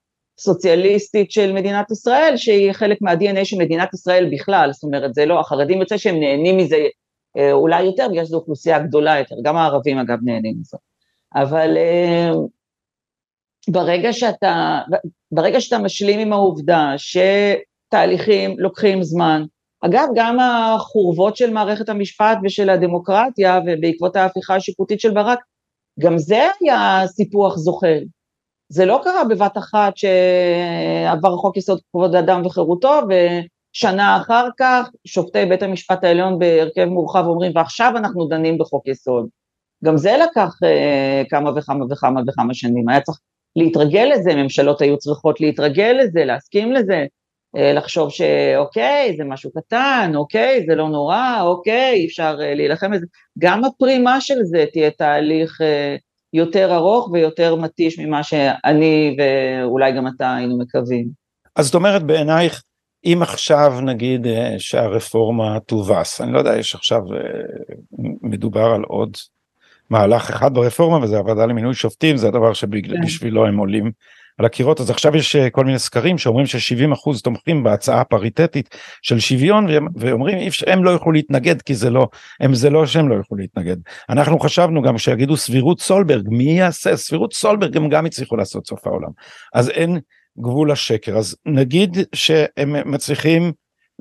סוציאליסטית 0.41 1.31
של 1.31 1.53
מדינת 1.53 1.91
ישראל, 1.91 2.37
שהיא 2.37 2.73
חלק 2.73 2.99
מה-DNA 3.01 3.45
של 3.45 3.57
מדינת 3.59 3.95
ישראל 3.95 4.31
בכלל, 4.33 4.71
זאת 4.73 4.83
אומרת 4.83 5.15
זה 5.15 5.27
לא, 5.27 5.41
החרדים 5.41 5.81
יוצא 5.81 5.97
שהם 5.97 6.21
נהנים 6.21 6.57
מזה 6.57 6.77
אה, 7.37 7.53
אולי 7.53 7.83
יותר 7.83 8.09
בגלל 8.11 8.25
שזו 8.25 8.37
אוכלוסייה 8.37 8.79
גדולה 8.79 9.19
יותר, 9.19 9.35
גם 9.43 9.57
הערבים 9.57 9.99
אגב 9.99 10.19
נהנים 10.25 10.55
מזה, 10.61 10.77
אבל 11.35 11.77
אה, 11.77 12.31
ברגע 13.69 14.13
שאתה, 14.13 14.81
ברגע 15.33 15.61
שאתה 15.61 15.79
משלים 15.79 16.19
עם 16.19 16.33
העובדה 16.33 16.95
שתהליכים 16.97 18.59
לוקחים 18.59 19.03
זמן, 19.03 19.45
אגב, 19.85 20.07
גם 20.15 20.39
החורבות 20.41 21.37
של 21.37 21.53
מערכת 21.53 21.89
המשפט 21.89 22.39
ושל 22.45 22.71
הדמוקרטיה, 22.71 23.61
ובעקבות 23.67 24.17
ההפיכה 24.17 24.57
השיפוטית 24.57 25.01
של 25.01 25.11
ברק, 25.11 25.39
גם 26.01 26.19
זה 26.19 26.43
היה 26.61 27.03
סיפוח 27.07 27.57
זוחל. 27.57 27.99
זה 28.69 28.85
לא 28.85 29.01
קרה 29.05 29.25
בבת 29.25 29.59
אחת 29.59 29.97
שעבר 29.97 31.37
חוק 31.37 31.57
יסוד 31.57 31.81
כבוד 31.91 32.15
האדם 32.15 32.47
וחירותו, 32.47 33.01
ושנה 33.09 34.17
אחר 34.17 34.49
כך 34.59 34.89
שופטי 35.07 35.47
בית 35.47 35.63
המשפט 35.63 36.05
העליון 36.05 36.39
בהרכב 36.39 36.85
מורחב 36.85 37.25
אומרים, 37.27 37.53
ועכשיו 37.55 37.93
אנחנו 37.97 38.27
דנים 38.27 38.59
בחוק 38.59 38.89
יסוד. 38.89 39.27
גם 39.85 39.97
זה 39.97 40.17
לקח 40.23 40.55
אה, 40.65 41.23
כמה 41.31 41.51
וכמה 41.57 41.85
וכמה 41.91 42.21
וכמה 42.29 42.55
שנים, 42.55 42.89
היה 42.89 43.01
צריך 43.01 43.19
להתרגל 43.57 44.11
לזה, 44.15 44.35
ממשלות 44.35 44.81
היו 44.81 44.99
צריכות 44.99 45.41
להתרגל 45.41 45.97
לזה, 46.01 46.25
להסכים 46.25 46.73
לזה, 46.73 47.05
אה, 47.57 47.73
לחשוב 47.73 48.11
שאוקיי, 48.11 49.15
זה 49.17 49.25
משהו 49.25 49.51
קטן, 49.53 50.13
אוקיי, 50.15 50.65
זה 50.67 50.75
לא 50.75 50.89
נורא, 50.89 51.41
אוקיי, 51.43 52.07
אפשר 52.07 52.37
אה, 52.41 52.55
להילחם 52.55 52.91
בזה. 52.91 53.07
גם 53.39 53.65
הפרימה 53.65 54.21
של 54.21 54.43
זה 54.43 54.65
תהיה 54.73 54.91
תהליך 54.91 55.61
אה, 55.61 55.97
יותר 56.33 56.75
ארוך 56.75 57.11
ויותר 57.13 57.55
מתיש 57.55 57.99
ממה 57.99 58.23
שאני 58.23 59.17
ואולי 59.19 59.93
גם 59.93 60.07
אתה 60.17 60.37
היינו 60.37 60.59
מקווים. 60.59 61.09
אז 61.57 61.67
זאת 61.67 61.75
אומרת 61.75 62.03
בעינייך, 62.03 62.63
אם 63.05 63.19
עכשיו 63.23 63.73
נגיד 63.85 64.27
שהרפורמה 64.59 65.61
תובס, 65.61 66.21
אני 66.21 66.33
לא 66.33 66.39
יודע, 66.39 66.59
יש 66.59 66.75
עכשיו, 66.75 67.01
מדובר 68.23 68.65
על 68.65 68.83
עוד 68.83 69.17
מהלך 69.93 70.31
אחד 70.31 70.55
ברפורמה 70.55 71.05
וזה 71.05 71.19
הוועדה 71.19 71.47
למינוי 71.47 71.75
שופטים, 71.75 72.17
זה 72.17 72.29
הדבר 72.29 72.53
שבשבילו 72.53 73.43
כן. 73.43 73.49
הם 73.49 73.57
עולים 73.57 73.91
על 74.39 74.47
הקירות. 74.47 74.81
אז 74.81 74.91
עכשיו 74.91 75.17
יש 75.17 75.37
אה, 75.37 75.51
כל 75.51 75.65
מיני 75.65 75.79
סקרים 75.79 76.19
שאומרים 76.19 76.47
ש-70% 76.47 77.23
תומכים 77.23 77.63
בהצעה 77.63 78.01
הפריטטית 78.01 78.77
של 79.03 79.19
שוויון 79.19 79.67
ואומרים 79.97 80.39
הם 80.67 80.85
לא 80.85 80.91
יוכלו 80.91 81.13
להתנגד 81.13 81.63
כי 81.63 81.75
זה 81.75 81.91
לא 81.91 82.09
הם 82.41 82.55
זה 82.55 82.71
לא 82.71 82.87
שהם 82.87 83.09
לא 83.09 83.15
יוכלו 83.15 83.39
להתנגד. 83.39 83.77
אנחנו 84.11 84.39
חשבנו 84.39 84.83
גם 84.83 84.99
שיגידו 84.99 85.37
סבירות 85.37 85.81
סולברג 85.81 86.29
מי 86.29 86.59
יעשה? 86.59 86.97
סבירות 86.97 87.33
סולברג 87.35 87.77
הם 87.77 87.89
גם 87.89 88.07
הצליחו 88.07 88.37
לעשות 88.37 88.67
סוף 88.67 88.87
העולם. 88.87 89.11
אז 89.55 89.71
אין 89.71 89.99
גבול 90.39 90.71
לשקר. 90.71 91.17
אז 91.17 91.37
נגיד 91.47 91.97
שהם 92.15 92.93
מצליחים 92.93 93.53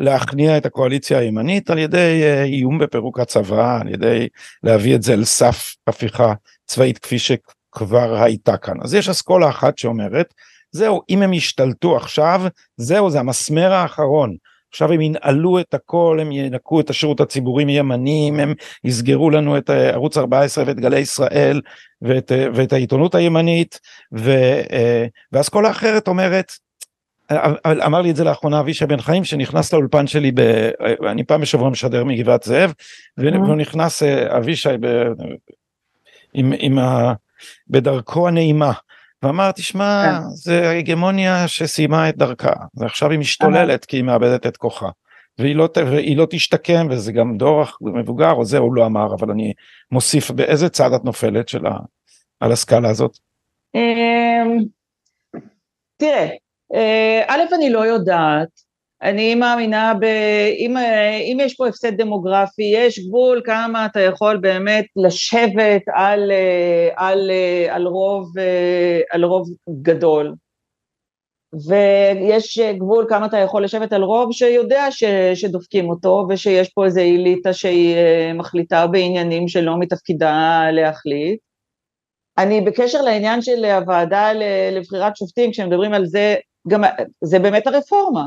להכניע 0.01 0.57
את 0.57 0.65
הקואליציה 0.65 1.19
הימנית 1.19 1.69
על 1.69 1.77
ידי 1.77 2.21
אה, 2.23 2.43
איום 2.43 2.79
בפירוק 2.79 3.19
הצבא 3.19 3.81
על 3.81 3.89
ידי 3.89 4.27
להביא 4.63 4.95
את 4.95 5.03
זה 5.03 5.13
אל 5.13 5.23
סף 5.23 5.75
הפיכה 5.87 6.33
צבאית 6.65 6.97
כפי 6.97 7.19
ש... 7.19 7.31
כבר 7.71 8.23
הייתה 8.23 8.57
כאן. 8.57 8.75
אז 8.81 8.93
יש 8.93 9.09
אסכולה 9.09 9.49
אחת 9.49 9.77
שאומרת, 9.77 10.33
זהו, 10.71 11.01
אם 11.09 11.21
הם 11.21 11.33
ישתלטו 11.33 11.97
עכשיו, 11.97 12.41
זהו, 12.77 13.09
זה 13.09 13.19
המסמר 13.19 13.73
האחרון. 13.73 14.35
עכשיו 14.69 14.91
הם 14.91 15.01
ינעלו 15.01 15.59
את 15.59 15.73
הכל, 15.73 16.17
הם 16.21 16.31
ינקו 16.31 16.79
את 16.79 16.89
השירות 16.89 17.19
הציבורי 17.19 17.65
מימנים, 17.65 18.39
הם 18.39 18.53
יסגרו 18.83 19.29
לנו 19.29 19.57
את 19.57 19.69
אה, 19.69 19.89
ערוץ 19.89 20.17
14 20.17 20.63
ואת 20.67 20.79
גלי 20.79 20.99
ישראל 20.99 21.61
ואת, 22.01 22.31
אה, 22.31 22.47
ואת 22.53 22.73
העיתונות 22.73 23.15
הימנית, 23.15 23.79
ו, 24.17 24.31
ואז 25.31 25.49
כל 25.49 25.65
האחרת 25.65 26.07
אומרת, 26.07 26.51
אמר 27.85 28.01
לי 28.01 28.11
את 28.11 28.15
זה 28.15 28.23
לאחרונה 28.23 28.59
אבישי 28.59 28.85
בן 28.85 29.01
חיים 29.01 29.23
שנכנס 29.23 29.73
לאולפן 29.73 30.07
שלי, 30.07 30.31
ב, 30.31 30.69
אני 31.09 31.23
פעם 31.23 31.41
בשבוע 31.41 31.69
משדר 31.69 32.03
מגבעת 32.03 32.43
זאב, 32.43 32.73
והוא 33.17 33.55
נכנס 33.55 34.03
אבישי 34.37 34.69
ב, 34.79 35.07
עם, 36.33 36.53
עם 36.57 36.79
ה, 36.79 37.13
בדרכו 37.67 38.27
הנעימה. 38.27 38.71
ואמר 39.23 39.51
תשמע 39.51 40.03
כן. 40.05 40.29
זה 40.29 40.69
הגמוניה 40.71 41.47
שסיימה 41.47 42.09
את 42.09 42.17
דרכה 42.17 42.53
ועכשיו 42.75 43.11
היא 43.11 43.19
משתוללת 43.19 43.85
כי 43.85 43.97
היא 43.97 44.03
מאבדת 44.03 44.47
את 44.47 44.57
כוחה 44.57 44.89
והיא 45.39 45.55
לא, 45.55 45.69
והיא 45.75 46.17
לא 46.17 46.27
תשתקם 46.29 46.87
וזה 46.89 47.11
גם 47.11 47.37
דור 47.37 47.63
מבוגר 47.81 48.31
או 48.31 48.45
זה 48.45 48.57
הוא 48.57 48.75
לא 48.75 48.85
אמר 48.85 49.13
אבל 49.13 49.31
אני 49.31 49.53
מוסיף 49.91 50.31
באיזה 50.31 50.69
צד 50.69 50.93
את 50.93 51.05
נופלת 51.05 51.49
של 51.49 51.65
ה, 51.65 51.71
על 52.39 52.51
הסקאלה 52.51 52.89
הזאת. 52.89 53.17
אמ, 53.75 54.57
תראה 55.97 56.11
אה, 56.11 56.35
א' 57.27 57.41
אני 57.55 57.69
לא 57.69 57.85
יודעת 57.85 58.49
אני 59.03 59.35
מאמינה 59.35 59.93
ב... 59.99 60.03
אם, 60.57 60.77
אם 61.31 61.37
יש 61.41 61.55
פה 61.55 61.67
הפסד 61.67 62.01
דמוגרפי, 62.01 62.71
יש 62.75 62.99
גבול 62.99 63.41
כמה 63.45 63.85
אתה 63.85 63.99
יכול 63.99 64.37
באמת 64.37 64.85
לשבת 64.95 65.81
על, 65.93 66.31
על, 66.95 67.31
על, 67.69 67.87
רוב, 67.87 68.33
על 69.11 69.25
רוב 69.25 69.47
גדול. 69.81 70.33
ויש 71.67 72.59
גבול 72.59 73.05
כמה 73.09 73.25
אתה 73.25 73.37
יכול 73.37 73.63
לשבת 73.63 73.93
על 73.93 74.03
רוב 74.03 74.31
שיודע 74.31 74.91
ש, 74.91 75.03
שדופקים 75.35 75.89
אותו 75.89 76.25
ושיש 76.29 76.69
פה 76.69 76.85
איזו 76.85 77.01
אליטה 77.01 77.53
שהיא 77.53 77.95
מחליטה 78.35 78.87
בעניינים 78.87 79.47
שלא 79.47 79.79
מתפקידה 79.79 80.61
להחליט. 80.71 81.39
אני 82.37 82.61
בקשר 82.61 83.01
לעניין 83.01 83.41
של 83.41 83.65
הוועדה 83.65 84.33
לבחירת 84.71 85.17
שופטים, 85.17 85.51
כשמדברים 85.51 85.93
על 85.93 86.05
זה, 86.05 86.35
גם 86.67 86.81
זה 87.23 87.39
באמת 87.39 87.67
הרפורמה. 87.67 88.25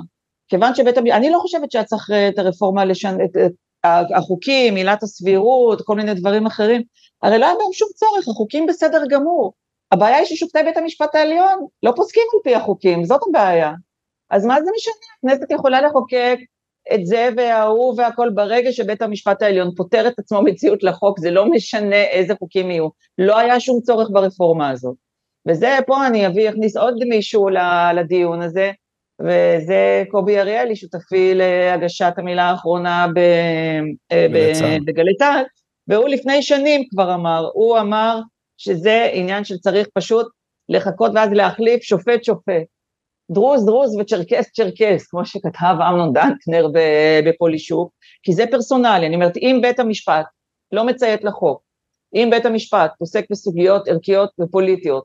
כיוון 0.48 0.74
שבית 0.74 0.98
המשפט, 0.98 1.16
אני 1.16 1.30
לא 1.30 1.38
חושבת 1.38 1.72
שהיה 1.72 1.84
צריך 1.84 2.10
אה, 2.10 2.28
את 2.28 2.38
הרפורמה, 2.38 2.84
לשנ... 2.84 3.24
את, 3.24 3.36
את 3.46 3.52
החוקים, 4.16 4.74
עילת 4.76 5.02
הסבירות, 5.02 5.82
כל 5.82 5.96
מיני 5.96 6.14
דברים 6.14 6.46
אחרים, 6.46 6.82
הרי 7.22 7.38
לא 7.38 7.46
היה 7.46 7.54
בהם 7.54 7.72
שום 7.72 7.88
צורך, 7.94 8.28
החוקים 8.28 8.66
בסדר 8.66 9.02
גמור. 9.10 9.52
הבעיה 9.92 10.16
היא 10.16 10.26
ששופטי 10.26 10.58
בית 10.64 10.76
המשפט 10.76 11.14
העליון 11.14 11.66
לא 11.82 11.92
פוסקים 11.96 12.22
על 12.34 12.40
פי 12.44 12.54
החוקים, 12.54 13.04
זאת 13.04 13.20
הבעיה. 13.28 13.72
אז 14.30 14.44
מה 14.44 14.62
זה 14.64 14.70
משנה? 14.76 14.94
הכנסת 15.32 15.50
יכולה 15.50 15.80
לחוקק 15.80 16.38
את 16.94 17.06
זה 17.06 17.28
וההוא 17.36 17.94
והכל 17.96 18.30
ברגע 18.34 18.72
שבית 18.72 19.02
המשפט 19.02 19.42
העליון 19.42 19.74
פותר 19.76 20.08
את 20.08 20.18
עצמו 20.18 20.42
מציאות 20.42 20.82
לחוק, 20.82 21.20
זה 21.20 21.30
לא 21.30 21.50
משנה 21.50 22.02
איזה 22.02 22.34
חוקים 22.38 22.70
יהיו. 22.70 22.88
לא 23.18 23.38
היה 23.38 23.60
שום 23.60 23.80
צורך 23.80 24.08
ברפורמה 24.12 24.70
הזאת. 24.70 25.03
וזה, 25.48 25.78
פה 25.86 26.06
אני 26.06 26.26
אביא, 26.26 26.48
אכניס 26.48 26.76
עוד 26.76 26.94
מישהו 27.08 27.48
לדיון 27.94 28.42
הזה, 28.42 28.70
וזה 29.20 30.02
קובי 30.10 30.40
אריאלי, 30.40 30.76
שותפי 30.76 31.34
להגשת 31.34 32.12
המילה 32.16 32.42
האחרונה 32.42 33.06
אה, 34.12 34.26
בגלי 34.86 35.16
צה"ל, 35.18 35.44
והוא 35.88 36.08
לפני 36.08 36.42
שנים 36.42 36.82
כבר 36.90 37.14
אמר, 37.14 37.50
הוא 37.54 37.78
אמר 37.78 38.20
שזה 38.56 39.08
עניין 39.12 39.44
שצריך 39.44 39.88
פשוט 39.94 40.26
לחכות 40.68 41.12
ואז 41.14 41.32
להחליף 41.32 41.82
שופט 41.82 42.24
שופט. 42.24 42.62
דרוז 43.30 43.66
דרוז 43.66 43.96
וצ'רקס 43.96 44.52
צ'רקס, 44.52 45.06
כמו 45.06 45.24
שכתב 45.24 45.76
אמנון 45.90 46.12
דנקנר 46.12 46.66
בפולישוק, 47.26 47.92
כי 48.22 48.32
זה 48.32 48.44
פרסונלי, 48.50 49.06
אני 49.06 49.14
אומרת, 49.14 49.36
אם 49.36 49.58
בית 49.62 49.78
המשפט 49.78 50.26
לא 50.72 50.86
מציית 50.86 51.24
לחוק, 51.24 51.62
אם 52.14 52.28
בית 52.30 52.46
המשפט 52.46 52.92
פוסק 52.98 53.24
בסוגיות 53.30 53.88
ערכיות 53.88 54.30
ופוליטיות, 54.40 55.04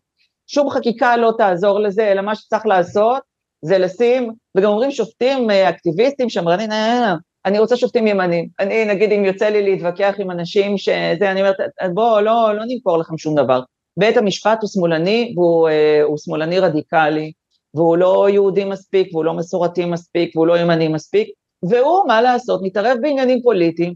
שום 0.51 0.69
חקיקה 0.69 1.17
לא 1.17 1.33
תעזור 1.37 1.79
לזה, 1.79 2.11
אלא 2.11 2.21
מה 2.21 2.35
שצריך 2.35 2.65
לעשות 2.65 3.21
זה 3.61 3.77
לשים, 3.77 4.31
וגם 4.57 4.69
אומרים 4.69 4.91
שופטים 4.91 5.49
אה, 5.49 5.69
אקטיביסטים, 5.69 6.29
שמרנים, 6.29 6.71
אה, 6.71 7.15
אני 7.45 7.59
רוצה 7.59 7.77
שופטים 7.77 8.07
ימנים. 8.07 8.47
אני, 8.59 8.85
נגיד, 8.85 9.11
אם 9.11 9.25
יוצא 9.25 9.49
לי 9.49 9.63
להתווכח 9.63 10.15
עם 10.19 10.31
אנשים 10.31 10.77
שזה, 10.77 11.31
אני 11.31 11.41
אומרת, 11.41 11.55
בואו, 11.93 12.21
לא, 12.21 12.55
לא 12.55 12.63
נמכור 12.67 12.97
לכם 12.97 13.17
שום 13.17 13.35
דבר. 13.35 13.61
בית 13.99 14.17
המשפט 14.17 14.57
הוא 14.61 14.69
שמאלני, 14.69 15.33
והוא 15.35 15.69
הוא 16.03 16.17
שמאלני 16.17 16.59
רדיקלי, 16.59 17.31
והוא 17.73 17.97
לא 17.97 18.29
יהודי 18.29 18.65
מספיק, 18.65 19.13
והוא 19.13 19.25
לא 19.25 19.33
מסורתי 19.33 19.85
מספיק, 19.85 20.35
והוא 20.35 20.47
לא 20.47 20.59
ימני 20.59 20.87
מספיק, 20.87 21.29
והוא, 21.63 22.07
מה 22.07 22.21
לעשות, 22.21 22.59
מתערב 22.63 22.97
בעניינים 23.01 23.41
פוליטיים, 23.41 23.93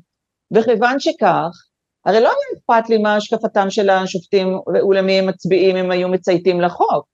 וכיוון 0.53 0.99
שכך, 0.99 1.49
הרי 2.05 2.19
לא 2.21 2.27
היה 2.27 2.59
אכפת 2.59 2.89
לי 2.89 2.97
מה 2.97 3.15
השקפתם 3.15 3.69
של 3.69 3.89
השופטים 3.89 4.59
ולמי 4.89 5.19
הם 5.19 5.27
מצביעים 5.27 5.77
אם 5.77 5.91
היו 5.91 6.09
מצייתים 6.09 6.61
לחוק. 6.61 7.05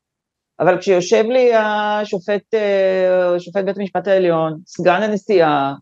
אבל 0.60 0.78
כשיושב 0.78 1.24
לי 1.24 1.52
השופט, 1.56 2.54
אה, 2.54 3.40
שופט 3.40 3.64
בית 3.66 3.78
המשפט 3.78 4.08
העליון, 4.08 4.58
סגן 4.68 5.02
הנשיאה, 5.02 5.74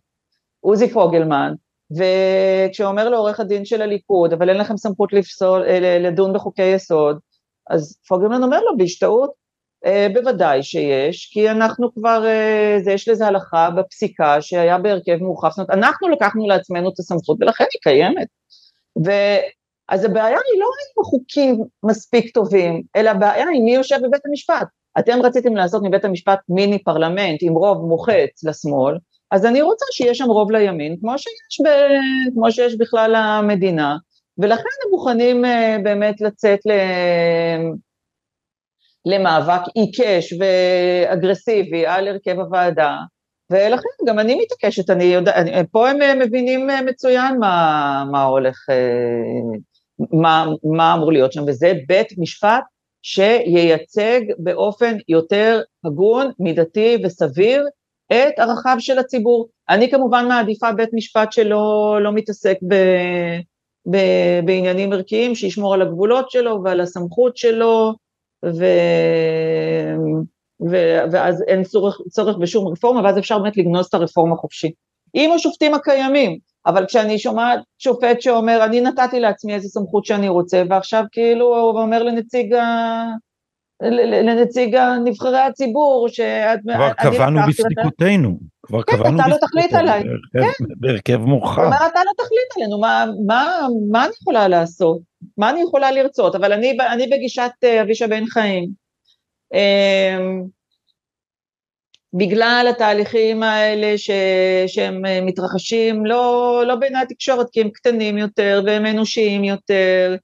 עוזי 0.59 0.89
פוגלמן, 0.89 1.53
וכשאומר 1.97 3.09
לעורך 3.09 3.39
הדין 3.39 3.65
של 3.65 3.81
הליכוד, 3.81 4.33
אבל 4.33 4.49
אין 4.49 4.57
לכם 4.57 4.77
סמכות 4.77 5.13
לפסול, 5.13 5.63
אה, 5.63 5.99
לדון 5.99 6.33
בחוקי 6.33 6.63
יסוד, 6.63 7.19
אז 7.69 7.99
פוגלמן 8.07 8.43
אומר 8.43 8.59
לו 8.61 8.77
בהשתאות, 8.77 9.31
אה, 9.85 10.07
בוודאי 10.13 10.63
שיש, 10.63 11.29
כי 11.33 11.51
אנחנו 11.51 11.93
כבר, 11.93 12.21
זה, 12.83 12.91
יש 12.91 13.09
לזה 13.09 13.27
הלכה 13.27 13.69
בפסיקה 13.77 14.41
שהיה 14.41 14.77
בהרכב 14.77 15.17
מורחב, 15.21 15.49
זאת 15.49 15.57
אומרת, 15.57 15.69
אנחנו 15.69 16.09
לקחנו 16.09 16.47
לעצמנו 16.47 16.89
את 16.89 16.99
הסמכות 16.99 17.37
ולכן 17.41 17.65
היא 17.73 17.79
קיימת. 17.81 18.27
ו, 19.05 19.11
אז 19.89 20.03
הבעיה 20.03 20.37
היא 20.51 20.59
לא 20.59 20.65
עם 20.65 21.03
חוקים 21.03 21.63
מספיק 21.83 22.33
טובים, 22.33 22.83
אלא 22.95 23.09
הבעיה 23.09 23.47
היא 23.47 23.61
מי 23.61 23.75
יושב 23.75 23.97
בבית 24.03 24.21
המשפט. 24.25 24.67
אתם 24.99 25.19
רציתם 25.23 25.55
לעשות 25.55 25.83
מבית 25.85 26.05
המשפט 26.05 26.39
מיני 26.49 26.83
פרלמנט 26.83 27.39
עם 27.41 27.53
רוב 27.53 27.85
מוחץ 27.85 28.43
לשמאל, 28.43 28.97
אז 29.31 29.45
אני 29.45 29.61
רוצה 29.61 29.85
שיהיה 29.91 30.15
שם 30.15 30.25
רוב 30.25 30.51
לימין, 30.51 30.97
כמו 30.99 31.17
שיש, 31.17 31.61
ב, 31.65 31.67
כמו 32.33 32.51
שיש 32.51 32.77
בכלל 32.77 33.15
המדינה, 33.15 33.97
ולכן 34.37 34.69
הם 34.85 34.91
מוכנים 34.91 35.45
uh, 35.45 35.47
באמת 35.83 36.21
לצאת 36.21 36.59
ל... 36.65 36.71
למאבק 39.05 39.61
עיקש 39.75 40.33
ואגרסיבי 40.39 41.85
על 41.85 42.07
הרכב 42.07 42.39
הוועדה, 42.39 42.95
ולכן 43.51 44.05
גם 44.07 44.19
אני 44.19 44.35
מתעקשת, 44.35 44.89
אני 44.89 45.03
יודעת, 45.03 45.45
פה 45.71 45.89
הם 45.89 46.19
מבינים 46.19 46.67
מצוין 46.85 47.39
מה, 47.39 48.03
מה 48.11 48.23
הולך, 48.23 48.57
אה, 48.69 49.57
מה, 50.11 50.45
מה 50.63 50.93
אמור 50.93 51.11
להיות 51.11 51.33
שם, 51.33 51.43
וזה 51.47 51.73
בית 51.87 52.07
משפט 52.17 52.63
שייצג 53.01 54.21
באופן 54.37 54.97
יותר 55.07 55.61
הגון, 55.85 56.31
מידתי 56.39 56.97
וסביר 57.03 57.65
את 58.11 58.39
ערכיו 58.39 58.75
של 58.79 58.99
הציבור. 58.99 59.47
אני 59.69 59.91
כמובן 59.91 60.25
מעדיפה 60.27 60.71
בית 60.71 60.89
משפט 60.93 61.31
שלא 61.31 61.97
לא 62.01 62.13
מתעסק 62.13 62.57
ב, 62.67 62.75
ב, 63.91 63.97
בעניינים 64.45 64.93
ערכיים, 64.93 65.35
שישמור 65.35 65.73
על 65.73 65.81
הגבולות 65.81 66.31
שלו 66.31 66.61
ועל 66.63 66.81
הסמכות 66.81 67.37
שלו, 67.37 67.93
ו, 68.45 68.65
ו, 70.61 70.75
ואז 71.11 71.43
אין 71.47 71.63
צורך, 71.63 71.97
צורך 72.09 72.37
בשום 72.37 72.67
רפורמה, 72.67 73.01
ואז 73.03 73.17
אפשר 73.17 73.39
באמת 73.39 73.57
לגנוז 73.57 73.85
את 73.85 73.93
הרפורמה 73.93 74.35
חופשי. 74.35 74.71
עם 75.13 75.31
השופטים 75.31 75.73
הקיימים, 75.73 76.37
אבל 76.65 76.85
כשאני 76.85 77.19
שומעת 77.19 77.59
שופט 77.79 78.21
שאומר, 78.21 78.65
אני 78.65 78.81
נתתי 78.81 79.19
לעצמי 79.19 79.53
איזה 79.53 79.67
סמכות 79.67 80.05
שאני 80.05 80.29
רוצה, 80.29 80.63
ועכשיו 80.69 81.03
כאילו 81.11 81.45
הוא 81.45 81.81
אומר 81.81 82.03
לנציג 82.03 82.53
ה... 82.53 82.63
לנציג 84.23 84.75
נבחרי 85.05 85.39
הציבור, 85.39 86.07
שאת... 86.09 86.59
כבר 86.75 86.93
קבענו 86.93 87.39
בפסיקותינו, 87.47 88.37
כבר 88.63 88.83
כן, 88.83 88.97
קבענו 88.97 89.19
אתה 89.19 89.27
לא 89.27 89.35
תחליט 89.41 89.73
עליי, 89.73 90.03
כן. 90.33 90.65
בהרכב 90.79 91.17
מורחב. 91.17 91.61
זאת 91.61 91.65
אומרת, 91.65 91.91
אתה 91.91 91.99
לא 92.05 92.11
תחליט 92.23 92.57
עלינו, 92.57 92.79
מה, 92.79 93.05
מה, 93.27 93.67
מה 93.91 94.05
אני 94.05 94.13
יכולה 94.21 94.47
לעשות? 94.47 94.99
מה 95.37 95.49
אני 95.49 95.61
יכולה 95.61 95.91
לרצות? 95.91 96.35
אבל 96.35 96.53
אני, 96.53 96.77
אני 96.93 97.07
בגישת 97.07 97.51
אה, 97.63 97.81
אבישע 97.81 98.07
בן 98.07 98.25
חיים. 98.25 98.86
אמ, 99.53 100.43
בגלל 102.13 102.67
התהליכים 102.69 103.43
האלה 103.43 103.97
ש, 103.97 104.09
שהם 104.67 105.01
מתרחשים, 105.25 106.05
לא, 106.05 106.63
לא 106.67 106.75
בעיני 106.75 106.99
התקשורת, 106.99 107.47
כי 107.51 107.61
הם 107.61 107.69
קטנים 107.69 108.17
יותר 108.17 108.61
והם 108.65 108.85
אנושיים 108.85 109.43
יותר, 109.43 110.15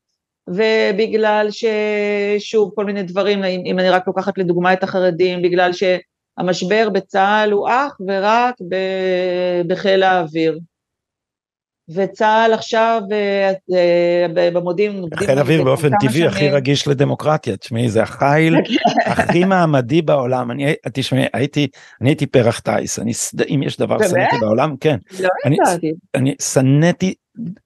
ובגלל 0.47 1.47
ששוב 1.51 2.71
כל 2.75 2.85
מיני 2.85 3.03
דברים, 3.03 3.43
אם 3.43 3.79
אני 3.79 3.89
רק 3.89 4.07
לוקחת 4.07 4.37
לדוגמה 4.37 4.73
את 4.73 4.83
החרדים, 4.83 5.41
בגלל 5.41 5.71
שהמשבר 5.73 6.89
בצה"ל 6.89 7.51
הוא 7.51 7.67
אך 7.69 7.97
ורק 8.07 8.55
בחיל 9.67 10.03
האוויר. 10.03 10.59
וצה"ל 11.89 12.53
עכשיו 12.53 13.01
במודיעין... 14.53 15.05
חיל 15.15 15.39
אוויר 15.39 15.63
באופן 15.63 15.89
טבעי 16.01 16.27
הכי 16.27 16.49
רגיש 16.49 16.87
לדמוקרטיה, 16.87 17.57
תשמעי 17.57 17.89
זה 17.89 18.03
החיל 18.03 18.55
הכי 19.05 19.45
מעמדי 19.49 20.01
בעולם, 20.01 20.51
אני 20.51 20.73
תשמעי 20.93 21.25
הייתי, 21.33 21.67
אני 22.01 22.09
הייתי 22.09 22.25
פרח 22.25 22.59
טייס, 22.59 22.99
אם 23.49 23.63
יש 23.63 23.77
דבר 23.77 23.97
שנאתי 24.07 24.35
בעולם, 24.41 24.75
כן, 24.79 24.97
לא 25.19 25.29
אני 26.15 26.35
שנאתי 26.41 27.13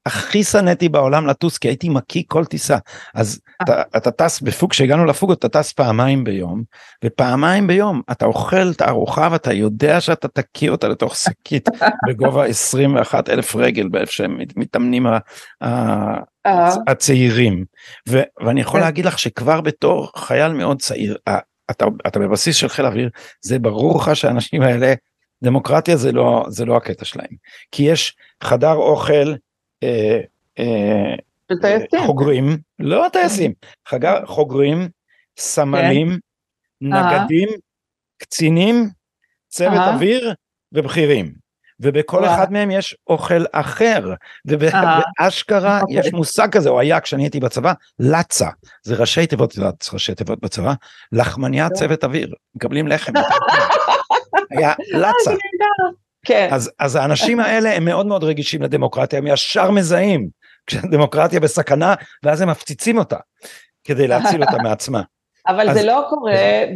הכי 0.06 0.44
שנאתי 0.44 0.90
בעולם 0.90 1.28
לטוס 1.28 1.58
כי 1.58 1.68
הייתי 1.68 1.90
מקיא 1.90 2.24
כל 2.28 2.46
טיסה. 2.46 2.78
אז 3.14 3.40
אתה, 3.64 3.82
אתה 3.98 4.12
טס 4.12 4.42
בפוג 4.42 4.72
כשהגענו 4.72 5.06
לפוג 5.06 5.32
אתה 5.32 5.50
טס 5.50 5.74
פעמיים 5.74 6.24
ביום 6.24 6.64
ופעמיים 7.06 7.68
ביום 7.68 8.02
אתה 8.12 8.26
אוכל 8.26 8.72
את 8.72 8.82
הארוחה 8.82 9.30
ואתה 9.32 9.54
יודע 9.54 10.02
שאתה 10.02 10.28
תקיא 10.28 10.70
אותה 10.70 10.88
לתוך 10.88 11.16
שקית 11.16 11.70
בגובה 12.08 12.46
21 12.46 13.30
אלף 13.30 13.56
רגל 13.56 13.88
באיפה 13.88 14.12
שהם 14.12 14.38
מתאמנים 14.56 15.08
הצעירים. 16.88 17.66
ו, 18.10 18.22
ואני 18.46 18.62
יכול 18.62 18.80
כן. 18.80 18.86
להגיד 18.86 19.06
לך 19.06 19.20
שכבר 19.20 19.62
בתור 19.62 20.12
חייל 20.16 20.54
מאוד 20.54 20.82
צעיר 20.82 21.18
אתה, 21.72 21.86
אתה 22.08 22.20
בבסיס 22.20 22.56
של 22.56 22.70
חיל 22.70 22.86
אוויר 22.86 23.10
זה 23.42 23.60
ברור 23.60 24.00
לך 24.00 24.16
שהאנשים 24.16 24.62
האלה 24.62 24.94
דמוקרטיה 25.44 25.98
זה 25.98 26.12
לא 26.12 26.46
זה 26.50 26.66
לא 26.66 26.78
הקטע 26.78 27.06
שלהם. 27.06 27.36
כי 27.72 27.84
יש 27.84 28.16
חדר 28.44 28.74
אוכל 28.74 29.14
אה, 29.14 29.24
אה, 29.24 29.36
חוגרים, 32.06 32.58
לא 32.80 33.06
טייסים, 33.14 33.54
חוגרים, 34.26 34.90
סמלים. 35.38 36.20
נגדים, 36.82 37.50
קצינים, 38.18 38.90
צוות 39.48 39.80
אוויר 39.94 40.34
ובכירים. 40.72 41.48
ובכל 41.80 42.26
אחד 42.26 42.52
מהם 42.52 42.72
יש 42.72 42.98
אוכל 43.08 43.44
אחר, 43.52 44.14
ובאשכרה 44.46 45.82
אוקיי. 45.82 46.00
יש 46.00 46.14
מושג 46.14 46.52
כזה, 46.52 46.70
או 46.70 46.80
היה 46.80 47.00
כשאני 47.00 47.24
הייתי 47.24 47.40
בצבא, 47.40 47.74
לצה, 48.00 48.50
זה 48.84 48.96
ראשי 48.96 49.28
תיבות, 49.28 49.56
ראשי 49.94 50.16
תיבות 50.16 50.40
בצבא, 50.42 50.74
לחמניה 51.12 51.70
צוות 51.70 52.04
אוויר, 52.04 52.34
מקבלים 52.56 52.88
לחם, 52.88 53.14
היה 54.52 54.74
לצה. 54.94 55.32
כן. 56.28 56.48
אז, 56.52 56.72
אז 56.80 56.96
האנשים 56.96 57.40
האלה 57.40 57.76
הם 57.76 57.86
מאוד 57.86 58.06
מאוד 58.06 58.24
רגישים 58.24 58.62
לדמוקרטיה, 58.62 59.20
הם 59.20 59.28
ישר 59.28 59.72
מזהים 59.72 60.28
כשהדמוקרטיה 60.68 61.40
בסכנה, 61.40 61.96
ואז 62.24 62.42
הם 62.42 62.50
מפציצים 62.50 62.98
אותה 62.98 63.18
כדי 63.84 64.08
להציל 64.08 64.44
אותה 64.44 64.58
מעצמה. 64.64 65.02
אבל 65.48 65.70
אז, 65.70 65.78
זה 65.78 65.86
לא 65.86 66.06
קורה 66.10 66.34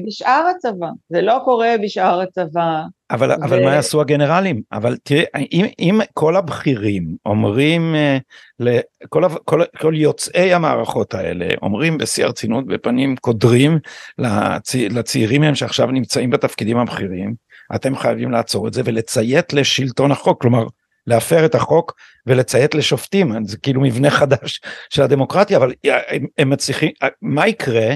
בשאר 0.08 0.44
הצבא, 0.56 0.88
זה 1.10 1.22
לא 1.22 1.42
קורה 1.46 1.76
בשאר 1.84 2.22
הצבא. 2.22 2.82
אבל, 3.12 3.32
ו... 3.32 3.34
אבל 3.34 3.66
מה 3.66 3.76
יעשו 3.76 4.02
הגנרלים? 4.02 4.62
אבל 4.72 4.98
תראה, 5.04 5.24
אם, 5.52 5.66
אם 5.80 6.00
כל 6.14 6.36
הבכירים 6.36 7.16
אומרים, 7.26 7.96
לכל, 8.60 9.24
כל, 9.46 9.64
כל 9.78 9.94
יוצאי 9.96 10.54
המערכות 10.54 11.14
האלה 11.14 11.48
אומרים 11.62 11.98
בשיא 11.98 12.26
הרצינות 12.26 12.68
בפנים 12.68 13.16
קודרים 13.16 13.80
לצי, 14.18 14.90
לצעירים 14.90 15.42
מהם 15.42 15.56
שעכשיו 15.56 15.92
נמצאים 15.92 16.30
בתפקידים 16.30 16.78
הבכירים, 16.78 17.34
אתם 17.76 17.96
חייבים 17.96 18.32
לעצור 18.32 18.68
את 18.68 18.74
זה 18.74 18.82
ולציית 18.86 19.54
לשלטון 19.54 20.12
החוק, 20.12 20.42
כלומר 20.42 20.64
להפר 21.08 21.46
את 21.46 21.56
החוק 21.56 21.96
ולציית 22.28 22.76
לשופטים, 22.76 23.46
זה 23.46 23.58
כאילו 23.58 23.82
מבנה 23.82 24.10
חדש 24.10 24.62
של 24.94 25.02
הדמוקרטיה, 25.02 25.58
אבל 25.58 25.74
הם, 25.84 26.26
הם 26.38 26.50
מצליחים, 26.50 26.92
מה 27.22 27.48
יקרה? 27.48 27.96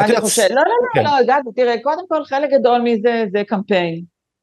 אני 0.00 0.16
חושבת, 0.16 0.50
לא, 0.50 0.56
לא, 0.56 0.62
לא, 0.62 0.88
כן. 0.94 1.04
לא, 1.04 1.18
הגעתי, 1.18 1.48
תראה, 1.56 1.74
קודם 1.82 2.02
כל 2.08 2.24
חלק 2.24 2.50
גדול 2.50 2.80
מזה 2.84 3.24
זה 3.32 3.42
קמפיין, 3.46 4.02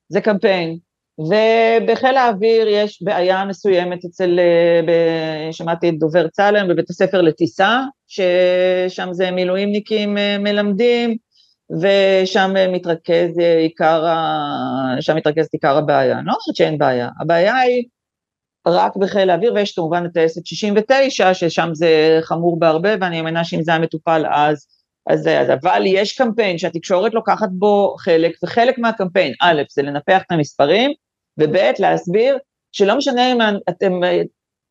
זה 0.09 0.21
קמפיין, 0.21 0.77
ובחיל 1.19 2.17
האוויר 2.17 2.67
יש 2.67 3.03
בעיה 3.03 3.45
מסוימת 3.45 4.05
אצל, 4.05 4.39
אה, 4.39 5.53
שמעתי 5.53 5.89
את 5.89 5.99
דובר 5.99 6.27
צה"ל 6.27 6.55
היום 6.55 6.69
בבית 6.69 6.89
הספר 6.89 7.21
לטיסה, 7.21 7.81
ששם 8.07 9.09
זה 9.11 9.31
מילואימניקים 9.31 10.17
אה, 10.17 10.37
מלמדים, 10.37 11.17
ושם 11.81 12.53
מתרכז 12.71 13.37
עיקר, 13.61 14.05
שם 14.99 15.15
מתרכזת 15.15 15.53
עיקר 15.53 15.77
הבעיה. 15.77 16.19
אני 16.19 16.25
לא 16.27 16.33
חושבת 16.33 16.55
שאין 16.55 16.77
בעיה, 16.77 17.09
הבעיה 17.21 17.55
היא 17.55 17.83
רק 18.67 18.97
בחיל 18.97 19.29
האוויר, 19.29 19.53
ויש 19.53 19.75
כמובן 19.75 20.05
את 20.05 20.13
טייסת 20.13 20.45
69, 20.45 21.33
ששם 21.33 21.69
זה 21.73 22.19
חמור 22.21 22.59
בהרבה, 22.59 22.89
ואני 23.01 23.21
מאמינה 23.21 23.43
שאם 23.43 23.63
זה 23.63 23.71
היה 23.71 23.79
מטופל 23.79 24.25
אז, 24.31 24.67
אז 25.09 25.27
אז, 25.27 25.49
אבל 25.49 25.83
יש 25.85 26.17
קמפיין 26.17 26.57
שהתקשורת 26.57 27.13
לוקחת 27.13 27.49
בו 27.51 27.95
חלק, 27.99 28.35
וחלק 28.43 28.77
מהקמפיין, 28.77 29.33
א', 29.41 29.61
זה 29.69 29.81
לנפח 29.81 30.21
את 30.27 30.31
המספרים, 30.31 30.91
וב', 31.37 31.55
להסביר 31.79 32.37
שלא 32.71 32.97
משנה 32.97 33.31
אם 33.31 33.37
אתם 33.69 33.91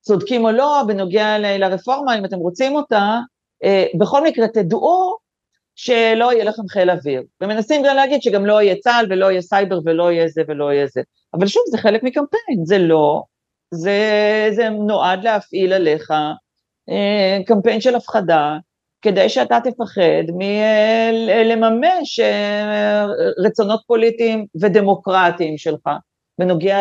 צודקים 0.00 0.44
או 0.44 0.50
לא 0.50 0.82
בנוגע 0.86 1.38
לרפורמה, 1.38 2.18
אם 2.18 2.24
אתם 2.24 2.36
רוצים 2.36 2.74
אותה, 2.74 3.18
אה, 3.64 3.86
בכל 3.98 4.24
מקרה 4.24 4.48
תדעו 4.48 5.16
שלא 5.76 6.32
יהיה 6.32 6.44
לכם 6.44 6.62
חיל 6.68 6.90
אוויר, 6.90 7.22
ומנסים 7.40 7.82
גם 7.86 7.96
להגיד 7.96 8.22
שגם 8.22 8.46
לא 8.46 8.62
יהיה 8.62 8.76
צה"ל 8.76 9.06
ולא 9.10 9.30
יהיה 9.30 9.40
סייבר 9.40 9.78
ולא 9.84 10.12
יהיה 10.12 10.28
זה 10.28 10.42
ולא 10.48 10.72
יהיה 10.72 10.86
זה, 10.86 11.00
אבל 11.34 11.46
שוב 11.46 11.62
זה 11.70 11.78
חלק 11.78 12.02
מקמפיין, 12.02 12.64
זה 12.64 12.78
לא, 12.78 13.22
זה, 13.74 14.00
זה 14.52 14.68
נועד 14.68 15.24
להפעיל 15.24 15.72
עליך 15.72 16.10
אה, 16.90 17.38
קמפיין 17.46 17.80
של 17.80 17.94
הפחדה, 17.94 18.56
כדי 19.02 19.28
שאתה 19.28 19.58
תפחד 19.64 20.24
מלממש 20.38 22.20
אה, 22.20 23.06
רצונות 23.44 23.80
פוליטיים 23.86 24.46
ודמוקרטיים 24.60 25.58
שלך, 25.58 25.88
בנוגע 26.38 26.78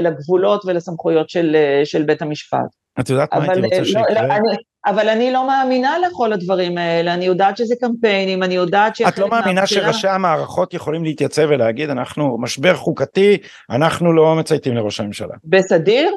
לגבולות 0.00 0.64
ולסמכויות 0.64 1.30
של, 1.30 1.56
של 1.84 2.02
בית 2.02 2.22
המשפט. 2.22 2.58
את 3.00 3.10
יודעת 3.10 3.34
מה 3.34 3.42
הייתי 3.42 3.60
רוצה 3.60 3.78
לא, 3.78 3.84
שיקרה? 3.84 4.12
לא, 4.12 4.20
אני, 4.20 4.56
אבל 4.86 5.08
אני 5.08 5.32
לא 5.32 5.46
מאמינה 5.46 5.96
לכל 5.98 6.32
הדברים 6.32 6.78
האלה, 6.78 7.14
אני 7.14 7.24
יודעת 7.24 7.56
שזה 7.56 7.74
קמפיינים, 7.80 8.42
אני 8.42 8.54
יודעת 8.54 8.96
ש... 8.96 9.02
את 9.02 9.18
לא 9.18 9.28
מאמינה 9.28 9.60
מהבחירה... 9.60 9.92
שראשי 9.92 10.08
המערכות 10.08 10.74
יכולים 10.74 11.04
להתייצב 11.04 11.46
ולהגיד, 11.48 11.90
אנחנו 11.90 12.38
משבר 12.40 12.74
חוקתי, 12.74 13.38
אנחנו 13.70 14.12
לא 14.12 14.36
מצייתים 14.36 14.76
לראש 14.76 15.00
הממשלה. 15.00 15.34
בסדיר? 15.44 16.10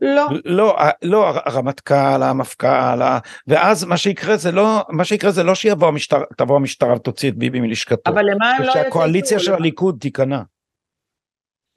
לא. 0.00 0.26
לא, 0.44 0.76
לא, 1.02 1.32
הרמטכ"ל, 1.44 2.22
המפכ"ל, 2.22 3.02
ואז 3.46 3.84
מה 3.84 3.96
שיקרה 3.96 4.36
זה 4.36 4.52
לא, 4.52 4.84
מה 4.88 5.04
שיקרה 5.04 5.30
זה 5.30 5.42
לא 5.42 5.54
שיבוא 5.54 5.88
המשטרה, 5.88 6.24
תבוא 6.36 6.56
המשטרה 6.56 6.94
ותוציא 6.94 7.30
את 7.30 7.36
ביבי 7.36 7.60
מלשכתו. 7.60 8.10
אבל 8.10 8.24
למה 8.30 8.50
הם 8.50 8.62
לא 8.62 8.70
יצאו? 8.70 8.82
שהקואליציה 8.82 9.38
של 9.38 9.54
הליכוד 9.54 9.96
תיכנע. 10.00 10.40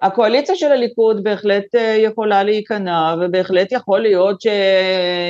הקואליציה 0.04 0.56
של 0.56 0.72
הליכוד 0.72 1.24
בהחלט 1.24 1.76
אה, 1.76 1.96
יכולה 2.00 2.44
להיכנע, 2.44 3.16
ובהחלט 3.22 3.72
יכול 3.72 4.00
להיות 4.00 4.42
ש... 4.42 4.48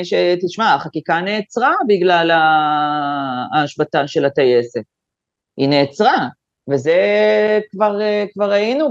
שתשמע, 0.03 0.73
החקיקה 0.73 1.21
נעצרה 1.21 1.73
בגלל 1.87 2.31
ההשבתה 3.53 4.07
של 4.07 4.25
הטייסת. 4.25 4.83
היא 5.57 5.69
נעצרה, 5.69 6.27
וזה 6.69 6.99
כבר, 7.71 8.01
אה, 8.01 8.25
כבר 8.33 8.51
היינו 8.51 8.87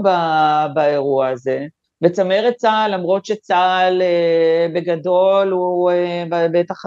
באירוע 0.73 1.27
הזה. 1.27 1.65
וצמרת 2.03 2.55
צה"ל, 2.55 2.93
למרות 2.93 3.25
שצה"ל 3.25 4.01
אה, 4.01 4.67
בגדול 4.73 5.51
הוא 5.51 5.91
בטח 6.29 6.85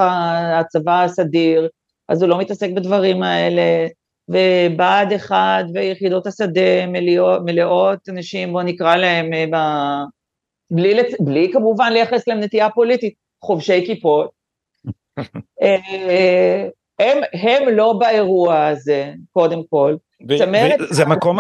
הצבא 0.61 1.03
הסדיר, 1.03 1.69
אז 2.09 2.23
הוא 2.23 2.31
לא 2.31 2.39
מתעסק 2.39 2.71
בדברים 2.77 3.23
האלה, 3.23 3.87
ובה"ד 4.29 5.13
1 5.13 5.65
ויחידות 5.75 6.27
השדה 6.27 6.87
מלאות, 6.87 7.41
מלאות 7.45 8.09
אנשים, 8.09 8.53
בוא 8.53 8.63
נקרא 8.63 8.97
להם, 8.97 9.33
אה, 9.33 9.45
ב... 9.53 9.57
בלי, 10.71 10.95
לצ... 10.95 11.15
בלי 11.21 11.51
כמובן 11.53 11.93
לייחס 11.93 12.29
להם 12.29 12.41
נטייה 12.41 12.71
פוליטית, 12.71 13.15
חובשי 13.45 13.87
כיפות, 13.87 14.31
אה, 15.63 16.69
הם, 16.99 17.19
הם 17.33 17.69
לא 17.69 17.93
באירוע 17.99 18.67
הזה, 18.67 19.13
קודם 19.33 19.61
כל. 19.71 19.97
צמרת... 20.39 20.81
זה 20.91 21.05
מקום, 21.05 21.39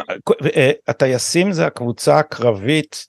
אה, 0.57 0.70
הטייסים 0.89 1.53
זה 1.53 1.66
הקבוצה 1.66 2.18
הקרבית 2.18 3.07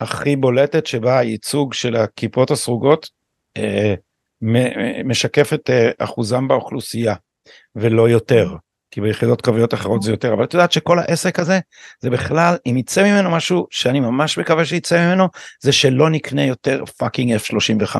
הכי 0.00 0.36
בולטת 0.36 0.86
שבה 0.86 1.18
הייצוג 1.18 1.74
של 1.74 1.96
הכיפות 1.96 2.50
הסרוגות 2.50 3.08
משקף 5.04 5.52
את 5.54 5.70
אחוזם 5.98 6.48
באוכלוסייה 6.48 7.14
ולא 7.76 8.08
יותר. 8.08 8.48
כי 8.90 9.00
ביחידות 9.00 9.42
קרביות 9.42 9.74
אחרות 9.74 10.02
זה 10.02 10.10
יותר 10.10 10.32
אבל 10.32 10.44
את 10.44 10.54
יודעת 10.54 10.72
שכל 10.72 10.98
העסק 10.98 11.38
הזה 11.38 11.58
זה 12.00 12.10
בכלל 12.10 12.56
אם 12.66 12.76
יצא 12.76 13.02
ממנו 13.04 13.30
משהו 13.30 13.66
שאני 13.70 14.00
ממש 14.00 14.38
מקווה 14.38 14.64
שיצא 14.64 15.06
ממנו 15.06 15.28
זה 15.60 15.72
שלא 15.72 16.10
נקנה 16.10 16.44
יותר 16.44 16.84
פאקינג 16.84 17.36
F35. 17.36 17.96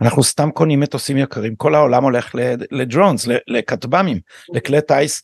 אנחנו 0.00 0.24
סתם 0.24 0.50
קונים 0.50 0.80
מטוסים 0.80 1.16
יקרים 1.16 1.56
כל 1.56 1.74
העולם 1.74 2.04
הולך 2.04 2.34
לדרונס 2.72 3.26
לכטב"מים 3.48 4.20
לכלי 4.54 4.80
טיס 4.80 5.22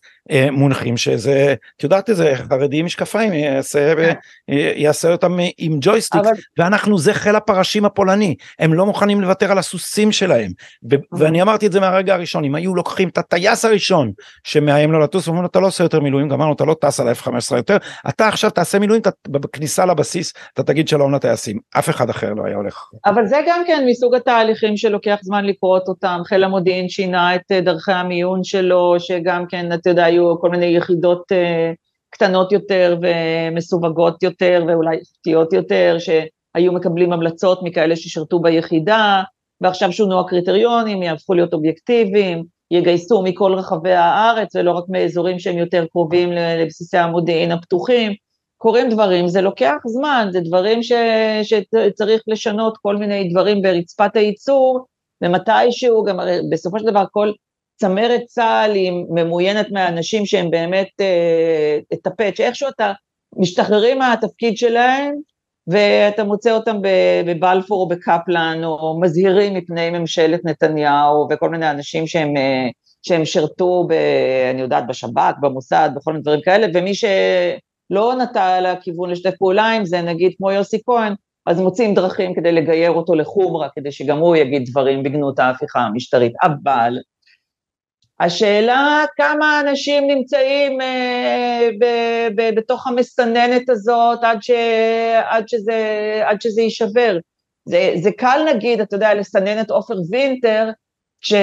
מונחים 0.52 0.96
שזה, 0.96 1.54
את 1.76 1.82
יודעת 1.84 2.10
איזה 2.10 2.32
חרדי 2.34 2.78
עם 2.78 2.86
משקפיים 2.86 3.32
יעשה. 3.32 3.94
יעשה 4.76 5.12
אותם 5.12 5.36
עם 5.58 5.78
ג'ויסטיק, 5.80 6.20
אבל... 6.20 6.32
ואנחנו 6.58 6.98
זה 6.98 7.14
חיל 7.14 7.36
הפרשים 7.36 7.84
הפולני, 7.84 8.34
הם 8.58 8.74
לא 8.74 8.86
מוכנים 8.86 9.20
לוותר 9.20 9.52
על 9.52 9.58
הסוסים 9.58 10.12
שלהם, 10.12 10.50
ו- 10.90 11.18
ואני 11.18 11.42
אמרתי 11.42 11.66
את 11.66 11.72
זה 11.72 11.80
מהרגע 11.80 12.14
הראשון, 12.14 12.44
אם 12.44 12.54
היו 12.54 12.74
לוקחים 12.74 13.08
את 13.08 13.18
הטייס 13.18 13.64
הראשון 13.64 14.12
שמאיים 14.44 14.92
לו 14.92 15.00
לטוס, 15.00 15.28
ואומרים 15.28 15.42
לו 15.42 15.48
אתה 15.48 15.60
לא 15.60 15.66
עושה 15.66 15.84
יותר 15.84 16.00
מילואים, 16.00 16.28
גמרנו 16.28 16.52
אתה 16.52 16.64
לא 16.64 16.76
טס 16.80 17.00
על 17.00 17.08
ה-F-15 17.08 17.56
יותר, 17.56 17.76
אתה 18.08 18.28
עכשיו 18.28 18.50
תעשה 18.50 18.78
מילואים, 18.78 19.02
אתה, 19.02 19.10
בכניסה 19.28 19.86
לבסיס 19.86 20.32
אתה 20.54 20.62
תגיד 20.62 20.88
שלום 20.88 21.14
לטייסים, 21.14 21.58
אף 21.78 21.90
אחד 21.90 22.10
אחר 22.10 22.32
לא 22.34 22.46
היה 22.46 22.56
הולך. 22.56 22.84
אבל 23.06 23.26
זה 23.26 23.36
גם 23.46 23.62
כן 23.66 23.84
מסוג 23.88 24.14
התהליכים 24.14 24.76
שלוקח 24.76 25.16
זמן 25.22 25.44
לקרות 25.44 25.88
אותם, 25.88 26.20
חיל 26.24 26.44
המודיעין 26.44 26.88
שינה 26.88 27.34
את 27.34 27.52
אה, 27.52 27.60
דרכי 27.60 27.92
המיון 27.92 28.44
שלו, 28.44 28.94
שגם 28.98 29.44
כן, 29.48 29.72
אתה 29.72 29.90
יודע, 29.90 30.08
היו 30.14 30.40
כל 30.40 30.50
מיני 30.50 30.66
יחידות 30.66 31.22
uh, 31.32 31.74
קטנות 32.10 32.52
יותר 32.52 32.98
ומסווגות 33.02 34.22
יותר 34.22 34.64
ואולי 34.68 34.96
איכותיות 34.96 35.52
יותר, 35.52 35.96
שהיו 35.98 36.72
מקבלים 36.72 37.12
המלצות 37.12 37.60
מכאלה 37.62 37.96
ששירתו 37.96 38.38
ביחידה, 38.38 39.22
ועכשיו 39.60 39.92
שונו 39.92 40.20
הקריטריונים, 40.20 41.02
יהפכו 41.02 41.34
להיות 41.34 41.52
אובייקטיביים, 41.52 42.44
יגייסו 42.70 43.22
מכל 43.22 43.54
רחבי 43.54 43.92
הארץ 43.92 44.56
ולא 44.56 44.72
רק 44.72 44.84
מאזורים 44.88 45.38
שהם 45.38 45.58
יותר 45.58 45.86
קרובים 45.90 46.32
לבסיסי 46.32 46.98
המודיעין 46.98 47.52
הפתוחים. 47.52 48.12
קורים 48.56 48.88
דברים, 48.90 49.28
זה 49.28 49.40
לוקח 49.40 49.76
זמן, 49.86 50.28
זה 50.32 50.40
דברים 50.40 50.82
ש, 50.82 50.92
שצריך 51.42 52.22
לשנות 52.26 52.78
כל 52.82 52.96
מיני 52.96 53.28
דברים 53.28 53.62
ברצפת 53.62 54.16
הייצור, 54.16 54.86
ומתישהו, 55.22 56.04
גם 56.04 56.18
בסופו 56.52 56.78
של 56.78 56.86
דבר 56.86 57.04
כל 57.10 57.32
צמרת 57.76 58.20
צה"ל 58.26 58.72
היא 58.74 58.92
ממוינת 59.10 59.66
מהאנשים 59.70 60.26
שהם 60.26 60.50
באמת 60.50 60.88
אה, 61.00 61.78
את 61.92 62.06
הפאץ', 62.06 62.36
שאיכשהו 62.36 62.68
אתה 62.68 62.92
משתחררים 63.36 63.98
מהתפקיד 63.98 64.56
שלהם, 64.56 65.14
ואתה 65.66 66.24
מוצא 66.24 66.50
אותם 66.50 66.76
בבלפור 67.26 67.80
או 67.80 67.88
בקפלן, 67.88 68.60
או 68.64 69.00
מזהירים 69.00 69.54
מפני 69.54 69.90
ממשלת 69.90 70.40
נתניהו, 70.44 71.28
וכל 71.30 71.50
מיני 71.50 71.70
אנשים 71.70 72.06
שהם, 72.06 72.36
אה, 72.36 72.68
שהם 73.02 73.24
שירתו, 73.24 73.86
ב, 73.88 73.92
אני 74.50 74.62
יודעת, 74.62 74.86
בשב"כ, 74.86 75.34
במוסד, 75.40 75.90
בכל 75.96 76.12
מיני 76.12 76.22
דברים 76.22 76.40
כאלה, 76.40 76.66
ומי 76.74 76.94
שלא 76.94 78.14
נטה 78.22 78.60
לכיוון 78.60 79.10
לשתף 79.10 79.36
פעולה 79.38 79.70
עם 79.70 79.84
זה, 79.84 80.02
נגיד 80.02 80.32
כמו 80.38 80.50
יוסי 80.50 80.78
כהן, 80.86 81.14
אז 81.46 81.60
מוצאים 81.60 81.94
דרכים 81.94 82.34
כדי 82.34 82.52
לגייר 82.52 82.90
אותו 82.90 83.14
לחומרה, 83.14 83.68
כדי 83.74 83.92
שגם 83.92 84.18
הוא 84.18 84.36
יגיד 84.36 84.64
דברים 84.70 85.02
בגנות 85.02 85.38
ההפיכה 85.38 85.80
המשטרית. 85.80 86.32
אבל 86.42 86.96
השאלה 88.20 89.04
כמה 89.16 89.60
אנשים 89.60 90.06
נמצאים 90.06 90.80
אה, 90.80 91.68
ב, 91.80 91.84
ב, 92.36 92.54
בתוך 92.54 92.86
המסננת 92.86 93.70
הזאת 93.70 94.18
עד, 94.22 94.42
ש, 94.42 94.50
עד, 95.24 95.48
שזה, 95.48 96.20
עד 96.24 96.40
שזה 96.40 96.62
יישבר. 96.62 97.18
זה, 97.64 97.92
זה 97.96 98.10
קל 98.12 98.40
נגיד, 98.54 98.80
אתה 98.80 98.96
יודע, 98.96 99.14
לסנן 99.14 99.60
את 99.60 99.70
עופר 99.70 99.94
וינטר, 100.10 100.70
כש, 101.20 101.34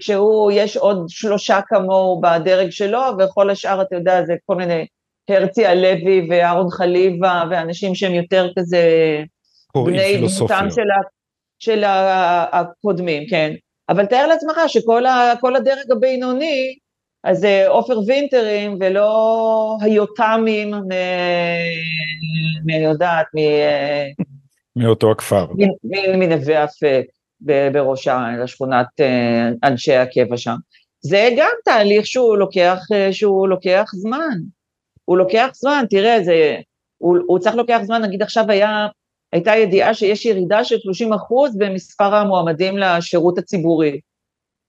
כשהוא, 0.00 0.52
יש 0.54 0.76
עוד 0.76 1.04
שלושה 1.08 1.60
כמוהו 1.68 2.20
בדרג 2.20 2.70
שלו, 2.70 3.02
וכל 3.18 3.50
השאר, 3.50 3.82
אתה 3.82 3.96
יודע, 3.96 4.24
זה 4.24 4.34
כל 4.46 4.56
מיני, 4.56 4.86
הרצי 5.28 5.66
הלוי 5.66 6.26
ואהרון 6.30 6.70
חליבה, 6.70 7.42
ואנשים 7.50 7.94
שהם 7.94 8.14
יותר 8.14 8.48
כזה, 8.58 8.82
בני 9.74 10.16
דמותם 10.16 10.66
של, 10.70 10.82
של 11.58 11.84
הקודמים, 12.52 13.22
כן. 13.30 13.52
אבל 13.92 14.06
תאר 14.06 14.26
לעצמך 14.26 14.60
שכל 14.66 15.56
הדרג 15.56 15.90
הבינוני, 15.92 16.74
אז 17.24 17.38
זה 17.38 17.64
עופר 17.68 17.98
וינטרים 18.06 18.78
ולא 18.80 19.76
היותמים, 19.80 20.74
מי 22.64 22.76
יודעת, 22.76 23.26
מ... 23.34 23.38
מאותו 24.76 25.10
הכפר. 25.10 25.46
מנווה 26.18 26.64
אפק 26.64 27.04
בראש 27.72 28.08
העין, 28.08 28.40
לשכונת 28.40 28.86
אה, 29.00 29.48
אנשי 29.64 29.94
הקבע 29.94 30.36
שם. 30.36 30.56
זה 31.00 31.28
גם 31.36 31.52
תהליך 31.64 32.06
שהוא 32.06 32.36
לוקח, 32.36 32.78
אה, 32.92 33.12
שהוא 33.12 33.48
לוקח 33.48 33.90
זמן. 33.94 34.38
הוא 35.04 35.18
לוקח 35.18 35.48
זמן, 35.54 35.84
תראה, 35.90 36.22
זה, 36.22 36.56
הוא, 36.98 37.18
הוא 37.26 37.38
צריך 37.38 37.54
לוקח 37.56 37.80
זמן, 37.82 38.02
נגיד 38.02 38.22
עכשיו 38.22 38.50
היה 38.50 38.86
הייתה 39.32 39.56
ידיעה 39.56 39.94
שיש 39.94 40.26
ירידה 40.26 40.64
של 40.64 40.78
30 40.78 41.12
אחוז 41.12 41.56
במספר 41.58 42.14
המועמדים 42.14 42.78
לשירות 42.78 43.38
הציבורי. 43.38 44.00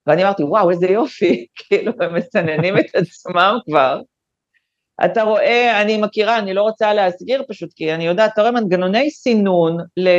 ואני 0.08 0.24
אמרתי, 0.24 0.44
וואו, 0.44 0.72
איזה 0.72 0.88
יופי, 0.88 1.46
כאילו, 1.58 1.92
הם 2.00 2.16
מסננים 2.16 2.78
את 2.78 2.96
עצמם 2.96 3.58
כבר. 3.66 4.02
אתה 5.06 5.24
רואה, 5.24 5.82
אני 5.82 5.98
מכירה, 5.98 6.40
אני 6.40 6.54
לא 6.54 6.62
רוצה 6.62 6.94
להסגיר 6.94 7.44
פשוט, 7.48 7.74
כי 7.76 7.94
אני 7.94 8.06
יודעת, 8.06 8.32
אתה 8.34 8.42
רואה 8.42 8.52
מנגנוני 8.52 9.12
סינון 9.12 9.78
ל... 9.98 10.10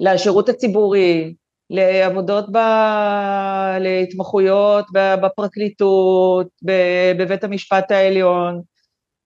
לשירות 0.00 0.48
הציבורי, 0.48 1.34
לעבודות, 1.70 2.52
ב... 2.52 2.58
להתמחויות 3.80 4.86
בפרקליטות, 4.94 6.46
בבית 7.18 7.44
המשפט 7.44 7.90
העליון, 7.90 8.62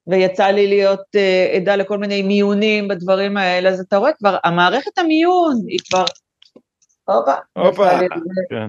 ויצא 0.07 0.47
לי 0.47 0.67
להיות 0.67 1.01
uh, 1.01 1.57
עדה 1.57 1.77
לכל 1.77 1.99
מיני 1.99 2.23
מיונים 2.23 2.89
בדברים 2.89 3.37
האלה, 3.37 3.69
אז 3.69 3.81
אתה 3.81 3.97
רואה 3.97 4.13
כבר, 4.13 4.37
המערכת 4.45 4.99
המיון 4.99 5.55
היא 5.69 5.79
כבר, 5.89 6.05
הופה, 7.05 7.35
הופה, 7.59 7.89
כן. 8.51 8.69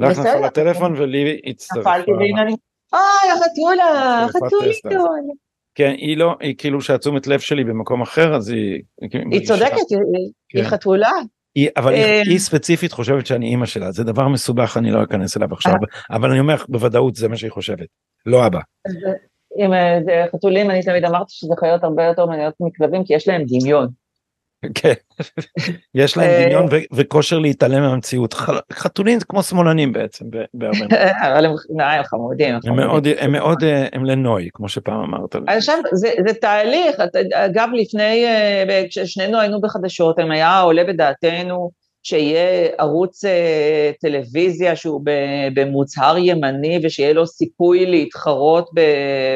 לך 0.00 0.18
נפל 0.18 0.44
הטלפון 0.44 0.94
ולי 0.96 1.40
הצטרפה. 1.46 1.80
נפלתי 1.80 2.10
והנה 2.10 2.42
אני, 2.42 2.54
אוי, 2.92 3.32
החתולה, 3.32 4.26
חתוליתון. 4.28 5.28
כן, 5.74 5.94
היא 5.96 6.16
לא, 6.16 6.36
היא 6.40 6.54
כאילו 6.58 6.80
שהתשומת 6.80 7.26
לב 7.26 7.40
שלי 7.40 7.64
במקום 7.64 8.02
אחר, 8.02 8.36
אז 8.36 8.48
היא... 8.48 8.82
היא 9.30 9.46
צודקת, 9.46 9.90
היא 10.54 10.62
כן. 10.62 10.64
חתולה. 10.64 11.10
היא, 11.54 11.68
אבל 11.76 11.94
היא, 11.94 12.02
אה. 12.02 12.20
היא 12.20 12.38
ספציפית 12.38 12.92
חושבת 12.92 13.26
שאני 13.26 13.46
אימא 13.46 13.66
שלה, 13.66 13.92
זה 13.92 14.04
דבר 14.04 14.28
מסובך, 14.28 14.76
אני 14.76 14.90
לא 14.90 15.02
אכנס 15.02 15.36
אליו 15.36 15.52
עכשיו, 15.52 15.72
אה. 15.72 16.16
אבל 16.16 16.30
אני 16.30 16.40
אומר 16.40 16.56
בוודאות 16.68 17.14
זה 17.14 17.28
מה 17.28 17.36
שהיא 17.36 17.50
חושבת, 17.50 17.88
לא 18.26 18.46
אבא. 18.46 18.60
עם 19.58 19.72
אה, 19.72 20.26
חתולים, 20.32 20.70
אני 20.70 20.82
תמיד 20.82 21.04
אמרתי 21.04 21.32
שזה 21.34 21.54
חיות 21.60 21.84
הרבה 21.84 22.04
יותר 22.04 22.26
מעניינות 22.26 22.54
מכלבים, 22.60 23.04
כי 23.04 23.14
יש 23.14 23.28
להם 23.28 23.42
דמיון. 23.46 23.88
כן, 24.74 24.92
יש 25.94 26.16
להם 26.16 26.30
אה, 26.30 26.44
דמיון 26.44 26.66
וכושר 26.94 27.38
להתעלם 27.38 27.82
מהמציאות. 27.82 28.34
חתולים 28.72 29.18
זה 29.18 29.24
כמו 29.24 29.42
שמאלנים 29.42 29.92
בעצם, 29.92 30.24
בהרבה 30.54 30.78
אבל 31.26 31.46
הם 31.46 31.54
חמודים. 32.04 32.54
הם 32.64 32.76
מאוד, 32.76 33.06
הם 33.18 33.32
מאוד, 33.32 33.64
אה, 33.64 33.86
הם 33.92 34.04
לנוי, 34.04 34.48
כמו 34.52 34.68
שפעם 34.68 35.00
אמרת. 35.00 35.36
עכשיו, 35.46 35.78
זה 35.98 36.34
תהליך, 36.40 36.96
אגב, 37.34 37.68
לפני, 37.74 38.24
כששנינו 38.88 39.40
היינו 39.40 39.60
בחדשות, 39.60 40.18
אם 40.18 40.30
היה 40.30 40.60
עולה 40.60 40.84
בדעתנו, 40.84 41.70
שיהיה 42.02 42.68
ערוץ 42.78 43.24
אה, 43.24 43.90
טלוויזיה 44.00 44.76
שהוא 44.76 45.02
במוצהר 45.54 46.18
ימני 46.18 46.80
ושיהיה 46.82 47.12
לו 47.12 47.26
סיכוי 47.26 47.86
להתחרות 47.86 48.70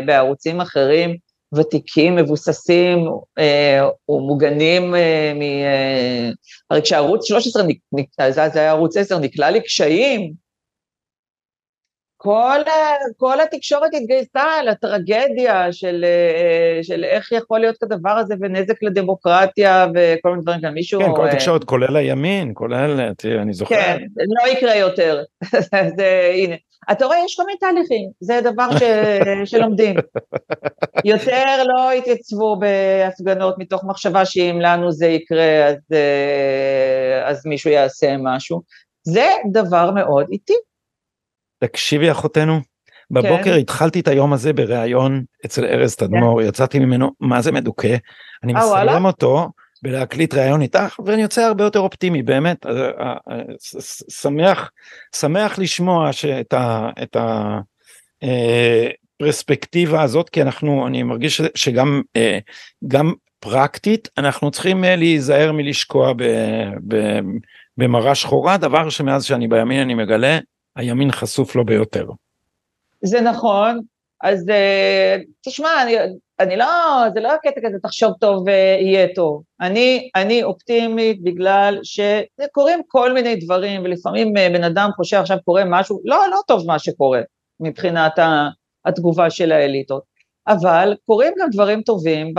בערוצים 0.06 0.60
אחרים 0.60 1.16
ותיקים, 1.54 2.16
מבוססים 2.16 3.08
אה, 3.38 3.88
ומוגנים 4.08 4.94
אה, 4.94 5.32
מ... 5.34 5.40
הרי 6.70 6.82
כשערוץ 6.82 7.28
13, 7.28 7.62
זה 8.30 8.60
היה 8.60 8.70
ערוץ 8.70 8.96
10, 8.96 9.18
נקלע 9.18 9.50
לקשיים, 9.50 10.41
כל, 12.22 12.60
כל 13.16 13.40
התקשורת 13.40 13.90
התגייסה 13.94 14.62
לטרגדיה 14.64 15.72
של, 15.72 16.04
של 16.82 17.04
איך 17.04 17.32
יכול 17.32 17.60
להיות 17.60 17.76
כדבר 17.76 18.10
הזה 18.10 18.34
ונזק 18.40 18.82
לדמוקרטיה 18.82 19.86
וכל 19.94 20.30
מיני 20.30 20.42
דברים 20.42 20.60
כאלה. 20.60 20.72
מישהו... 20.72 21.00
כן, 21.00 21.10
כל 21.16 21.28
התקשורת, 21.28 21.64
כולל 21.64 21.96
הימין, 21.96 22.50
כולל, 22.54 23.12
תראה, 23.12 23.42
אני 23.42 23.52
זוכר. 23.52 23.74
כן, 23.74 23.98
לא 24.16 24.52
יקרה 24.52 24.76
יותר. 24.76 25.22
זה, 25.96 26.32
הנה. 26.34 26.54
אתה 26.92 27.06
רואה, 27.06 27.16
יש 27.24 27.36
כל 27.36 27.42
מיני 27.46 27.58
תהליכים, 27.58 28.10
זה 28.20 28.40
דבר 28.44 28.78
ש, 28.78 28.82
שלומדים. 29.52 29.96
יותר 31.04 31.44
לא 31.66 31.92
התייצבו 31.92 32.56
בהפגנות 32.60 33.54
מתוך 33.58 33.84
מחשבה 33.84 34.24
שאם 34.24 34.58
לנו 34.60 34.92
זה 34.92 35.06
יקרה, 35.06 35.66
אז, 35.66 35.76
אז 37.24 37.46
מישהו 37.46 37.70
יעשה 37.70 38.16
משהו. 38.18 38.60
זה 39.02 39.26
דבר 39.52 39.90
מאוד 39.90 40.26
איטי. 40.32 40.54
תקשיבי 41.62 42.10
אחותנו, 42.10 42.60
בבוקר 43.10 43.54
כן. 43.54 43.58
התחלתי 43.58 44.00
את 44.00 44.08
היום 44.08 44.32
הזה 44.32 44.52
בריאיון 44.52 45.24
אצל 45.46 45.64
ארז 45.64 45.96
תדמור, 45.96 46.42
כן. 46.42 46.48
יצאתי 46.48 46.78
ממנו 46.78 47.10
מה 47.20 47.42
זה 47.42 47.52
מדוכא, 47.52 47.96
אני 48.44 48.52
מסיים 48.52 49.04
אותו 49.04 49.48
בלהקליט 49.82 50.34
ראיון 50.34 50.62
איתך 50.62 51.00
ואני 51.04 51.22
יוצא 51.22 51.42
הרבה 51.42 51.64
יותר 51.64 51.80
אופטימי 51.80 52.22
באמת, 52.22 52.66
אה, 52.66 52.72
אה, 53.00 53.14
אה, 53.30 53.42
שמח, 54.10 54.70
שמח 55.16 55.58
לשמוע 55.58 56.12
שאת 56.12 56.52
ה... 56.52 56.90
את 57.02 57.16
ה 57.16 57.58
פרספקטיבה 59.18 60.02
הזאת 60.02 60.28
כי 60.28 60.42
אנחנו 60.42 60.86
אני 60.86 61.02
מרגיש 61.02 61.42
שגם 61.54 62.02
גם 62.88 63.12
פרקטית 63.40 64.08
אנחנו 64.18 64.50
צריכים 64.50 64.84
להיזהר 64.84 65.52
מלשקוע 65.52 66.12
במראה 67.76 68.14
שחורה 68.14 68.56
דבר 68.56 68.90
שמאז 68.90 69.24
שאני 69.24 69.48
בימין 69.48 69.80
אני 69.80 69.94
מגלה 69.94 70.38
הימין 70.76 71.12
חשוף 71.12 71.56
לו 71.56 71.64
ביותר. 71.64 72.06
זה 73.04 73.20
נכון, 73.20 73.80
אז 74.22 74.48
uh, 74.48 75.22
תשמע, 75.44 75.82
אני, 75.82 75.96
אני 76.40 76.56
לא, 76.56 76.66
זה 77.14 77.20
לא 77.20 77.32
הקטע 77.32 77.60
כזה, 77.64 77.78
תחשוב 77.82 78.12
טוב 78.20 78.44
ויהיה 78.46 79.06
טוב. 79.14 79.42
אני, 79.60 80.10
אני 80.16 80.42
אופטימית 80.42 81.22
בגלל 81.22 81.78
שקורים 81.82 82.80
כל 82.88 83.12
מיני 83.12 83.36
דברים, 83.36 83.82
ולפעמים 83.84 84.32
בן 84.34 84.64
אדם 84.64 84.90
חושב 84.96 85.16
עכשיו 85.16 85.38
קורה 85.44 85.62
משהו, 85.66 86.00
לא, 86.04 86.24
לא 86.30 86.38
טוב 86.46 86.66
מה 86.66 86.78
שקורה 86.78 87.20
מבחינת 87.60 88.12
התגובה 88.84 89.30
של 89.30 89.52
האליטות. 89.52 90.12
אבל 90.48 90.94
קורים 91.06 91.32
גם 91.40 91.48
דברים 91.52 91.82
טובים 91.82 92.34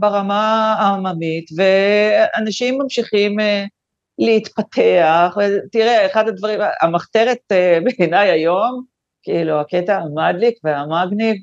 ברמה 0.00 0.74
העממית, 0.78 1.44
ואנשים 1.56 2.78
ממשיכים 2.82 3.40
אה, 3.40 3.64
להתפתח, 4.18 5.36
תראה, 5.72 6.06
אחד 6.06 6.28
הדברים, 6.28 6.60
המחתרת 6.82 7.38
אה, 7.52 7.78
בעיניי 7.84 8.30
היום, 8.30 8.82
כאילו, 9.22 9.60
הקטע 9.60 9.96
המדליק 9.96 10.58
והמגניב, 10.64 11.36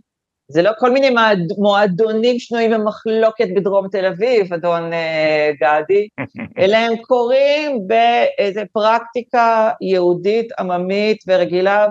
זה 0.47 0.61
לא 0.61 0.71
כל 0.80 0.91
מיני 0.91 1.09
מועדונים 1.57 2.39
שנויים 2.39 2.71
במחלוקת 2.71 3.47
בדרום 3.55 3.88
תל 3.88 4.05
אביב, 4.05 4.53
אדון 4.53 4.93
אה, 4.93 5.51
גדי, 5.61 6.07
אלא 6.59 6.78
הם 6.78 6.97
קורים 6.97 7.88
באיזה 7.88 8.63
פרקטיקה 8.73 9.71
יהודית, 9.82 10.51
עממית 10.59 11.17
ורגילה 11.28 11.88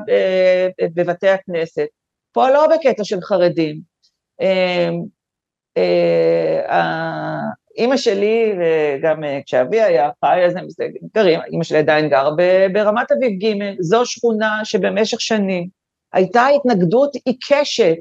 בבתי 0.94 1.28
הכנסת. 1.28 1.86
פה 2.32 2.50
לא 2.50 2.66
בקטע 2.66 3.04
של 3.04 3.20
חרדים. 3.20 3.80
אה, 4.40 4.90
אימא 7.76 7.96
שלי, 7.96 8.52
וגם 8.58 9.24
אה, 9.24 9.40
כשאבי 9.46 9.80
היה 9.80 10.10
חי, 10.24 10.44
אז 10.46 10.56
הם 10.56 10.66
גרים, 11.14 11.40
אימא 11.52 11.64
שלי 11.64 11.78
עדיין 11.78 12.08
גרה 12.08 12.30
ברמת 12.72 13.12
אביב 13.12 13.32
ג', 13.42 13.74
זו 13.80 14.06
שכונה 14.06 14.60
שבמשך 14.64 15.20
שנים 15.20 15.68
הייתה 16.12 16.46
התנגדות 16.46 17.10
עיקשת 17.24 17.96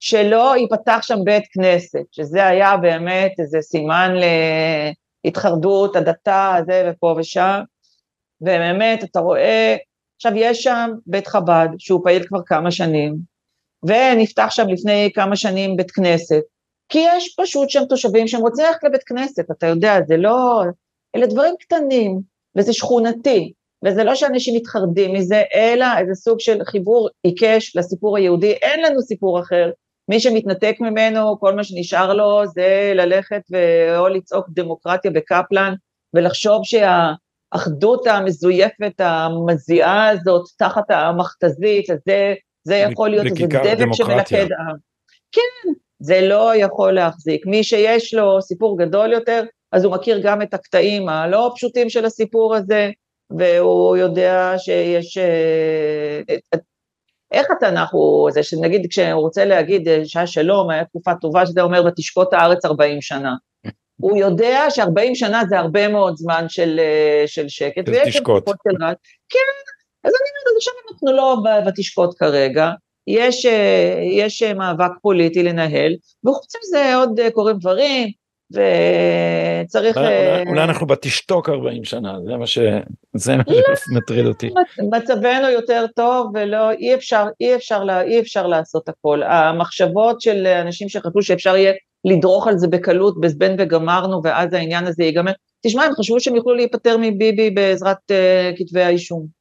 שלא 0.00 0.56
ייפתח 0.56 0.98
שם 1.02 1.18
בית 1.24 1.44
כנסת, 1.52 2.04
שזה 2.12 2.46
היה 2.46 2.76
באמת 2.76 3.32
איזה 3.38 3.58
סימן 3.60 4.14
להתחרדות, 5.24 5.96
הדתה, 5.96 6.56
זה 6.66 6.90
ופה 6.90 7.14
ושם, 7.18 7.60
ובאמת, 8.40 9.04
אתה 9.04 9.20
רואה, 9.20 9.76
עכשיו 10.16 10.32
יש 10.36 10.62
שם 10.62 10.90
בית 11.06 11.26
חב"ד, 11.26 11.68
שהוא 11.78 12.00
פעיל 12.04 12.26
כבר 12.26 12.38
כמה 12.46 12.70
שנים, 12.70 13.16
ונפתח 13.82 14.46
שם 14.50 14.68
לפני 14.68 15.10
כמה 15.14 15.36
שנים 15.36 15.76
בית 15.76 15.90
כנסת, 15.90 16.42
כי 16.88 16.98
יש 17.16 17.34
פשוט 17.38 17.70
שם 17.70 17.84
תושבים 17.88 18.28
שהם 18.28 18.40
רוצים 18.40 18.64
ללכת 18.64 18.84
לבית 18.84 19.02
כנסת, 19.02 19.50
אתה 19.50 19.66
יודע, 19.66 19.98
זה 20.06 20.16
לא, 20.16 20.62
אלה 21.16 21.26
דברים 21.26 21.54
קטנים, 21.60 22.20
וזה 22.56 22.72
שכונתי, 22.72 23.52
וזה 23.84 24.04
לא 24.04 24.14
שאנשים 24.14 24.56
מתחרדים 24.56 25.14
מזה, 25.14 25.42
אלא 25.54 25.86
איזה 25.98 26.14
סוג 26.14 26.40
של 26.40 26.64
חיבור 26.64 27.08
עיקש 27.22 27.76
לסיפור 27.76 28.16
היהודי, 28.16 28.52
אין 28.52 28.82
לנו 28.82 29.02
סיפור 29.02 29.40
אחר, 29.40 29.70
מי 30.10 30.20
שמתנתק 30.20 30.76
ממנו, 30.80 31.40
כל 31.40 31.54
מה 31.54 31.64
שנשאר 31.64 32.14
לו 32.14 32.46
זה 32.46 32.92
ללכת 32.94 33.42
או 33.98 34.08
לצעוק 34.08 34.46
דמוקרטיה 34.50 35.10
בקפלן, 35.10 35.74
ולחשוב 36.14 36.60
שהאחדות 36.64 38.06
המזויפת, 38.06 38.92
המזיעה 38.98 40.08
הזאת, 40.08 40.44
תחת 40.58 40.90
המכתזית, 40.90 41.86
זה 42.06 42.34
זה 42.64 42.76
יכול 42.76 43.10
להיות 43.10 43.26
איזה 43.26 43.46
דבק 43.46 43.92
שמלכד 43.92 44.46
עם. 44.58 44.76
כן, 45.32 45.72
זה 46.00 46.20
לא 46.20 46.52
יכול 46.56 46.92
להחזיק. 46.92 47.46
מי 47.46 47.64
שיש 47.64 48.14
לו 48.14 48.42
סיפור 48.42 48.78
גדול 48.78 49.12
יותר, 49.12 49.42
אז 49.72 49.84
הוא 49.84 49.92
מכיר 49.92 50.20
גם 50.22 50.42
את 50.42 50.54
הקטעים 50.54 51.08
הלא 51.08 51.52
פשוטים 51.54 51.90
של 51.90 52.04
הסיפור 52.04 52.54
הזה, 52.54 52.90
והוא 53.30 53.96
יודע 53.96 54.54
שיש... 54.58 55.18
אה, 55.18 56.20
איך 57.32 57.46
התנ"ך 57.50 57.88
הוא 57.92 58.30
זה, 58.30 58.42
שנגיד 58.42 58.86
כשהוא 58.90 59.20
רוצה 59.20 59.44
להגיד 59.44 59.88
אה, 59.88 60.00
שהיה 60.04 60.26
שלום, 60.26 60.70
היה 60.70 60.84
תקופה 60.84 61.14
טובה, 61.20 61.46
שזה 61.46 61.62
אומר 61.62 61.84
ותשקוט 61.86 62.32
הארץ 62.32 62.64
40 62.64 63.02
שנה. 63.02 63.34
הוא 64.00 64.16
יודע 64.18 64.70
ש-40 64.70 65.14
שנה 65.14 65.42
זה 65.48 65.58
הרבה 65.58 65.88
מאוד 65.88 66.16
זמן 66.16 66.44
של, 66.48 66.80
אה, 66.80 67.22
של 67.26 67.48
שקט. 67.48 67.86
של 67.86 68.04
תשקוט. 68.04 68.44
כן, 69.28 69.48
אז 70.04 70.12
אני 70.12 70.28
אומרת, 70.30 70.56
עכשיו 70.56 70.74
אנחנו 70.90 71.12
לא 71.12 71.36
ותשקוט 71.68 72.14
כרגע, 72.18 72.70
יש, 73.08 73.46
אה, 73.46 74.00
יש 74.12 74.42
אה, 74.42 74.54
מאבק 74.54 74.90
פוליטי 75.02 75.42
לנהל, 75.42 75.92
וחוץ 76.26 76.52
מזה 76.56 76.94
עוד 76.94 77.20
אה, 77.20 77.30
קורים 77.30 77.56
דברים, 77.58 78.08
וצריך... 78.50 79.96
אולי, 79.96 80.44
אולי 80.46 80.64
אנחנו 80.64 80.86
בתשתוק 80.86 81.48
40 81.48 81.84
שנה, 81.84 82.18
זה 82.24 83.36
מה 83.36 83.42
לא, 83.46 83.74
שמטריד 83.86 84.26
אותי. 84.26 84.50
מצבנו 84.92 85.48
יותר 85.48 85.84
טוב 85.96 86.30
ולא, 86.34 86.70
אי 86.70 86.94
אפשר, 86.94 87.26
אי 87.40 87.54
אפשר, 87.54 87.82
אי 88.06 88.20
אפשר 88.20 88.46
לעשות 88.46 88.88
הכל. 88.88 89.22
המחשבות 89.22 90.20
של 90.20 90.46
אנשים 90.46 90.88
שחשבו 90.88 91.22
שאפשר 91.22 91.56
יהיה 91.56 91.72
לדרוך 92.04 92.48
על 92.48 92.58
זה 92.58 92.68
בקלות, 92.68 93.20
בזבן 93.20 93.54
וגמרנו, 93.58 94.20
ואז 94.24 94.52
העניין 94.52 94.86
הזה 94.86 95.04
ייגמר. 95.04 95.32
תשמע, 95.66 95.84
הם 95.84 95.92
חשבו 95.92 96.20
שהם 96.20 96.36
יוכלו 96.36 96.54
להיפטר 96.54 96.96
מביבי 97.00 97.50
בעזרת 97.50 97.96
uh, 98.10 98.58
כתבי 98.58 98.82
האישום. 98.82 99.37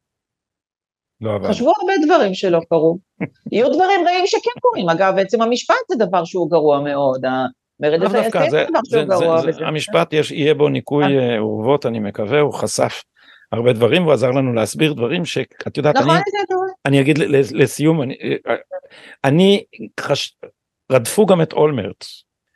לא 1.21 1.35
עבד. 1.35 1.49
חשבו 1.49 1.73
הרבה 1.81 1.93
דברים 2.05 2.33
שלא 2.33 2.59
קרו. 2.69 2.97
יהיו 3.51 3.69
דברים 3.69 4.07
רעים 4.07 4.27
שכן 4.27 4.59
קורים, 4.61 4.89
אגב, 4.89 5.17
עצם 5.17 5.41
המשפט 5.41 5.75
זה 5.89 6.05
דבר 6.05 6.25
שהוא 6.25 6.51
גרוע 6.51 6.81
מאוד, 6.81 7.25
המרד 7.25 8.03
הזה 8.03 8.21
זה 8.21 8.29
דבר 8.69 8.79
שהוא 8.85 9.03
גרוע. 9.03 9.41
זה, 9.41 9.51
זה, 9.51 9.65
המשפט, 9.65 10.13
יש, 10.13 10.31
יהיה 10.31 10.53
בו 10.53 10.69
ניקוי 10.69 11.03
אה. 11.03 11.33
אה, 11.33 11.39
אורוות, 11.39 11.85
אני 11.85 11.99
מקווה, 11.99 12.39
הוא 12.39 12.53
חשף 12.53 13.03
הרבה 13.51 13.73
דברים, 13.73 14.03
הוא 14.03 14.13
עזר 14.13 14.31
לנו 14.31 14.53
להסביר 14.53 14.93
דברים 14.93 15.25
שאת 15.25 15.77
יודעת, 15.77 15.95
נכון, 15.95 16.09
אני, 16.09 16.21
אני 16.85 17.01
אגיד 17.01 17.17
לסיום, 17.53 18.01
אני, 18.01 18.15
אה, 18.23 18.55
אני 19.23 19.63
חש... 19.99 20.37
רדפו 20.91 21.25
גם 21.25 21.41
את 21.41 21.53
אולמרט, 21.53 22.05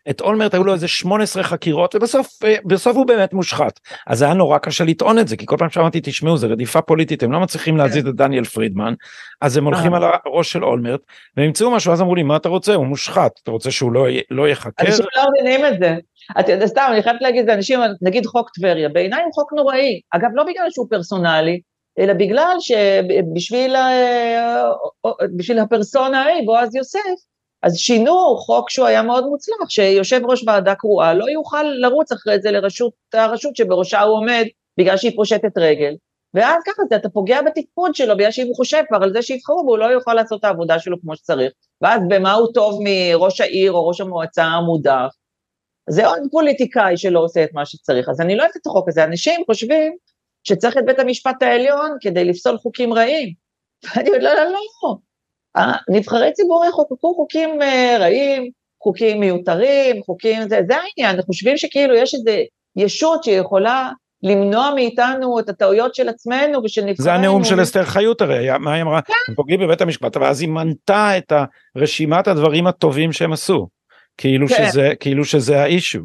את 0.10 0.22
אולמרט 0.22 0.54
היו 0.54 0.64
לו 0.64 0.74
איזה 0.74 0.88
18 0.88 1.44
חקירות 1.44 1.96
ובסוף 1.96 2.44
אה, 2.44 2.56
בסוף 2.66 2.98
הוא 2.98 3.06
באמת 3.06 3.34
מושחת 3.34 3.80
אז 4.08 4.22
היה 4.22 4.34
נורא 4.34 4.58
קשה 4.58 4.84
לטעון 4.84 5.20
את 5.20 5.28
זה 5.28 5.38
כי 5.38 5.46
כל 5.46 5.56
פעם 5.60 5.70
שאמרתי 5.70 6.00
תשמעו 6.04 6.38
זה 6.38 6.48
רדיפה 6.48 6.82
פוליטית 6.82 7.24
הם 7.24 7.32
לא 7.32 7.40
מצליחים 7.40 7.78
להזיז 7.78 8.08
את 8.08 8.16
דניאל 8.16 8.44
פרידמן 8.44 8.94
אז 9.42 9.58
הם 9.58 9.66
הולכים 9.66 9.94
אה. 9.94 9.98
על 9.98 10.04
הראש 10.26 10.52
של 10.52 10.64
אולמרט 10.64 11.02
והם 11.38 11.46
ימצאו 11.46 11.72
משהו 11.72 11.94
אז 11.94 12.02
אמרו 12.02 12.16
לי 12.16 12.24
מה 12.24 12.36
אתה 12.36 12.50
רוצה 12.50 12.74
הוא 12.74 12.86
מושחת 12.86 13.32
אתה 13.44 13.52
רוצה 13.52 13.72
שהוא 13.72 13.92
לא, 13.92 14.06
לא 14.32 14.50
יחקר. 14.50 14.86
אנשים 14.88 15.06
לא 15.18 15.24
מבינים 15.30 15.66
את 15.66 15.80
זה. 15.80 15.96
אתה 16.40 16.68
סתם 16.68 16.88
אני 16.92 17.04
חייבת 17.04 17.22
להגיד 17.22 17.48
לאנשים 17.48 17.80
נגיד 18.02 18.26
חוק 18.26 18.50
טבריה 18.50 18.90
בעיניי 18.90 19.24
הוא 19.24 19.34
חוק 19.34 19.54
נוראי 19.54 20.02
אגב 20.12 20.30
לא 20.34 20.44
בגלל 20.44 20.66
שהוא 20.70 20.88
פרסונלי 20.90 21.62
אלא 22.00 22.14
בגלל 22.14 22.56
שבשביל 22.60 23.76
אה, 23.76 25.62
הפרסונה 25.62 26.24
ההיא 26.24 26.46
בועז 26.46 26.76
יוסף 26.76 27.31
אז 27.64 27.78
שינו 27.78 28.38
חוק 28.38 28.70
שהוא 28.70 28.88
היה 28.88 29.02
מאוד 29.02 29.26
מוצלח, 29.26 29.70
שיושב 29.70 30.22
ראש 30.24 30.44
ועדה 30.48 30.76
קרואה 30.76 31.14
לא 31.14 31.26
יוכל 31.30 31.64
לרוץ 31.64 32.12
אחרי 32.12 32.40
זה 32.42 32.52
לרשות 32.52 32.94
הרשות 33.14 33.56
שבראשה 33.56 34.02
הוא 34.02 34.18
עומד 34.18 34.46
בגלל 34.78 34.98
שהיא 34.98 35.16
פושטת 35.16 35.58
רגל, 35.58 35.96
ואז 36.34 36.64
ככה 36.66 36.84
זה, 36.90 36.96
אתה 36.96 37.10
פוגע 37.10 37.42
בתפקוד 37.42 37.96
שלו 37.96 38.18
בגלל 38.18 38.32
שאם 38.32 38.48
הוא 38.48 38.56
חושב 38.56 38.84
כבר 38.88 39.04
על 39.04 39.14
זה 39.14 39.22
שיבחרו 39.22 39.64
בו, 39.66 39.72
הוא 39.72 39.78
לא 39.78 39.86
יוכל 39.86 40.14
לעשות 40.14 40.40
את 40.40 40.46
העבודה 40.46 40.80
שלו 40.80 41.02
כמו 41.02 41.16
שצריך, 41.16 41.52
ואז 41.82 42.02
במה 42.10 42.34
הוא 42.34 42.48
טוב 42.54 42.80
מראש 42.84 43.42
העיר 43.42 43.72
או 43.72 43.88
ראש 43.88 44.02
המועצה 44.02 44.44
המודח? 44.44 45.16
זה 45.90 46.08
עוד 46.08 46.20
פוליטיקאי 46.32 46.98
שלא 46.98 47.20
עושה 47.20 47.44
את 47.44 47.50
מה 47.54 47.66
שצריך, 47.66 48.10
אז 48.10 48.22
אני 48.22 48.36
לא 48.36 48.44
אוהבת 48.44 48.56
את 48.56 48.68
החוק 48.68 48.90
הזה, 48.90 49.04
אנשים 49.04 49.42
חושבים 49.46 49.96
שצריך 50.44 50.78
את 50.78 50.86
בית 50.86 51.00
המשפט 51.00 51.44
העליון 51.44 51.98
כדי 52.02 52.26
לפסול 52.26 52.58
חוקים 52.58 52.94
רעים, 52.94 53.34
ואני 53.96 54.10
אומרת 54.10 54.24
לא, 54.24 54.34
לא, 54.34 54.44
לא, 54.44 54.96
נבחרי 55.90 56.32
ציבור 56.34 56.66
יחוקקו 56.66 57.16
חוקים 57.16 57.62
אה, 57.62 57.98
רעים, 58.00 58.50
חוקים 58.84 59.20
מיותרים, 59.20 60.04
חוקים, 60.04 60.42
זה, 60.42 60.62
זה 60.68 60.76
העניין, 60.76 61.16
אנחנו 61.16 61.34
חושבים 61.34 61.58
שכאילו 61.58 61.96
יש 61.96 62.14
איזו 62.14 62.40
ישות 62.76 63.24
שיכולה 63.24 63.90
למנוע 64.24 64.72
מאיתנו 64.76 65.40
את 65.40 65.50
הטעויות 65.50 65.96
של 65.96 66.10
עצמנו 66.10 66.64
ושל 66.64 66.82
נבחרינו. 66.82 67.04
זה 67.04 67.14
הנאום 67.14 67.44
של 67.44 67.64
אסתר 67.64 67.86
חיות 67.86 68.22
הרי, 68.22 68.48
מה 68.60 68.74
היא 68.74 68.82
אמרה? 68.82 69.02
כן. 69.02 69.14
הם 69.28 69.36
פוגעים 69.36 69.60
בבית 69.60 69.82
המשפט, 69.82 70.18
ואז 70.18 70.42
היא 70.42 70.50
מנתה 70.50 71.18
את 71.18 71.34
רשימת 71.78 72.28
הדברים 72.28 72.68
הטובים 72.68 73.12
שהם 73.12 73.34
עשו, 73.34 73.68
כאילו, 74.18 74.48
כן. 74.48 74.70
שזה, 74.70 74.90
כאילו 75.00 75.26
שזה 75.26 75.62
האישו. 75.62 76.00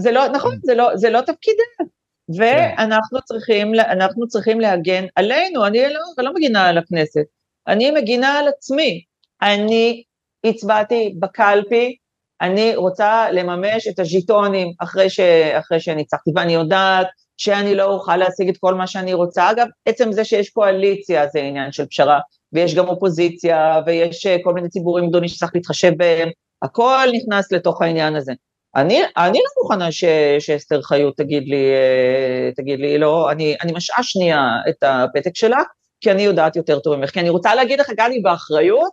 זה 0.00 0.12
לא, 0.12 0.28
נכון, 0.28 0.56
זה 0.62 0.74
לא, 0.74 0.96
זה 0.96 1.10
לא 1.10 1.20
תפקידם. 1.20 1.90
ואנחנו 2.38 3.18
כן. 3.18 3.24
צריכים, 3.24 3.74
אנחנו 3.74 4.28
צריכים 4.28 4.60
להגן 4.60 5.04
עלינו, 5.16 5.66
אני 5.66 5.78
לא, 5.78 6.24
לא 6.24 6.34
מגינה 6.34 6.66
על 6.66 6.78
הכנסת, 6.78 7.24
אני 7.68 7.90
מגינה 7.90 8.38
על 8.38 8.48
עצמי. 8.48 9.02
אני 9.42 10.02
הצבעתי 10.44 11.14
בקלפי, 11.18 11.96
אני 12.40 12.76
רוצה 12.76 13.30
לממש 13.32 13.88
את 13.88 13.98
הז'יטונים 13.98 14.72
אחרי, 14.78 15.10
ש... 15.10 15.20
אחרי 15.58 15.80
שניצחתי, 15.80 16.30
ואני 16.36 16.52
יודעת 16.52 17.06
שאני 17.36 17.74
לא 17.74 17.84
אוכל 17.84 18.16
להשיג 18.16 18.48
את 18.48 18.56
כל 18.60 18.74
מה 18.74 18.86
שאני 18.86 19.14
רוצה. 19.14 19.50
אגב, 19.50 19.66
עצם 19.86 20.12
זה 20.12 20.24
שיש 20.24 20.50
קואליציה 20.50 21.28
זה 21.28 21.40
עניין 21.40 21.72
של 21.72 21.86
פשרה, 21.86 22.20
ויש 22.52 22.74
גם 22.74 22.88
אופוזיציה, 22.88 23.80
ויש 23.86 24.26
אה, 24.26 24.36
כל 24.42 24.54
מיני 24.54 24.68
ציבורים 24.68 25.08
גדולים 25.08 25.28
שצריך 25.28 25.52
להתחשב 25.54 25.92
בהם, 25.96 26.28
הכל 26.62 27.08
נכנס 27.12 27.52
לתוך 27.52 27.82
העניין 27.82 28.16
הזה. 28.16 28.32
אני, 28.76 29.02
אני 29.16 29.38
לא 29.38 29.62
מוכנה 29.62 29.92
ש, 29.92 30.04
שאסתר 30.38 30.82
חיות 30.82 31.16
תגיד 31.16 31.48
לי, 31.48 31.64
אה, 31.70 32.50
תגיד 32.56 32.80
לי, 32.80 32.98
לא, 32.98 33.30
אני, 33.30 33.56
אני 33.62 33.72
משעה 33.72 34.02
שנייה 34.02 34.42
את 34.68 34.82
הפתק 34.82 35.36
שלה, 35.36 35.62
כי 36.00 36.10
אני 36.10 36.22
יודעת 36.22 36.56
יותר 36.56 36.78
טוב 36.78 36.96
ממך, 36.96 37.10
כי 37.10 37.20
אני 37.20 37.28
רוצה 37.28 37.54
להגיד 37.54 37.80
לך, 37.80 37.90
גלי, 37.90 38.20
באחריות, 38.20 38.92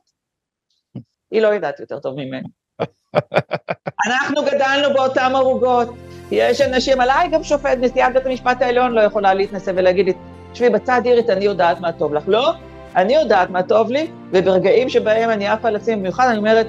היא 1.32 1.42
לא 1.42 1.48
יודעת 1.48 1.80
יותר 1.80 2.00
טוב 2.00 2.16
ממני. 2.16 2.48
אנחנו 4.08 4.46
גדלנו 4.46 4.94
באותן 4.94 5.32
ערוגות. 5.36 5.90
יש 6.32 6.62
אנשים, 6.62 7.02
עליי 7.02 7.30
גם 7.30 7.44
שופט, 7.44 7.78
נשיאת 7.78 8.14
בית 8.14 8.26
המשפט 8.26 8.62
העליון 8.62 8.92
לא 8.92 9.02
יכולה 9.02 9.34
להתנסה 9.34 9.72
ולהגיד 9.76 10.06
לי, 10.06 10.14
תשבי 10.52 10.70
בצד 10.70 11.02
אירית, 11.06 11.30
אני 11.30 11.46
יודעת 11.46 11.80
מה 11.80 11.92
טוב 11.92 12.14
לך. 12.14 12.24
לא, 12.28 12.54
אני 12.96 13.16
יודעת 13.16 13.50
מה 13.50 13.64
טוב 13.64 13.92
לי, 13.92 14.12
וברגעים 14.32 14.90
שבהם 14.90 15.30
אני 15.30 15.48
עפה 15.48 15.68
על 15.68 15.76
עצמי 15.76 15.96
במיוחד, 15.96 16.28
אני 16.28 16.38
אומרת, 16.38 16.68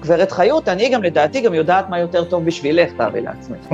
גברת 0.00 0.32
חיות, 0.32 0.68
אני 0.68 0.88
גם 0.88 1.02
לדעתי 1.02 1.40
גם 1.40 1.54
יודעת 1.54 1.88
מה 1.88 1.98
יותר 1.98 2.24
טוב 2.24 2.44
בשבילך, 2.44 2.92
תארי 2.96 3.20
לעצמך. 3.20 3.66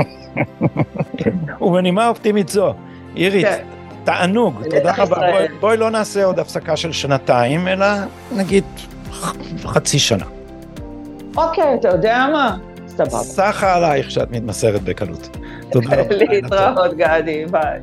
ובנימה 1.61 2.09
אופטימית 2.09 2.49
זו, 2.49 2.75
אירית, 3.17 3.47
כן. 3.47 3.78
תענוג, 4.09 4.63
תודה 4.71 4.93
רבה. 4.99 5.17
בואי, 5.17 5.49
בואי 5.61 5.77
לא 5.77 5.91
נעשה 5.91 6.25
עוד 6.25 6.39
הפסקה 6.39 6.77
של 6.77 6.93
שנתיים, 6.93 7.69
אלא 7.69 7.87
נגיד 8.33 8.65
חצי 9.65 9.99
שנה. 9.99 10.25
אוקיי, 11.37 11.75
אתה 11.75 11.89
יודע 11.89 12.27
מה? 12.33 12.57
סבבה. 12.87 13.11
סחה 13.11 13.75
עלייך 13.75 14.11
שאת 14.11 14.31
מתמסרת 14.31 14.83
בקלות. 14.83 15.37
תודה 15.71 15.89
רבה. 15.91 16.15
להתראות, 16.17 16.95
גדי, 16.95 17.47
ביי. 17.51 17.81